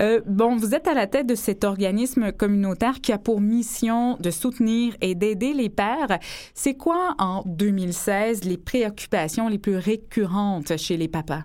Euh, 0.01 0.19
bon, 0.25 0.55
vous 0.55 0.73
êtes 0.73 0.87
à 0.87 0.93
la 0.95 1.05
tête 1.05 1.27
de 1.27 1.35
cet 1.35 1.63
organisme 1.63 2.31
communautaire 2.31 2.95
qui 3.03 3.11
a 3.11 3.19
pour 3.19 3.39
mission 3.39 4.15
de 4.19 4.31
soutenir 4.31 4.95
et 5.01 5.13
d'aider 5.13 5.53
les 5.53 5.69
pères. 5.69 6.17
C'est 6.55 6.75
quoi, 6.75 7.13
en 7.19 7.43
2016, 7.45 8.43
les 8.45 8.57
préoccupations 8.57 9.47
les 9.47 9.59
plus 9.59 9.77
récurrentes 9.77 10.75
chez 10.77 10.97
les 10.97 11.07
papas? 11.07 11.43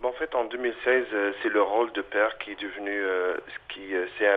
Bon, 0.00 0.08
en 0.08 0.12
fait, 0.12 0.34
en 0.34 0.44
2016, 0.44 1.06
euh, 1.14 1.32
c'est 1.42 1.48
le 1.48 1.62
rôle 1.62 1.90
de 1.92 2.02
père 2.02 2.36
qui 2.38 2.50
est 2.50 2.60
devenu, 2.60 2.90
euh, 2.90 3.36
qui 3.70 3.94
euh, 3.94 4.04
s'est 4.18 4.28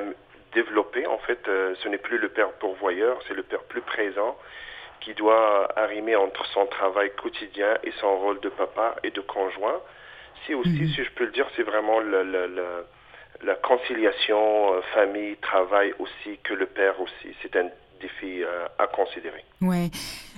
développé. 0.53 1.05
En 1.05 1.17
fait, 1.17 1.39
ce 1.45 1.87
n'est 1.89 1.97
plus 1.97 2.17
le 2.17 2.29
père 2.29 2.51
pourvoyeur, 2.53 3.19
c'est 3.27 3.33
le 3.33 3.43
père 3.43 3.63
plus 3.63 3.81
présent 3.81 4.37
qui 5.01 5.13
doit 5.13 5.67
arrimer 5.77 6.15
entre 6.15 6.45
son 6.53 6.65
travail 6.67 7.11
quotidien 7.21 7.77
et 7.83 7.91
son 7.99 8.17
rôle 8.19 8.39
de 8.39 8.49
papa 8.49 8.95
et 9.03 9.11
de 9.11 9.21
conjoint. 9.21 9.79
Si 10.45 10.53
aussi, 10.53 10.69
Mhm. 10.69 10.87
si 10.87 11.03
je 11.03 11.11
peux 11.11 11.25
le 11.25 11.31
dire, 11.31 11.45
c'est 11.55 11.63
vraiment 11.63 11.99
le- 11.99 12.23
le- 12.23 12.47
le- 12.47 12.85
la 13.43 13.55
conciliation 13.55 14.73
euh, 14.73 14.81
famille-travail 14.93 15.93
aussi 15.99 16.37
que 16.43 16.53
le 16.53 16.65
père 16.65 16.99
aussi. 16.99 17.35
C'est 17.41 17.55
un 17.55 17.69
défi 18.01 18.43
euh, 18.43 18.67
à 18.77 18.87
considérer. 18.87 19.43
Ouais. 19.61 19.89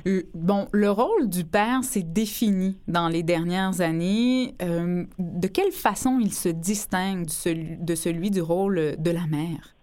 Euh, 0.07 0.23
Bon, 0.33 0.67
le 0.71 0.89
rôle 0.89 1.29
du 1.29 1.43
père 1.43 1.83
s'est 1.83 2.03
défini 2.03 2.77
dans 2.87 3.09
les 3.09 3.23
dernières 3.23 3.81
années. 3.81 4.55
De 4.59 5.47
quelle 5.47 5.71
façon 5.71 6.19
il 6.21 6.33
se 6.33 6.49
distingue 6.49 7.25
de 7.25 7.95
celui 7.95 8.31
du 8.31 8.41
rôle 8.41 8.95
de 8.97 9.11
la 9.11 9.27
mère? 9.27 9.75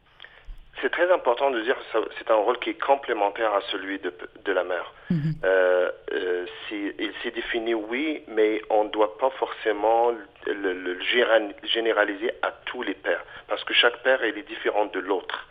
C'est 0.83 0.91
très 0.91 1.11
important 1.11 1.51
de 1.51 1.61
dire 1.63 1.75
que 1.77 1.99
c'est 2.19 2.31
un 2.31 2.35
rôle 2.37 2.59
qui 2.59 2.71
est 2.71 2.81
complémentaire 2.81 3.53
à 3.55 3.61
celui 3.73 3.99
de, 3.99 4.13
de 4.45 4.53
la 4.53 4.63
mère. 4.65 4.93
Mhm. 5.11 5.33
Euh, 5.45 5.91
euh, 6.13 6.47
il 6.71 7.13
s'est 7.23 7.31
défini, 7.31 7.73
oui, 7.75 8.23
mais 8.29 8.61
on 8.71 8.85
ne 8.85 8.91
doit 8.91 9.17
pas 9.19 9.31
forcément 9.31 10.11
le, 10.11 10.53
le- 10.53 10.73
le 10.75 10.99
géra- 11.01 11.53
généraliser 11.65 12.31
à 12.43 12.51
tous 12.67 12.83
les 12.83 12.95
pères, 12.95 13.25
parce 13.49 13.65
que 13.65 13.73
chaque 13.73 13.97
père 14.03 14.25
il 14.25 14.37
est 14.37 14.49
différent 14.49 14.87
de 14.87 14.99
l'autre. 15.01 15.47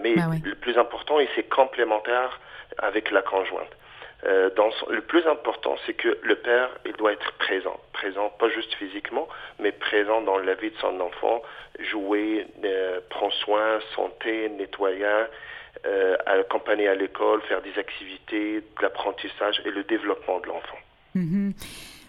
Mais 0.00 0.14
oui. 0.30 0.40
le 0.44 0.54
plus 0.56 0.76
important, 0.78 1.20
et 1.20 1.28
c'est 1.34 1.48
complémentaire 1.48 2.40
avec 2.78 3.10
la 3.10 3.22
conjointe. 3.22 3.70
Euh, 4.24 4.48
dans 4.56 4.70
son- 4.72 4.88
le 4.88 5.02
plus 5.02 5.24
important, 5.26 5.76
c'est 5.84 5.92
que 5.94 6.18
le 6.22 6.36
père, 6.36 6.70
il 6.86 6.94
doit 6.94 7.12
être 7.12 7.32
présent. 7.34 7.78
Présent, 7.92 8.30
pas 8.38 8.48
juste 8.48 8.72
physiquement, 8.74 9.28
mais 9.58 9.70
présent 9.72 10.22
dans 10.22 10.38
la 10.38 10.54
vie 10.54 10.70
de 10.70 10.76
son 10.78 10.98
enfant, 11.00 11.42
jouer, 11.90 12.46
euh, 12.64 13.00
prendre 13.10 13.32
soin, 13.34 13.78
santé, 13.94 14.48
nettoyant, 14.50 15.26
euh, 15.86 16.16
accompagner 16.26 16.88
à 16.88 16.94
l'école, 16.94 17.42
faire 17.42 17.62
des 17.62 17.76
activités, 17.78 18.60
de 18.60 18.82
l'apprentissage 18.82 19.60
et 19.64 19.70
le 19.70 19.82
développement 19.84 20.40
de 20.40 20.46
l'enfant. 20.46 20.78
Mhm. 21.14 21.52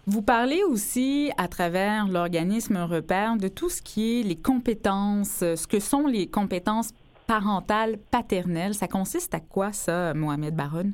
Vous 0.08 0.22
parlez 0.22 0.62
aussi, 0.64 1.32
à 1.38 1.48
travers 1.48 2.08
l'organisme 2.08 2.78
Repère, 2.78 3.38
de 3.38 3.48
tout 3.48 3.70
ce 3.70 3.82
qui 3.82 4.20
est 4.20 4.24
les 4.24 4.36
compétences, 4.36 5.40
ce 5.40 5.68
que 5.68 5.80
sont 5.80 6.06
les 6.06 6.28
compétences 6.28 6.92
parentales, 7.28 7.98
paternelles. 8.12 8.76
Ça 8.76 8.88
consiste 8.88 9.34
à 9.34 9.40
quoi, 9.40 9.72
ça, 9.74 10.14
Mohamed 10.14 10.56
Baron? 10.56 10.92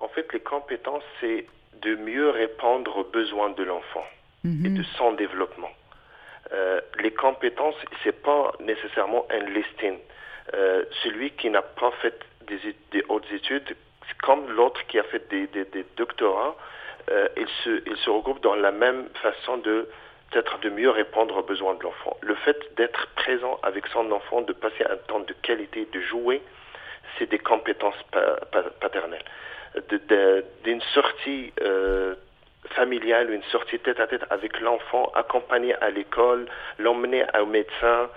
En 0.00 0.08
fait, 0.08 0.26
les 0.32 0.40
compétences, 0.40 1.02
c'est 1.20 1.46
de 1.82 1.94
mieux 1.96 2.30
répondre 2.30 2.96
aux 2.96 3.04
besoins 3.04 3.50
de 3.50 3.64
l'enfant 3.64 4.04
et 4.44 4.48
Mhm. 4.48 4.78
de 4.78 4.82
son 4.96 5.12
développement. 5.12 5.68
Euh, 6.52 6.80
les 7.00 7.12
compétences, 7.12 7.76
c'est 8.02 8.20
pas 8.22 8.52
nécessairement 8.60 9.26
un 9.30 9.44
listing. 9.50 9.98
Euh, 10.54 10.84
celui 11.02 11.30
qui 11.32 11.48
n'a 11.50 11.62
pas 11.62 11.92
fait 12.02 12.18
des, 12.46 13.04
hautes 13.08 13.30
études, 13.32 13.76
comme 14.22 14.50
l'autre 14.50 14.84
qui 14.88 14.98
a 14.98 15.04
fait 15.04 15.28
des, 15.30 15.48
doctorats, 15.96 16.56
euh, 17.10 17.28
il, 17.36 17.48
se, 17.64 17.82
il 17.86 17.96
se 17.96 18.10
regroupe 18.10 18.40
dans 18.42 18.54
la 18.54 18.72
même 18.72 19.08
façon 19.22 19.58
de 19.58 19.88
peut-être 20.30 20.58
de 20.60 20.70
mieux 20.70 20.90
répondre 20.90 21.36
aux 21.36 21.42
besoins 21.42 21.74
de 21.74 21.82
l'enfant. 21.82 22.16
Le 22.22 22.34
fait 22.36 22.58
d'être 22.76 23.06
présent 23.16 23.58
avec 23.62 23.86
son 23.88 24.10
enfant, 24.12 24.40
de 24.42 24.52
passer 24.52 24.84
un 24.84 24.96
temps 24.96 25.20
de 25.20 25.32
qualité, 25.42 25.86
de 25.92 26.00
jouer, 26.00 26.42
c'est 27.18 27.28
des 27.30 27.38
compétences 27.38 28.00
pa- 28.10 28.38
pa- 28.50 28.70
paternelles. 28.80 29.24
D'une 30.64 30.80
sortie 30.94 31.52
euh, 31.62 32.14
familiale 32.74 33.30
ou 33.30 33.32
une 33.34 33.42
sortie 33.44 33.78
tête 33.78 34.00
à 34.00 34.06
tête 34.06 34.22
avec 34.30 34.60
l'enfant, 34.60 35.10
accompagner 35.14 35.74
à 35.76 35.90
l'école, 35.90 36.46
l'emmener 36.78 37.24
au 37.40 37.46
médecin, 37.46 38.08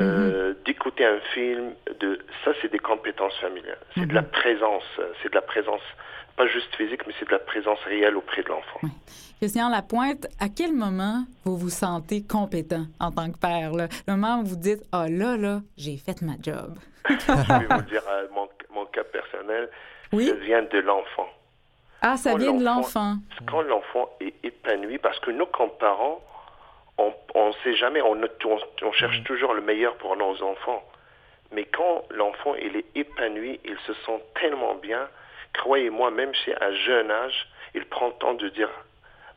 euh, 0.00 0.54
d'écouter 0.64 1.04
un 1.04 1.18
film, 1.34 1.72
de 2.00 2.18
ça 2.44 2.52
c'est 2.60 2.70
des 2.70 2.78
compétences 2.78 3.36
familiales. 3.40 3.78
C'est 3.94 4.06
de 4.06 4.14
la 4.14 4.22
présence, 4.22 4.84
euh, 4.98 5.12
c'est 5.22 5.30
de 5.30 5.34
la 5.34 5.42
présence, 5.42 5.80
pas 6.36 6.46
juste 6.46 6.74
physique, 6.76 7.06
mais 7.06 7.14
c'est 7.18 7.26
de 7.26 7.32
la 7.32 7.38
présence 7.40 7.78
réelle 7.84 8.16
auprès 8.16 8.42
de 8.42 8.48
l'enfant. 8.48 8.80
Christian 9.38 9.68
Lapointe, 9.70 10.26
à 10.40 10.46
quel 10.56 10.72
moment 10.72 11.24
vous 11.44 11.56
vous 11.56 11.68
sentez 11.70 12.22
compétent 12.22 12.84
en 13.00 13.10
tant 13.10 13.30
que 13.32 13.38
père? 13.38 13.72
Là? 13.72 13.88
Le 14.06 14.14
moment 14.14 14.40
où 14.40 14.44
vous 14.44 14.56
dites, 14.56 14.82
ah 14.92 15.06
là, 15.08 15.36
là, 15.36 15.60
j'ai 15.76 15.96
fait 15.96 16.22
ma 16.22 16.34
job. 16.40 16.76
Je 17.08 17.66
vais 17.68 17.74
vous 17.74 17.82
dire 17.82 18.02
euh, 18.08 18.28
mon, 18.32 18.48
mon 18.72 18.86
cas 18.86 19.02
personnel, 19.02 19.68
Oui? 20.12 20.28
ça 20.28 20.34
vient 20.36 20.62
de 20.62 20.78
l'enfant. 20.78 21.28
Ah, 22.02 22.16
ça 22.16 22.34
vient 22.36 22.52
de 22.54 22.64
l'enfant-. 22.64 23.16
Quand 23.46 23.62
l'enfant 23.62 24.08
est 24.20 24.34
épanoui, 24.42 24.98
parce 24.98 25.18
que 25.20 25.30
nous, 25.30 25.46
comme 25.46 25.70
parents, 25.80 26.20
on 26.98 27.48
ne 27.48 27.52
sait 27.64 27.74
jamais, 27.76 28.02
on, 28.02 28.14
ne- 28.14 28.26
on, 28.44 28.58
on 28.86 28.92
cherche 28.92 29.22
toujours 29.24 29.54
le 29.54 29.62
meilleur 29.62 29.96
pour 29.96 30.16
nos 30.16 30.34
enfants. 30.42 30.82
Mais 31.54 31.64
quand 31.64 32.02
l'enfant 32.10 32.54
il 32.62 32.76
est 32.76 32.84
épanoui, 32.94 33.60
il 33.64 33.76
se 33.86 33.92
sent 34.06 34.22
tellement 34.40 34.74
bien, 34.76 35.00
croyez-moi, 35.54 36.10
même 36.10 36.30
si 36.44 36.52
à 36.52 36.66
un 36.66 36.74
jeune 36.86 37.10
âge, 37.10 37.46
il 37.74 37.84
prend 37.86 38.08
le 38.08 38.12
temps 38.14 38.34
de 38.34 38.48
dire 38.50 38.68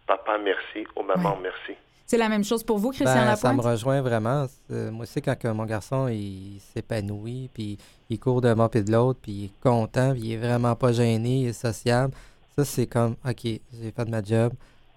papa 0.07 0.37
merci 0.37 0.85
ou 0.95 1.03
maman 1.03 1.31
Ouais. 1.31 1.39
merci. 1.43 1.73
C'est 2.07 2.17
la 2.17 2.29
même 2.29 2.43
chose 2.43 2.63
pour 2.63 2.77
vous, 2.77 2.89
Christian 2.91 3.15
Ben, 3.25 3.35
ça 3.35 3.51
me 3.51 3.57
Lapointe? 3.57 3.71
rejoint 3.73 4.01
vraiment. 4.01 4.45
C'est- 4.69 4.91
Moi 4.91 5.03
aussi, 5.03 5.21
quand 5.23 5.35
mon 5.55 5.65
garçon 5.65 6.07
il 6.07 6.59
s'épanouit, 6.59 7.49
puis 7.53 7.77
il 8.11 8.19
court 8.19 8.41
d'un 8.41 8.55
bord 8.55 8.69
et 8.75 8.83
de 8.83 8.91
l'autre, 8.91 9.19
puis 9.23 9.31
il 9.31 9.45
est 9.45 9.61
content, 9.63 10.11
puis 10.11 10.21
il 10.21 10.33
est 10.33 10.37
vraiment 10.47 10.75
pas 10.75 10.91
gêné, 10.91 11.29
il 11.39 11.47
est 11.47 11.53
sociable, 11.53 12.13
ça, 12.57 12.65
c'est 12.65 12.87
comme, 12.87 13.15
OK, 13.27 13.43
j'ai 13.43 13.91
fait 13.95 14.09
ma 14.09 14.21
job. 14.21 14.53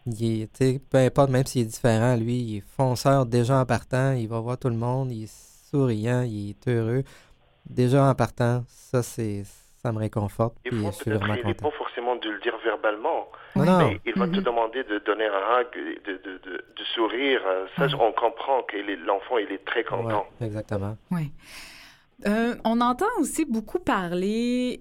Il 0.07 0.43
est, 0.43 0.47
tu 0.53 0.65
sais, 0.65 0.81
peu 0.91 0.99
importe, 0.99 1.31
même 1.31 1.45
s'il 1.45 1.63
est 1.63 1.67
différent, 1.67 2.17
lui, 2.17 2.37
il 2.39 2.57
est 2.59 2.65
fonceur 2.77 3.27
déjà 3.27 3.59
en 3.61 3.67
partant, 3.67 4.13
il 4.13 4.29
va 4.29 4.41
voir 4.41 4.57
tout 4.59 4.69
le 4.71 4.77
monde, 4.77 5.13
il 5.13 5.25
est 5.25 5.33
souriant, 5.71 6.23
il 6.23 6.51
est 6.51 6.69
heureux. 6.69 7.03
Déjà 7.69 8.05
en 8.05 8.15
partant, 8.15 8.65
ça, 8.69 9.03
c'est, 9.03 9.43
ça 9.83 9.93
me 9.93 9.99
réconforte, 9.99 10.57
Il 10.65 10.71
puis 10.71 10.87
je 10.87 10.91
suis 10.93 11.11
vraiment 11.11 11.35
il 11.35 11.45
n'est 11.47 11.55
content. 11.55 11.69
pas 11.71 11.77
forcément 11.77 12.17
de 12.17 12.31
le 12.31 12.41
dire 12.41 12.55
verbalement, 12.65 13.27
Non, 13.55 13.65
non. 13.67 13.79
mais 13.81 14.01
il 14.07 14.15
va 14.19 14.27
te 14.29 14.37
Mhm. 14.37 14.43
demander 14.45 14.85
de 14.85 14.99
donner 15.05 15.27
un 15.27 15.61
hug, 15.61 15.67
de, 16.07 16.13
de, 16.13 16.39
de, 16.39 16.57
de 16.57 16.85
sourire. 16.95 17.43
Ça, 17.77 17.87
on 18.01 18.13
comprend 18.13 18.63
que 18.63 18.77
l'enfant, 19.05 19.37
il 19.37 19.53
est 19.53 19.65
très 19.67 19.85
content. 19.85 20.25
Ouais, 20.41 20.47
exactement. 20.47 20.97
Oui. 21.11 21.33
Euh, 22.27 22.55
on 22.65 22.81
entend 22.81 23.07
aussi 23.21 23.45
beaucoup 23.45 23.79
parler. 23.79 24.81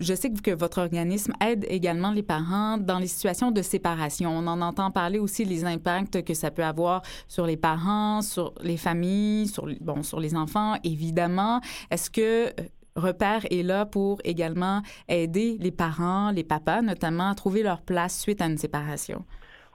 Je 0.00 0.12
sais 0.12 0.30
que, 0.30 0.50
votre 0.50 0.78
organisme 0.78 1.32
aide 1.40 1.64
également 1.68 2.10
les 2.10 2.24
parents 2.24 2.78
dans 2.78 2.98
les 2.98 3.06
situations 3.06 3.52
de 3.52 3.62
séparation. 3.62 4.30
On 4.36 4.46
en 4.48 4.60
entend 4.60 4.90
parler 4.90 5.20
aussi 5.20 5.44
les 5.44 5.64
impacts 5.64 6.24
que 6.24 6.34
ça 6.34 6.50
peut 6.50 6.64
avoir 6.64 7.02
sur 7.28 7.46
les 7.46 7.56
parents, 7.56 8.20
sur 8.20 8.54
les 8.60 8.76
familles, 8.76 9.46
sur, 9.46 9.68
sur 10.02 10.18
les 10.18 10.34
enfants, 10.34 10.74
évidemment. 10.82 11.60
Est-ce 11.90 12.10
que 12.10 12.48
euh, 12.48 12.52
Repère 12.96 13.44
est 13.50 13.64
là 13.64 13.86
pour 13.86 14.20
également 14.22 14.80
aider 15.08 15.56
les 15.60 15.72
parents, 15.72 16.30
les 16.30 16.44
papas 16.44 16.80
notamment, 16.80 17.30
à 17.30 17.34
trouver 17.34 17.62
leur 17.64 17.82
place 17.82 18.20
suite 18.20 18.40
à 18.40 18.46
une 18.46 18.58
séparation? 18.58 19.24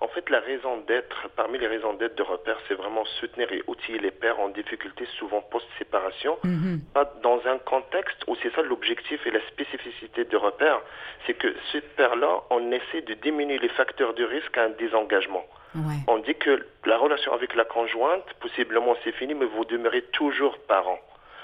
En 0.01 0.07
fait, 0.07 0.29
la 0.29 0.39
raison 0.39 0.77
d'être, 0.87 1.27
parmi 1.35 1.57
les 1.59 1.67
raisons 1.67 1.93
d'être 1.93 2.15
de 2.15 2.23
repère, 2.23 2.57
c'est 2.67 2.73
vraiment 2.73 3.03
soutenir 3.19 3.51
et 3.51 3.61
outiller 3.67 3.99
les 3.99 4.11
pères 4.11 4.39
en 4.39 4.47
difficulté, 4.47 5.05
souvent 5.17 5.41
post-séparation, 5.41 6.37
Mhm. 6.43 6.79
pas 6.93 7.05
dans 7.21 7.41
un 7.45 7.57
contexte 7.57 8.23
où 8.27 8.35
c'est 8.41 8.53
ça 8.55 8.61
l'objectif 8.61 9.25
et 9.27 9.31
la 9.31 9.41
spécificité 9.47 10.23
de 10.23 10.37
repère, 10.37 10.79
c'est 11.25 11.33
que 11.33 11.53
ces 11.71 11.81
pères-là, 11.81 12.43
on 12.49 12.71
essaie 12.71 13.01
de 13.01 13.13
diminuer 13.15 13.57
les 13.59 13.67
facteurs 13.69 14.13
de 14.13 14.23
risque 14.23 14.57
à 14.57 14.63
un 14.63 14.69
désengagement. 14.69 15.45
Ouais. 15.75 15.97
On 16.07 16.17
dit 16.19 16.35
que 16.35 16.65
la 16.85 16.97
relation 16.97 17.33
avec 17.33 17.53
la 17.55 17.65
conjointe, 17.65 18.23
possiblement 18.39 18.95
c'est 19.03 19.11
fini, 19.11 19.33
mais 19.33 19.45
vous 19.45 19.65
demeurez 19.65 20.03
toujours 20.13 20.57
parents. 20.59 20.99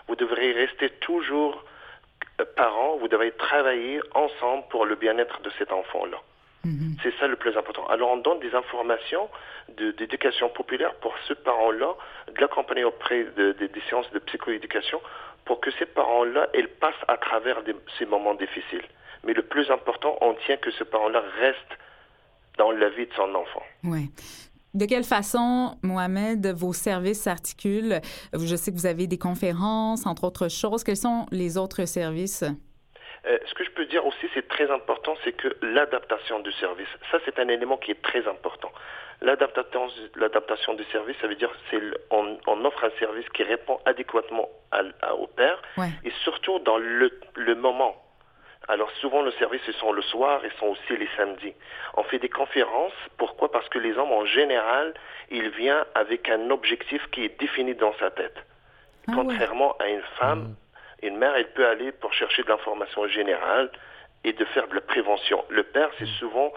Vous 0.08 0.16
devrez 0.16 0.53
rester 0.53 0.89
toujours 1.01 1.64
euh, 2.39 2.45
parents, 2.56 2.95
vous 2.97 3.08
devrez 3.10 3.32
travailler 3.32 3.99
ensemble 4.14 4.64
pour 4.70 4.86
le 4.86 4.95
bien-être 4.95 5.41
de 5.41 5.49
cet 5.58 5.72
enfant-là. 5.74 6.18
Mhm. 6.66 6.95
C'est 7.03 7.13
ça 7.20 7.28
le 7.28 7.36
plus 7.36 7.55
important. 7.57 7.86
Alors 7.88 8.09
on 8.11 8.18
donne 8.18 8.39
des 8.39 8.53
informations 8.55 9.30
de- 9.78 9.91
d'éducation 9.91 10.49
populaire 10.49 10.93
pour 10.95 11.13
ce 11.28 11.34
parent-là, 11.34 11.91
de 12.34 12.39
l'accompagner 12.41 12.84
auprès 12.84 13.24
de- 13.38 13.51
de- 13.59 13.68
des 13.68 13.82
séances 13.89 14.09
de 14.11 14.20
psychoéducation 14.20 14.99
pour 15.45 15.59
que 15.61 15.70
ces 15.78 15.86
parents-là, 15.86 16.47
ils 16.55 16.68
passent 16.68 17.05
à 17.07 17.18
travers 17.18 17.63
des- 17.63 17.76
ces 17.97 18.05
moments 18.05 18.34
difficiles. 18.34 18.88
Mais 19.24 19.34
le 19.34 19.43
plus 19.43 19.70
important, 19.72 20.18
on 20.22 20.34
tient 20.45 20.57
que 20.57 20.72
ce 20.72 20.84
parent-là 20.84 21.22
reste 21.39 21.72
dans 22.57 22.72
la 22.72 22.89
vie 22.89 23.05
de 23.05 23.13
son 23.16 23.34
enfant. 23.36 23.63
Oui. 23.84 24.09
De 24.74 24.86
quelle 24.86 25.03
façon, 25.05 25.78
Mohamed, 25.84 26.47
vos 26.47 26.74
services 26.74 27.22
s'articulent? 27.22 28.01
Je 28.34 28.55
sais 28.55 28.72
que 28.72 28.76
vous 28.78 28.86
avez 28.86 29.07
des 29.07 29.18
conférences, 29.18 30.05
entre 30.05 30.26
autres 30.26 30.49
choses. 30.49 30.84
Quels 30.84 30.97
sont 30.97 31.28
les 31.32 31.57
autres 31.57 31.86
services? 31.86 32.43
Euh, 33.28 33.39
ce 33.47 33.53
que 33.55 33.63
je 33.63 33.71
peux 33.71 33.86
dire 33.86 34.05
aussi, 34.05 34.28
c'est 34.34 34.47
très 34.47 34.69
important, 34.69 35.15
c'est 35.23 35.32
que 35.34 35.47
l'adaptation 35.61 36.39
du 36.41 36.51
service, 36.53 36.88
ça 37.11 37.17
c'est 37.26 37.39
un 37.39 37.47
élément 37.47 37.78
qui 37.78 37.91
est 37.91 38.01
très 38.01 38.28
important. 38.28 38.71
L'adaptation, 39.21 39.88
l'adaptation 40.15 40.73
du 40.76 40.84
service, 40.86 41.15
ça 41.21 41.28
veut 41.28 41.36
dire 41.36 41.49
c'est 41.71 41.80
on, 42.11 42.38
on 42.45 42.65
offre 42.65 42.84
un 42.84 42.91
service 42.99 43.28
qui 43.30 43.43
répond 43.43 43.80
adéquatement 43.86 44.49
à, 44.71 44.82
à- 45.01 45.15
au 45.15 45.28
père 45.28 45.59
Ouais. 45.78 45.88
et 46.03 46.11
surtout 46.23 46.59
dans 46.59 46.78
le, 46.78 47.09
le 47.36 47.55
moment. 47.55 47.95
Alors 48.67 48.91
souvent 49.01 49.21
le 49.21 49.32
service 49.32 49.61
ils 49.67 49.73
sont 49.76 49.91
le 49.91 50.01
soir, 50.01 50.41
ils 50.43 50.51
sont 50.59 50.67
aussi 50.67 50.97
les 50.97 51.07
samedis. 51.17 51.53
On 51.95 52.03
fait 52.03 52.19
des 52.19 52.30
conférences. 52.30 52.93
Pourquoi? 53.17 53.51
Parce 53.51 53.69
que 53.69 53.80
les 53.80 53.97
hommes 53.97 54.11
en 54.11 54.26
général, 54.26 54.93
ils 55.30 55.49
viennent 55.49 55.86
avec 55.95 56.30
un 56.30 56.49
objectif 56.51 57.01
qui 57.11 57.26
est 57.26 57.39
défini 57.39 57.73
dans 57.76 57.93
sa 57.99 58.11
tête. 58.11 58.36
Ah 59.07 59.11
ouais. 59.11 59.17
Contrairement 59.17 59.76
à 59.80 59.88
une 59.88 60.01
femme, 60.19 60.55
une 61.08 61.18
mère, 61.18 61.36
elle 61.36 61.51
peut 61.51 61.68
aller 61.68 61.91
pour 61.91 62.14
chercher 62.14 62.43
de 62.43 62.49
l'information 62.49 63.08
générale 63.08 63.72
et 64.24 64.34
de 64.34 64.45
faire 64.45 64.68
de 64.68 64.76
la 64.76 64.82
prévention. 64.82 65.43
Le 65.49 65.64
père, 65.64 65.89
c'est 65.99 66.08
souvent 66.20 66.51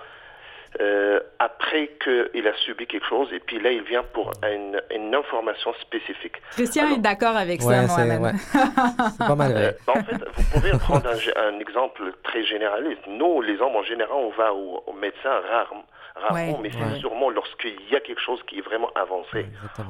euh, 0.81 1.21
après 1.39 1.91
qu'il 2.03 2.47
a 2.47 2.55
subi 2.59 2.87
quelque 2.87 3.07
chose 3.07 3.33
et 3.33 3.41
puis 3.41 3.59
là, 3.61 3.71
il 3.73 3.83
vient 3.83 4.03
pour 4.03 4.31
une, 4.43 4.81
une 4.95 5.15
information 5.15 5.73
spécifique. 5.81 6.37
Christian 6.53 6.85
Alors- 6.87 6.99
est 6.99 7.01
d'accord 7.01 7.37
avec 7.37 7.63
ça, 7.63 7.89
c'est 7.89 8.05
Mohamed. 8.05 8.21
ouais. 8.23 8.33
C'est 9.19 9.27
pas 9.27 9.35
mal 9.35 9.53
Euh, 9.57 9.73
en 9.87 9.95
fait, 10.05 10.17
vous 10.37 10.45
pouvez 10.53 10.71
prendre 10.79 11.09
un, 11.09 11.59
exemple 11.61 12.03
très 12.23 12.45
généraliste. 12.45 13.03
Nous, 13.07 13.41
les 13.43 13.61
hommes, 13.61 13.77
en 13.77 13.83
général, 13.83 14.15
on 14.17 14.31
va 14.31 14.53
au, 14.53 14.83
au 14.87 14.93
médecin 14.93 15.31
rare- 15.51 15.73
rarement, 16.15 16.53
Ouais. 16.53 16.59
mais 16.63 16.71
c'est 16.71 16.79
Ouais. 16.95 17.01
sûrement 17.01 17.31
lorsqu'il 17.31 17.77
y 17.91 17.97
a 17.97 18.01
quelque 18.01 18.21
chose 18.21 18.43
qui 18.47 18.59
est 18.59 18.63
vraiment 18.63 18.91
avancé. 18.95 19.47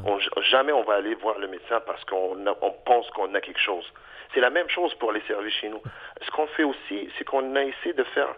On- 0.07 0.19
jamais 0.43 0.73
on 0.73 0.83
va 0.85 0.95
aller 0.95 1.15
voir 1.17 1.39
le 1.39 1.49
médecin 1.49 1.81
parce 1.87 2.05
qu'on 2.05 2.47
a- 2.47 2.57
on 2.63 2.71
pense 2.85 3.09
qu'on 3.11 3.35
a 3.35 3.41
quelque 3.41 3.61
chose. 3.61 3.85
C'est 4.35 4.41
la 4.41 4.51
même 4.51 4.69
chose 4.69 4.95
pour 4.97 5.13
les 5.13 5.23
services 5.23 5.55
chez 5.55 5.69
nous. 5.71 5.81
Ce 6.23 6.31
qu'on 6.31 6.47
fait 6.49 6.65
aussi, 6.65 7.09
c'est 7.17 7.25
qu'on 7.25 7.57
a 7.57 7.63
essayé 7.65 7.95
de 7.95 8.05
faire, 8.05 8.29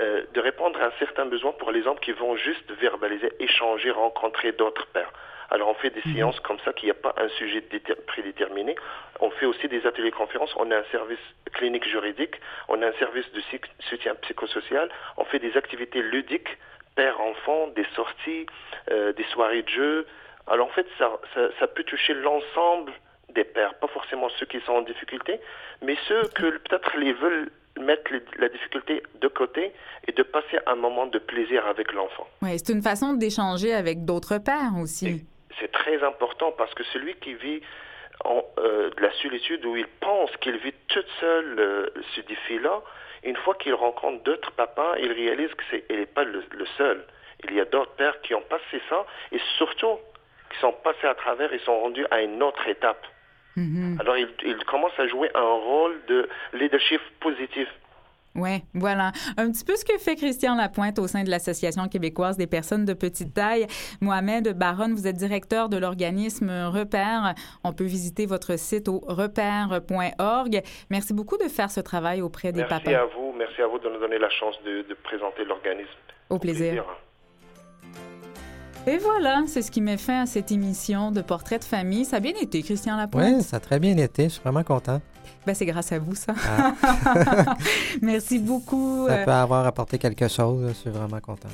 euh, 0.00 0.22
de 0.34 0.40
répondre 0.40 0.80
à 0.80 0.86
un 0.86 0.92
certain 0.98 1.26
besoin 1.26 1.52
pour 1.52 1.70
les 1.70 1.86
hommes 1.86 1.98
qui 2.00 2.12
vont 2.12 2.36
juste 2.36 2.70
verbaliser, 2.72 3.30
échanger, 3.40 3.90
rencontrer 3.90 4.52
d'autres 4.52 4.86
pères. 4.88 5.12
Alors 5.50 5.68
on 5.68 5.74
fait 5.74 5.90
des 5.90 6.02
séances 6.12 6.40
comme 6.40 6.58
ça, 6.64 6.72
qu'il 6.72 6.86
n'y 6.86 6.90
a 6.90 6.94
pas 6.94 7.14
un 7.16 7.28
sujet 7.28 7.60
déter- 7.60 7.94
prédéterminé. 8.06 8.74
On 9.20 9.30
fait 9.30 9.46
aussi 9.46 9.68
des 9.68 9.86
ateliers 9.86 10.10
conférences. 10.10 10.52
On 10.56 10.70
a 10.72 10.76
un 10.76 10.84
service 10.90 11.20
clinique 11.52 11.86
juridique. 11.88 12.34
On 12.68 12.82
a 12.82 12.88
un 12.88 12.92
service 12.94 13.30
de 13.32 13.40
soutien 13.88 14.16
psychosocial. 14.16 14.90
On 15.16 15.24
fait 15.24 15.38
des 15.38 15.56
activités 15.56 16.02
ludiques, 16.02 16.48
père-enfant, 16.96 17.68
des 17.68 17.86
sorties, 17.94 18.46
euh, 18.90 19.12
des 19.12 19.24
soirées 19.24 19.62
de 19.62 19.68
jeux. 19.68 20.06
Alors 20.48 20.66
en 20.66 20.70
fait, 20.70 20.86
ça, 20.98 21.12
ça, 21.34 21.48
ça 21.60 21.66
peut 21.68 21.84
toucher 21.84 22.14
l'ensemble 22.14 22.92
des 23.36 23.44
pères, 23.44 23.74
pas 23.74 23.86
forcément 23.88 24.28
ceux 24.38 24.46
qui 24.46 24.60
sont 24.66 24.72
en 24.72 24.82
difficulté, 24.82 25.38
mais 25.82 25.96
ceux 26.08 26.22
que 26.34 26.58
peut-être 26.58 26.96
les 26.96 27.12
veulent 27.12 27.50
mettre 27.78 28.10
la 28.38 28.48
difficulté 28.48 29.02
de 29.20 29.28
côté 29.28 29.72
et 30.08 30.12
de 30.12 30.22
passer 30.22 30.58
un 30.66 30.74
moment 30.74 31.06
de 31.06 31.18
plaisir 31.18 31.66
avec 31.66 31.92
l'enfant. 31.92 32.26
Oui, 32.42 32.58
c'est 32.58 32.72
une 32.72 32.82
façon 32.82 33.12
d'échanger 33.12 33.72
avec 33.74 34.04
d'autres 34.04 34.38
pères 34.38 34.76
aussi. 34.80 35.24
C'est 35.60 35.72
très 35.72 36.02
important 36.02 36.52
parce 36.52 36.72
que 36.74 36.84
celui 36.84 37.14
qui 37.16 37.34
vit 37.34 37.60
en, 38.24 38.42
euh, 38.58 38.90
de 38.90 39.02
la 39.02 39.12
solitude 39.22 39.64
où 39.64 39.76
il 39.76 39.86
pense 40.00 40.30
qu'il 40.38 40.56
vit 40.56 40.72
toute 40.88 41.08
seule 41.20 41.58
euh, 41.58 41.86
ce 42.14 42.22
défi-là, 42.22 42.80
une 43.24 43.36
fois 43.36 43.54
qu'il 43.54 43.74
rencontre 43.74 44.22
d'autres 44.24 44.52
papas, 44.52 44.96
il 44.98 45.12
réalise 45.12 45.52
que 45.54 45.64
c'est 45.70 45.84
il 45.90 45.98
n'est 45.98 46.06
pas 46.06 46.24
le, 46.24 46.42
le 46.50 46.66
seul. 46.78 47.04
Il 47.44 47.54
y 47.54 47.60
a 47.60 47.66
d'autres 47.66 47.92
pères 47.92 48.20
qui 48.22 48.34
ont 48.34 48.42
passé 48.48 48.80
ça 48.88 49.04
et 49.32 49.40
surtout 49.58 49.98
qui 50.50 50.58
sont 50.60 50.72
passés 50.72 51.06
à 51.06 51.14
travers 51.14 51.52
et 51.52 51.58
sont 51.60 51.78
rendus 51.78 52.06
à 52.10 52.22
une 52.22 52.42
autre 52.42 52.66
étape. 52.68 53.04
Mhm. 53.56 53.98
Alors 54.00 54.16
il, 54.16 54.28
il 54.44 54.56
commence 54.64 54.92
à 54.98 55.06
jouer 55.08 55.30
un 55.34 55.40
rôle 55.64 55.94
de 56.08 56.28
leadership 56.52 57.00
positif. 57.20 57.68
Oui, 58.38 58.62
voilà. 58.74 59.12
Un 59.38 59.50
petit 59.50 59.64
peu 59.64 59.74
ce 59.76 59.84
que 59.86 59.96
fait 59.96 60.14
Christian 60.14 60.56
Lapointe 60.56 60.98
au 60.98 61.06
sein 61.06 61.24
de 61.24 61.30
l'Association 61.30 61.88
québécoise 61.88 62.36
des 62.36 62.46
personnes 62.46 62.84
de 62.84 62.92
petite 62.92 63.32
taille. 63.32 63.66
Mohamed 64.02 64.52
Baronne, 64.58 64.92
vous 64.92 65.06
êtes 65.06 65.16
directeur 65.16 65.70
de 65.70 65.78
l'organisme 65.78 66.50
Repère. 66.66 67.34
On 67.64 67.72
peut 67.72 67.84
visiter 67.86 68.26
votre 68.26 68.58
site 68.58 68.88
au 68.88 69.00
repère.org. 69.08 70.62
Merci 70.90 71.14
beaucoup 71.14 71.38
de 71.38 71.48
faire 71.48 71.70
ce 71.70 71.80
travail 71.80 72.20
auprès 72.20 72.52
des 72.52 72.60
Merci 72.60 72.84
papas. 72.84 72.98
à 73.00 73.06
vous, 73.06 73.32
merci 73.38 73.62
à 73.62 73.68
vous 73.68 73.78
de 73.78 73.88
nous 73.88 74.00
donner 74.00 74.18
la 74.18 74.28
chance 74.28 74.56
de, 74.66 74.82
de 74.86 74.94
présenter 75.02 75.42
l'organisme. 75.46 75.88
Au 76.28 76.38
plaisir. 76.38 76.84
Et 78.88 78.98
voilà, 78.98 79.42
c'est 79.48 79.62
ce 79.62 79.72
qui 79.72 79.80
met 79.80 79.96
fin 79.96 80.22
à 80.22 80.26
cette 80.26 80.52
émission 80.52 81.10
de 81.10 81.20
Portrait 81.20 81.58
de 81.58 81.64
famille. 81.64 82.04
Ça 82.04 82.18
a 82.18 82.20
bien 82.20 82.34
été, 82.40 82.62
Christian 82.62 82.96
Lapointe. 82.96 83.34
Oui, 83.38 83.42
ça 83.42 83.56
a 83.56 83.60
très 83.60 83.80
bien 83.80 83.96
été. 83.96 84.24
Je 84.24 84.34
suis 84.34 84.42
vraiment 84.42 84.62
content. 84.62 85.00
Ben, 85.44 85.54
c'est 85.54 85.66
grâce 85.66 85.90
à 85.90 85.98
vous, 85.98 86.14
ça. 86.14 86.34
Ah. 86.48 87.56
Merci 88.02 88.38
beaucoup. 88.38 89.06
Ça 89.08 89.14
euh, 89.14 89.24
peut 89.24 89.32
avoir 89.32 89.66
apporté 89.66 89.98
quelque 89.98 90.28
chose. 90.28 90.68
Je 90.68 90.72
suis 90.74 90.90
vraiment 90.90 91.18
content. 91.18 91.48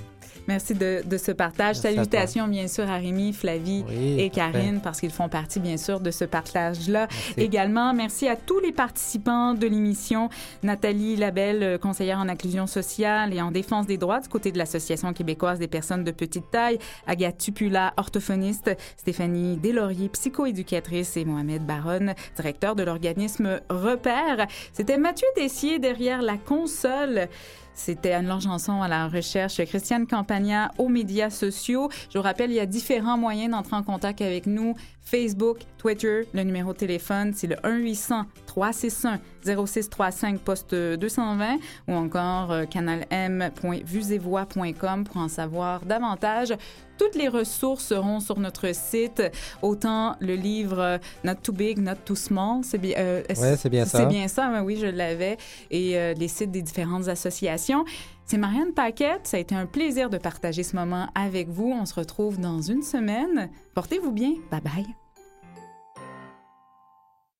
Merci 0.49 0.75
de, 0.75 1.03
de 1.05 1.17
ce 1.17 1.33
partage. 1.33 1.77
Merci 1.83 1.97
Salutations, 1.97 2.49
bien 2.49 2.69
sûr, 2.69 2.89
à 2.89 2.97
Rémi, 2.97 3.33
Flavie 3.33 3.85
Oui, 3.89 4.21
et. 4.21 4.31
Karine, 4.31 4.81
parce 4.83 5.01
qu'ils 5.01 5.11
font 5.11 5.29
partie, 5.29 5.61
bien 5.61 5.77
sûr, 5.77 6.01
de 6.01 6.11
ce 6.11 6.25
partage-là. 6.25 7.07
Merci. 7.11 7.35
Également, 7.37 7.93
merci 7.93 8.29
à 8.29 8.37
tous 8.37 8.61
les 8.61 8.73
participants 8.73 9.55
de 9.55 9.67
l'émission. 9.67 10.31
Nathalie 10.63 11.17
Labelle, 11.17 11.63
euh, 11.63 11.79
conseillère 11.79 12.19
en 12.19 12.29
inclusion 12.29 12.67
sociale 12.67 13.35
et 13.35 13.43
en 13.43 13.51
défense 13.51 13.87
des 13.87 13.99
droits 13.99 14.21
du 14.21 14.29
côté 14.29 14.53
de 14.53 14.59
l'Association 14.59 15.13
québécoise 15.13 15.59
des 15.59 15.69
personnes 15.69 16.05
de 16.05 16.11
petite 16.11 16.51
taille. 16.51 16.79
Agathe 17.07 17.39
Tupula, 17.39 17.93
orthophoniste. 17.97 18.71
Stéphanie 18.97 19.57
Deslauriers, 19.57 20.09
psychoéducatrice. 20.09 21.17
Et 21.17 21.25
Mohamed 21.25 21.67
Baronne, 21.67 22.15
directeur 22.37 22.75
de 22.75 22.83
l'organisme 22.83 23.61
Repère. 23.69 24.47
C'était 24.73 24.99
Mathieu 24.99 25.27
Dessier 25.37 25.79
derrière 25.79 26.23
la 26.23 26.37
console. 26.37 27.29
C'était 27.75 28.13
Anne-Laure 28.13 28.41
Janson 28.41 28.83
à 28.83 28.89
la 28.89 29.09
recherche, 29.09 29.65
Christiane 29.65 30.07
Campagna 30.07 30.73
aux 30.79 30.89
médias 30.89 31.31
sociaux. 31.31 31.89
Je 32.11 32.19
vous 32.19 32.23
rappelle, 32.23 32.51
il 32.51 32.57
y 32.57 32.61
a 32.61 32.67
différents 32.67 33.17
moyens 33.17 33.51
d'entrer 33.51 33.77
en 33.77 33.83
contact 33.83 34.21
avec 34.21 34.47
nous. 34.47 34.75
Facebook, 35.03 35.59
Twitter, 35.79 36.23
le 36.33 36.43
numéro 36.45 36.73
de 36.73 36.79
téléphone, 36.79 37.33
c'est 37.35 37.47
le 37.47 37.57
1-800-361-0635, 38.57 40.39
poste 40.39 40.75
220, 40.75 41.57
ou 41.89 41.95
encore 41.95 42.53
euh, 42.53 42.65
canalm.vusevoix.com 42.65 45.05
pour 45.05 45.17
en 45.17 45.29
savoir 45.29 45.85
davantage. 45.85 46.55
Toutes 47.03 47.17
les 47.17 47.29
ressources 47.29 47.87
seront 47.87 48.21
sur 48.21 48.39
notre 48.39 48.73
site, 48.75 49.23
autant 49.61 50.15
le 50.21 50.35
livre 50.35 50.79
euh, 50.79 50.99
Not 51.25 51.37
Too 51.43 51.53
Big, 51.53 51.79
Not 51.79 51.97
Too 52.05 52.15
Small. 52.15 52.61
C'est 52.63 52.79
bien, 52.79 52.97
euh, 52.97 53.23
Ouais, 53.41 53.57
c'est 53.57 53.71
bien 53.71 53.85
ça. 53.85 53.99
C'est 53.99 54.07
bien 54.07 54.29
ça, 54.29 54.49
ben 54.49 54.63
oui, 54.63 54.79
je 54.81 54.87
l'avais. 54.87 55.37
Et 55.71 55.99
euh, 55.99 56.15
les 56.15 56.29
sites 56.29 56.51
des 56.51 56.63
différentes 56.63 57.09
associations. 57.09 57.85
C'est 58.25 58.39
Marianne 58.39 58.73
Paquette. 58.73 59.27
Ça 59.27 59.37
a 59.37 59.41
été 59.41 59.55
un 59.55 59.67
plaisir 59.67 60.11
de 60.11 60.19
partager 60.19 60.63
ce 60.63 60.77
moment 60.77 61.09
avec 61.15 61.49
vous. 61.49 61.73
On 61.73 61.87
se 61.87 61.95
retrouve 61.95 62.39
dans 62.39 62.63
une 62.63 62.83
semaine. 62.83 63.51
Portez-vous 63.75 64.13
bien. 64.13 64.35
Bye 64.51 64.61
bye. 64.61 65.02